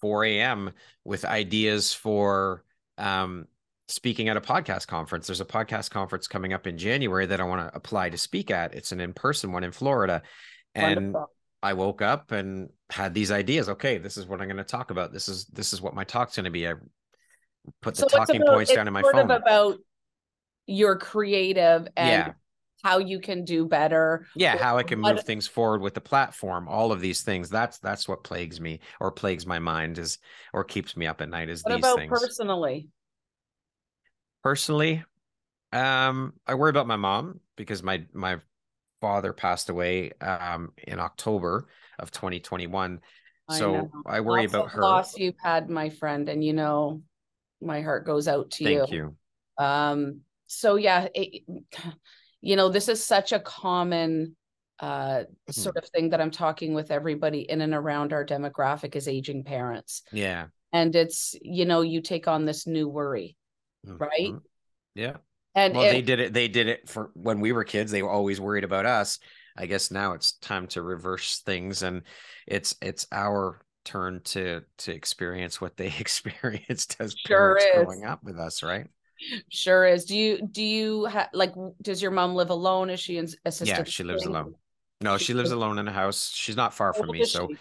4 0.00 0.24
a.m. 0.24 0.72
with 1.04 1.24
ideas 1.24 1.92
for 1.92 2.64
um, 2.98 3.46
speaking 3.88 4.28
at 4.28 4.36
a 4.36 4.40
podcast 4.40 4.86
conference. 4.86 5.26
There's 5.26 5.40
a 5.40 5.46
podcast 5.46 5.90
conference 5.90 6.26
coming 6.26 6.52
up 6.52 6.66
in 6.66 6.78
January 6.78 7.26
that 7.26 7.40
I 7.40 7.44
want 7.44 7.68
to 7.68 7.76
apply 7.76 8.10
to 8.10 8.18
speak 8.18 8.50
at. 8.50 8.74
It's 8.74 8.92
an 8.92 9.00
in 9.00 9.12
person 9.12 9.52
one 9.52 9.64
in 9.64 9.72
Florida. 9.72 10.22
And 10.74 11.14
Wonderful. 11.14 11.30
I 11.62 11.72
woke 11.72 12.02
up 12.02 12.32
and 12.32 12.68
had 12.90 13.14
these 13.14 13.30
ideas. 13.30 13.68
Okay, 13.68 13.98
this 13.98 14.16
is 14.16 14.26
what 14.26 14.40
I'm 14.40 14.48
going 14.48 14.58
to 14.58 14.64
talk 14.64 14.90
about. 14.90 15.12
This 15.12 15.28
is 15.28 15.46
this 15.46 15.72
is 15.72 15.80
what 15.80 15.94
my 15.94 16.04
talk's 16.04 16.36
going 16.36 16.44
to 16.44 16.50
be. 16.50 16.68
I 16.68 16.74
put 17.80 17.94
the 17.94 18.02
so 18.02 18.08
talking 18.08 18.42
about, 18.42 18.54
points 18.54 18.74
down 18.74 18.86
in 18.86 18.92
my 18.92 19.02
phone. 19.02 19.30
about 19.30 19.78
your 20.66 20.96
creative 20.98 21.88
and 21.96 22.08
yeah 22.08 22.32
how 22.84 22.98
you 22.98 23.18
can 23.18 23.44
do 23.44 23.66
better 23.66 24.26
yeah 24.36 24.58
how 24.58 24.76
i 24.76 24.82
can 24.82 25.00
move 25.00 25.24
things 25.24 25.46
forward 25.46 25.80
with 25.80 25.94
the 25.94 26.00
platform 26.00 26.68
all 26.68 26.92
of 26.92 27.00
these 27.00 27.22
things 27.22 27.48
that's 27.48 27.78
that's 27.78 28.06
what 28.06 28.22
plagues 28.22 28.60
me 28.60 28.78
or 29.00 29.10
plagues 29.10 29.46
my 29.46 29.58
mind 29.58 29.98
is 29.98 30.18
or 30.52 30.62
keeps 30.62 30.94
me 30.96 31.06
up 31.06 31.22
at 31.22 31.30
night 31.30 31.48
is 31.48 31.62
what 31.62 31.74
these 31.74 31.78
about 31.78 31.96
things 31.96 32.10
personally 32.10 32.86
personally 34.44 35.02
um 35.72 36.34
i 36.46 36.54
worry 36.54 36.70
about 36.70 36.86
my 36.86 36.96
mom 36.96 37.40
because 37.56 37.82
my 37.82 38.04
my 38.12 38.36
father 39.00 39.32
passed 39.32 39.70
away 39.70 40.12
um 40.20 40.70
in 40.86 41.00
october 41.00 41.66
of 41.98 42.10
2021 42.10 43.00
so 43.50 43.90
I, 44.06 44.16
I 44.16 44.20
worry 44.20 44.42
Lots 44.42 44.54
about 44.54 44.70
her 44.70 44.82
loss 44.82 45.18
you've 45.18 45.34
had 45.42 45.68
my 45.68 45.90
friend 45.90 46.28
and 46.28 46.44
you 46.44 46.52
know 46.52 47.02
my 47.60 47.82
heart 47.82 48.06
goes 48.06 48.28
out 48.28 48.50
to 48.52 48.64
you. 48.64 48.78
Thank 48.78 48.90
you. 48.90 49.16
you 49.58 49.64
um 49.64 50.20
so 50.46 50.76
yeah 50.76 51.08
it, 51.14 51.42
you 52.40 52.56
know 52.56 52.68
this 52.68 52.88
is 52.88 53.04
such 53.04 53.32
a 53.32 53.40
common 53.40 54.36
uh 54.80 55.20
mm-hmm. 55.20 55.52
sort 55.52 55.76
of 55.76 55.84
thing 55.86 56.10
that 56.10 56.20
i'm 56.20 56.30
talking 56.30 56.74
with 56.74 56.90
everybody 56.90 57.40
in 57.40 57.60
and 57.60 57.74
around 57.74 58.12
our 58.12 58.24
demographic 58.24 58.96
is 58.96 59.08
aging 59.08 59.44
parents 59.44 60.02
yeah 60.12 60.46
and 60.72 60.96
it's 60.96 61.34
you 61.40 61.64
know 61.64 61.82
you 61.82 62.02
take 62.02 62.28
on 62.28 62.44
this 62.44 62.66
new 62.66 62.88
worry 62.88 63.36
mm-hmm. 63.84 64.02
right 64.02 64.34
yeah 64.94 65.16
and 65.54 65.74
well 65.74 65.90
they 65.90 66.02
did 66.02 66.20
it 66.20 66.32
they 66.32 66.48
did 66.48 66.68
it 66.68 66.88
for 66.88 67.10
when 67.14 67.40
we 67.40 67.52
were 67.52 67.64
kids 67.64 67.90
they 67.90 68.02
were 68.02 68.10
always 68.10 68.40
worried 68.40 68.64
about 68.64 68.86
us 68.86 69.18
i 69.56 69.66
guess 69.66 69.90
now 69.90 70.12
it's 70.12 70.32
time 70.32 70.66
to 70.66 70.82
reverse 70.82 71.40
things 71.40 71.82
and 71.82 72.02
it's 72.46 72.74
it's 72.80 73.06
our 73.12 73.60
turn 73.84 74.20
to 74.24 74.62
to 74.78 74.92
experience 74.92 75.60
what 75.60 75.76
they 75.76 75.86
experienced 75.98 76.96
as 77.00 77.14
sure 77.26 77.56
parents 77.56 77.64
is. 77.64 77.84
growing 77.84 78.04
up 78.04 78.22
with 78.22 78.38
us 78.38 78.62
right 78.62 78.88
Sure 79.48 79.86
is. 79.86 80.04
Do 80.04 80.16
you 80.16 80.46
do 80.46 80.62
you 80.62 81.04
have 81.04 81.28
like 81.32 81.54
does 81.80 82.02
your 82.02 82.10
mom 82.10 82.34
live 82.34 82.50
alone? 82.50 82.90
Is 82.90 83.00
she 83.00 83.18
in 83.18 83.28
assisted? 83.44 83.68
Yeah, 83.68 83.84
she 83.84 84.04
lives 84.04 84.26
alone. 84.26 84.54
No, 85.00 85.18
she 85.18 85.34
lives 85.34 85.50
alone 85.50 85.78
in 85.78 85.88
a 85.88 85.92
house. 85.92 86.30
She's 86.34 86.56
not 86.56 86.74
far 86.74 86.92
from 86.92 87.10
me, 87.10 87.24
so 87.24 87.48
she? 87.48 87.56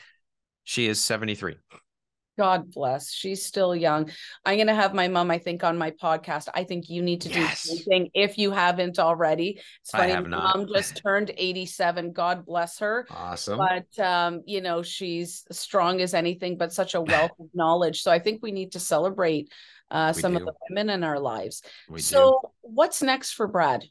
she 0.63 0.87
is 0.87 1.03
73. 1.03 1.55
God 2.37 2.71
bless. 2.71 3.11
She's 3.11 3.45
still 3.45 3.75
young. 3.75 4.09
I'm 4.45 4.55
going 4.57 4.67
to 4.67 4.75
have 4.75 4.93
my 4.93 5.07
mom, 5.07 5.29
I 5.29 5.37
think, 5.37 5.63
on 5.63 5.77
my 5.77 5.91
podcast. 5.91 6.49
I 6.53 6.63
think 6.63 6.89
you 6.89 7.01
need 7.01 7.21
to 7.21 7.29
yes. 7.29 7.63
do 7.63 7.75
something 7.75 8.09
if 8.13 8.37
you 8.37 8.51
haven't 8.51 8.97
already. 8.97 9.61
It's 9.81 9.91
funny. 9.91 10.11
I 10.11 10.15
have 10.15 10.27
not. 10.27 10.57
Mom 10.57 10.67
just 10.67 10.97
turned 11.03 11.31
87. 11.35 12.11
God 12.11 12.45
bless 12.45 12.79
her. 12.79 13.05
Awesome. 13.09 13.59
But, 13.59 14.03
um, 14.03 14.41
you 14.45 14.61
know, 14.61 14.81
she's 14.81 15.45
strong 15.51 16.01
as 16.01 16.13
anything, 16.13 16.57
but 16.57 16.73
such 16.73 16.95
a 16.95 17.01
wealth 17.01 17.31
of 17.39 17.47
knowledge. 17.53 18.01
So 18.01 18.11
I 18.11 18.19
think 18.19 18.41
we 18.41 18.51
need 18.51 18.71
to 18.71 18.79
celebrate 18.79 19.51
uh, 19.91 20.13
some 20.13 20.33
do. 20.33 20.39
of 20.39 20.45
the 20.45 20.53
women 20.69 20.89
in 20.89 21.03
our 21.03 21.19
lives. 21.19 21.61
We 21.87 22.01
so, 22.01 22.39
do. 22.43 22.49
what's 22.61 23.03
next 23.03 23.33
for 23.33 23.47
Brad? 23.47 23.83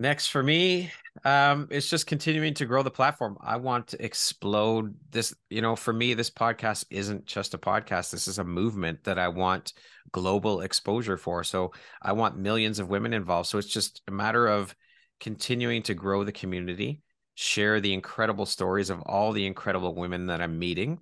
Next 0.00 0.28
for 0.28 0.44
me, 0.44 0.92
um, 1.24 1.66
it's 1.72 1.90
just 1.90 2.06
continuing 2.06 2.54
to 2.54 2.66
grow 2.66 2.84
the 2.84 2.90
platform. 2.90 3.36
I 3.40 3.56
want 3.56 3.88
to 3.88 4.04
explode 4.04 4.94
this. 5.10 5.34
You 5.50 5.60
know, 5.60 5.74
for 5.74 5.92
me, 5.92 6.14
this 6.14 6.30
podcast 6.30 6.84
isn't 6.90 7.26
just 7.26 7.52
a 7.54 7.58
podcast. 7.58 8.12
This 8.12 8.28
is 8.28 8.38
a 8.38 8.44
movement 8.44 9.02
that 9.04 9.18
I 9.18 9.26
want 9.26 9.72
global 10.12 10.60
exposure 10.60 11.16
for. 11.16 11.42
So 11.42 11.72
I 12.00 12.12
want 12.12 12.38
millions 12.38 12.78
of 12.78 12.88
women 12.88 13.12
involved. 13.12 13.48
So 13.48 13.58
it's 13.58 13.66
just 13.66 14.00
a 14.06 14.12
matter 14.12 14.46
of 14.46 14.74
continuing 15.18 15.82
to 15.82 15.94
grow 15.94 16.22
the 16.22 16.30
community, 16.30 17.02
share 17.34 17.80
the 17.80 17.92
incredible 17.92 18.46
stories 18.46 18.90
of 18.90 19.02
all 19.02 19.32
the 19.32 19.46
incredible 19.46 19.96
women 19.96 20.26
that 20.26 20.40
I'm 20.40 20.60
meeting, 20.60 21.00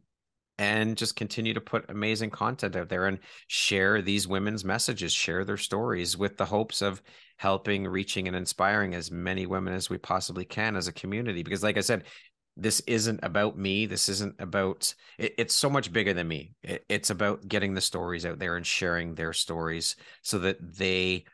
and 0.58 0.96
just 0.96 1.16
continue 1.16 1.54
to 1.54 1.60
put 1.60 1.90
amazing 1.90 2.30
content 2.30 2.76
out 2.76 2.88
there 2.88 3.06
and 3.06 3.18
share 3.46 4.00
these 4.00 4.26
women's 4.26 4.64
messages, 4.64 5.12
share 5.12 5.44
their 5.44 5.56
stories 5.56 6.16
with 6.16 6.36
the 6.36 6.46
hopes 6.46 6.82
of 6.82 7.02
helping, 7.36 7.86
reaching, 7.86 8.26
and 8.26 8.36
inspiring 8.36 8.94
as 8.94 9.10
many 9.10 9.46
women 9.46 9.74
as 9.74 9.90
we 9.90 9.98
possibly 9.98 10.44
can 10.44 10.76
as 10.76 10.88
a 10.88 10.92
community. 10.92 11.42
Because, 11.42 11.62
like 11.62 11.76
I 11.76 11.82
said, 11.82 12.04
this 12.57 12.80
isn't 12.86 13.20
about 13.22 13.59
me. 13.59 13.84
This 13.84 14.09
isn't 14.09 14.36
about 14.38 14.94
it, 15.18 15.34
it's 15.36 15.54
so 15.54 15.68
much 15.68 15.92
bigger 15.92 16.14
than 16.14 16.28
me. 16.28 16.54
It, 16.62 16.84
it's 16.88 17.11
about 17.11 17.46
getting 17.46 17.74
the 17.74 17.80
stories 17.80 18.24
out 18.24 18.38
there 18.38 18.57
and 18.57 18.66
sharing 18.66 19.14
their 19.14 19.34
stories 19.34 19.96
so 20.22 20.38
that 20.38 20.57
they 20.61 21.24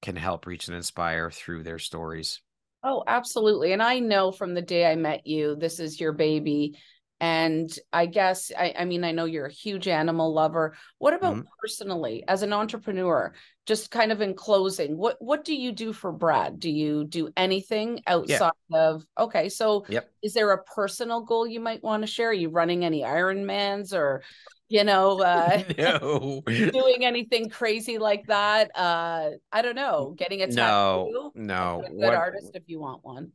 can 0.00 0.16
help 0.16 0.46
reach 0.46 0.68
and 0.68 0.76
inspire 0.76 1.30
through 1.30 1.62
their 1.62 1.78
stories. 1.78 2.40
Oh, 2.82 3.04
absolutely. 3.06 3.72
And 3.72 3.82
I 3.82 3.98
know 3.98 4.32
from 4.32 4.54
the 4.54 4.62
day 4.62 4.90
I 4.90 4.96
met 4.96 5.26
you, 5.26 5.54
this 5.54 5.78
is 5.80 6.00
your 6.00 6.12
baby 6.12 6.78
And 7.20 7.70
I 7.92 8.06
guess 8.06 8.50
I, 8.56 8.74
I 8.78 8.84
mean 8.86 9.04
I 9.04 9.12
know 9.12 9.26
you're 9.26 9.46
a 9.46 9.52
huge 9.52 9.88
animal 9.88 10.32
lover. 10.32 10.74
What 10.98 11.12
about 11.12 11.36
mm-hmm. 11.36 11.48
personally 11.60 12.24
as 12.26 12.42
an 12.42 12.52
entrepreneur? 12.52 13.34
Just 13.66 13.90
kind 13.90 14.10
of 14.10 14.20
in 14.20 14.34
closing, 14.34 14.96
what 14.96 15.16
what 15.20 15.44
do 15.44 15.54
you 15.54 15.70
do 15.70 15.92
for 15.92 16.12
Brad? 16.12 16.58
Do 16.58 16.70
you 16.70 17.04
do 17.04 17.30
anything 17.36 18.02
outside 18.06 18.52
yeah. 18.70 18.78
of 18.78 19.04
okay? 19.18 19.48
So 19.50 19.84
yep. 19.88 20.10
is 20.22 20.32
there 20.32 20.50
a 20.52 20.64
personal 20.64 21.20
goal 21.20 21.46
you 21.46 21.60
might 21.60 21.82
want 21.82 22.02
to 22.02 22.06
share? 22.06 22.30
Are 22.30 22.32
you 22.32 22.48
running 22.48 22.84
any 22.84 23.02
Ironmans 23.02 23.92
or 23.92 24.22
you 24.68 24.84
know 24.84 25.20
uh 25.22 25.62
no. 25.76 26.42
doing 26.46 27.04
anything 27.04 27.50
crazy 27.50 27.98
like 27.98 28.26
that? 28.28 28.70
Uh 28.74 29.32
I 29.52 29.60
don't 29.60 29.76
know, 29.76 30.14
getting 30.16 30.40
a 30.40 30.46
tattoo. 30.46 30.56
No, 30.56 31.32
no. 31.34 31.82
A 31.84 31.90
good 31.90 31.98
what, 31.98 32.14
artist 32.14 32.52
if 32.54 32.62
you 32.66 32.80
want 32.80 33.04
one 33.04 33.32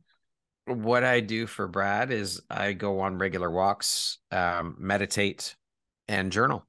what 0.66 1.04
I 1.04 1.20
do 1.20 1.46
for 1.46 1.68
Brad 1.68 2.10
is 2.10 2.42
I 2.50 2.72
go 2.72 3.00
on 3.00 3.18
regular 3.18 3.50
walks, 3.50 4.18
um, 4.30 4.76
meditate, 4.78 5.56
and 6.08 6.32
journal. 6.32 6.66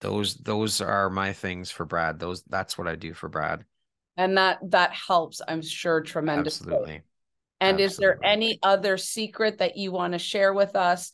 Those 0.00 0.34
those 0.36 0.80
are 0.80 1.08
my 1.10 1.32
things 1.32 1.70
for 1.70 1.84
Brad. 1.84 2.18
Those 2.18 2.42
that's 2.42 2.76
what 2.76 2.88
I 2.88 2.96
do 2.96 3.14
for 3.14 3.28
Brad. 3.28 3.64
And 4.16 4.36
that 4.36 4.58
that 4.70 4.92
helps, 4.92 5.40
I'm 5.46 5.62
sure, 5.62 6.00
tremendously. 6.00 6.72
Absolutely. 6.72 7.02
And 7.60 7.80
Absolutely. 7.80 7.84
is 7.84 7.96
there 7.96 8.18
any 8.22 8.58
other 8.62 8.96
secret 8.96 9.58
that 9.58 9.76
you 9.76 9.92
want 9.92 10.12
to 10.12 10.18
share 10.18 10.52
with 10.52 10.76
us? 10.76 11.12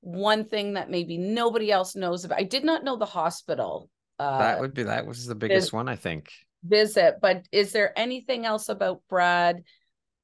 One 0.00 0.44
thing 0.44 0.74
that 0.74 0.90
maybe 0.90 1.16
nobody 1.16 1.70
else 1.72 1.96
knows 1.96 2.24
about. 2.24 2.38
I 2.38 2.44
did 2.44 2.64
not 2.64 2.84
know 2.84 2.96
the 2.96 3.06
hospital. 3.06 3.88
Uh, 4.18 4.38
that 4.38 4.60
would 4.60 4.74
be 4.74 4.84
that 4.84 5.06
was 5.06 5.26
the 5.26 5.34
biggest 5.34 5.72
one, 5.72 5.88
I 5.88 5.96
think. 5.96 6.30
Visit, 6.64 7.16
but 7.20 7.46
is 7.52 7.72
there 7.72 7.98
anything 7.98 8.44
else 8.44 8.68
about 8.68 9.02
Brad? 9.08 9.62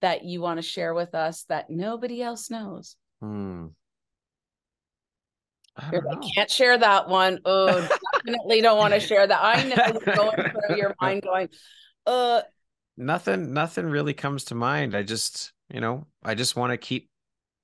That 0.02 0.24
you 0.24 0.40
want 0.40 0.58
to 0.58 0.62
share 0.62 0.94
with 0.94 1.14
us 1.14 1.44
that 1.48 1.70
nobody 1.70 2.22
else 2.22 2.50
knows? 2.50 2.96
Hmm. 3.20 3.68
I, 5.76 5.96
I 5.96 6.16
can't 6.34 6.50
share 6.50 6.76
that 6.76 7.08
one. 7.08 7.40
Oh, 7.44 7.88
definitely 8.24 8.60
don't 8.60 8.78
want 8.78 8.94
to 8.94 9.00
share 9.08 9.26
that. 9.26 9.40
I 9.42 9.62
know 9.64 10.14
going 10.14 10.50
through 10.50 10.76
your 10.76 10.94
mind 11.00 11.22
going, 11.22 11.48
uh 12.06 12.42
nothing, 12.96 13.54
nothing 13.54 13.86
really 13.86 14.12
comes 14.12 14.44
to 14.44 14.54
mind. 14.54 14.94
I 14.94 15.02
just, 15.02 15.52
you 15.72 15.80
know, 15.80 16.06
I 16.22 16.34
just 16.34 16.56
want 16.56 16.72
to 16.72 16.76
keep 16.76 17.08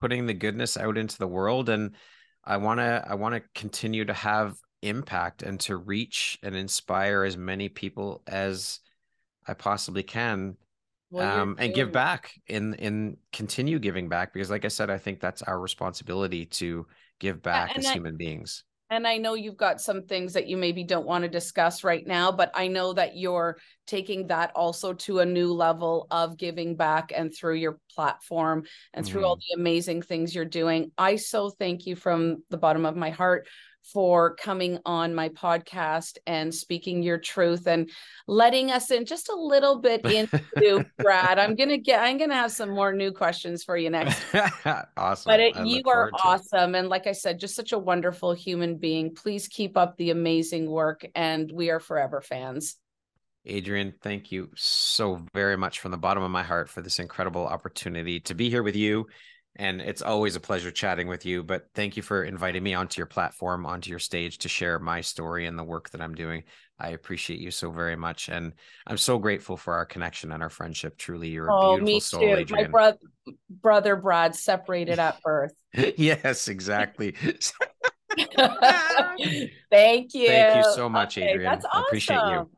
putting 0.01 0.26
the 0.26 0.34
goodness 0.34 0.76
out 0.76 0.97
into 0.97 1.18
the 1.18 1.26
world 1.26 1.68
and 1.68 1.95
I 2.45 2.57
want 2.57 2.80
to 2.80 3.05
I 3.07 3.14
want 3.14 3.34
to 3.34 3.43
continue 3.55 4.05
to 4.07 4.14
have 4.14 4.57
impact 4.80 5.43
and 5.43 5.59
to 5.61 5.76
reach 5.76 6.39
and 6.43 6.55
inspire 6.57 7.24
as 7.24 7.36
many 7.36 7.68
people 7.68 8.22
as 8.26 8.80
I 9.47 9.55
possibly 9.55 10.03
can 10.03 10.57
well, 11.11 11.40
um, 11.40 11.56
and 11.59 11.74
give 11.74 11.92
back 11.92 12.32
in 12.46 12.74
in 12.74 13.16
continue 13.32 13.78
giving 13.78 14.09
back 14.09 14.32
because 14.32 14.50
like 14.50 14.64
i 14.64 14.68
said 14.68 14.90
i 14.90 14.98
think 14.98 15.20
that's 15.20 15.42
our 15.42 15.59
responsibility 15.59 16.44
to 16.44 16.86
give 17.18 17.42
back 17.42 17.76
as 17.76 17.86
I, 17.86 17.92
human 17.94 18.16
beings. 18.16 18.64
and 18.90 19.06
i 19.06 19.16
know 19.16 19.34
you've 19.34 19.56
got 19.56 19.80
some 19.80 20.02
things 20.02 20.34
that 20.34 20.48
you 20.48 20.56
maybe 20.56 20.84
don't 20.84 21.06
want 21.06 21.22
to 21.22 21.28
discuss 21.28 21.82
right 21.82 22.06
now 22.06 22.30
but 22.30 22.50
i 22.54 22.68
know 22.68 22.92
that 22.92 23.16
you're 23.16 23.59
taking 23.86 24.26
that 24.26 24.52
also 24.54 24.92
to 24.92 25.20
a 25.20 25.26
new 25.26 25.52
level 25.52 26.06
of 26.11 26.36
giving 26.36 26.76
back 26.76 27.11
and 27.16 27.34
through 27.34 27.54
your 27.54 27.80
platform 27.94 28.64
and 28.92 29.04
through 29.04 29.22
mm-hmm. 29.22 29.28
all 29.28 29.36
the 29.36 29.61
amazing 29.61 30.02
things 30.02 30.34
you're 30.34 30.44
doing. 30.44 30.92
I 30.98 31.16
so 31.16 31.48
thank 31.48 31.86
you 31.86 31.96
from 31.96 32.42
the 32.50 32.59
bottom 32.59 32.84
of 32.84 32.94
my 32.94 33.11
heart 33.11 33.48
for 33.82 34.34
coming 34.36 34.78
on 34.84 35.14
my 35.14 35.28
podcast 35.30 36.18
and 36.26 36.54
speaking 36.54 37.02
your 37.02 37.18
truth 37.18 37.66
and 37.66 37.90
letting 38.26 38.70
us 38.70 38.90
in 38.90 39.04
just 39.04 39.28
a 39.28 39.34
little 39.34 39.78
bit 39.80 40.04
into 40.04 40.84
Brad. 40.98 41.38
I'm 41.38 41.54
gonna 41.54 41.78
get 41.78 42.02
I'm 42.02 42.18
gonna 42.18 42.34
have 42.34 42.52
some 42.52 42.70
more 42.70 42.92
new 42.92 43.12
questions 43.12 43.64
for 43.64 43.76
you 43.76 43.90
next. 43.90 44.22
awesome. 44.96 45.30
But 45.30 45.40
it, 45.40 45.66
you 45.66 45.82
are 45.86 46.10
awesome. 46.22 46.74
And 46.74 46.88
like 46.88 47.06
I 47.06 47.12
said, 47.12 47.40
just 47.40 47.54
such 47.54 47.72
a 47.72 47.78
wonderful 47.78 48.32
human 48.32 48.76
being. 48.76 49.14
Please 49.14 49.48
keep 49.48 49.76
up 49.76 49.96
the 49.96 50.10
amazing 50.10 50.70
work 50.70 51.06
and 51.14 51.50
we 51.50 51.70
are 51.70 51.80
forever 51.80 52.20
fans. 52.20 52.76
Adrianne, 53.46 53.94
thank 54.02 54.30
you 54.30 54.50
so 54.56 55.24
very 55.32 55.56
much 55.56 55.80
from 55.80 55.90
the 55.90 55.96
bottom 55.96 56.22
of 56.22 56.30
my 56.30 56.42
heart 56.42 56.68
for 56.68 56.82
this 56.82 56.98
incredible 56.98 57.46
opportunity 57.46 58.20
to 58.20 58.34
be 58.34 58.50
here 58.50 58.62
with 58.62 58.76
you 58.76 59.06
and 59.59 59.80
it's 59.80 60.02
always 60.02 60.36
a 60.36 60.40
pleasure 60.40 60.70
chatting 60.70 61.09
with 61.09 61.26
you. 61.26 61.42
But 61.42 61.68
thank 61.74 61.96
you 61.96 62.02
for 62.02 62.22
inviting 62.22 62.62
me 62.62 62.74
onto 62.74 62.98
your 62.98 63.06
platform, 63.06 63.66
onto 63.66 63.90
your 63.90 63.98
stage 63.98 64.38
to 64.38 64.48
share 64.48 64.78
my 64.78 65.00
story 65.00 65.46
and 65.46 65.59
the 65.59 65.64
work 65.64 65.90
that 65.90 66.00
I'm 66.00 66.14
doing. 66.14 66.44
I 66.78 66.90
appreciate 66.90 67.40
you 67.40 67.50
so 67.50 67.72
very 67.72 67.96
much. 67.96 68.28
And 68.28 68.52
I'm 68.86 68.98
so 68.98 69.18
grateful 69.18 69.56
for 69.56 69.74
our 69.74 69.84
connection 69.84 70.30
and 70.30 70.42
our 70.42 70.48
friendship. 70.48 70.96
Truly, 70.96 71.28
you're 71.28 71.48
a 71.48 71.52
oh, 71.52 71.72
beautiful 71.72 71.94
me 71.94 72.00
soul, 72.00 72.36
too. 72.36 72.46
My 72.50 72.64
brother, 72.64 72.98
brother 73.50 73.96
Brad 73.96 74.36
separated 74.36 75.00
at 75.00 75.20
birth. 75.22 75.54
yes, 75.96 76.46
exactly. 76.46 77.16
Thank 79.70 80.14
you. 80.14 80.26
Thank 80.26 80.56
you 80.56 80.62
so 80.72 80.88
much, 80.88 81.18
okay. 81.18 81.38
That's 81.38 81.64
awesome. 81.64 81.78
I 81.78 81.86
appreciate 81.88 82.24
you. 82.26 82.50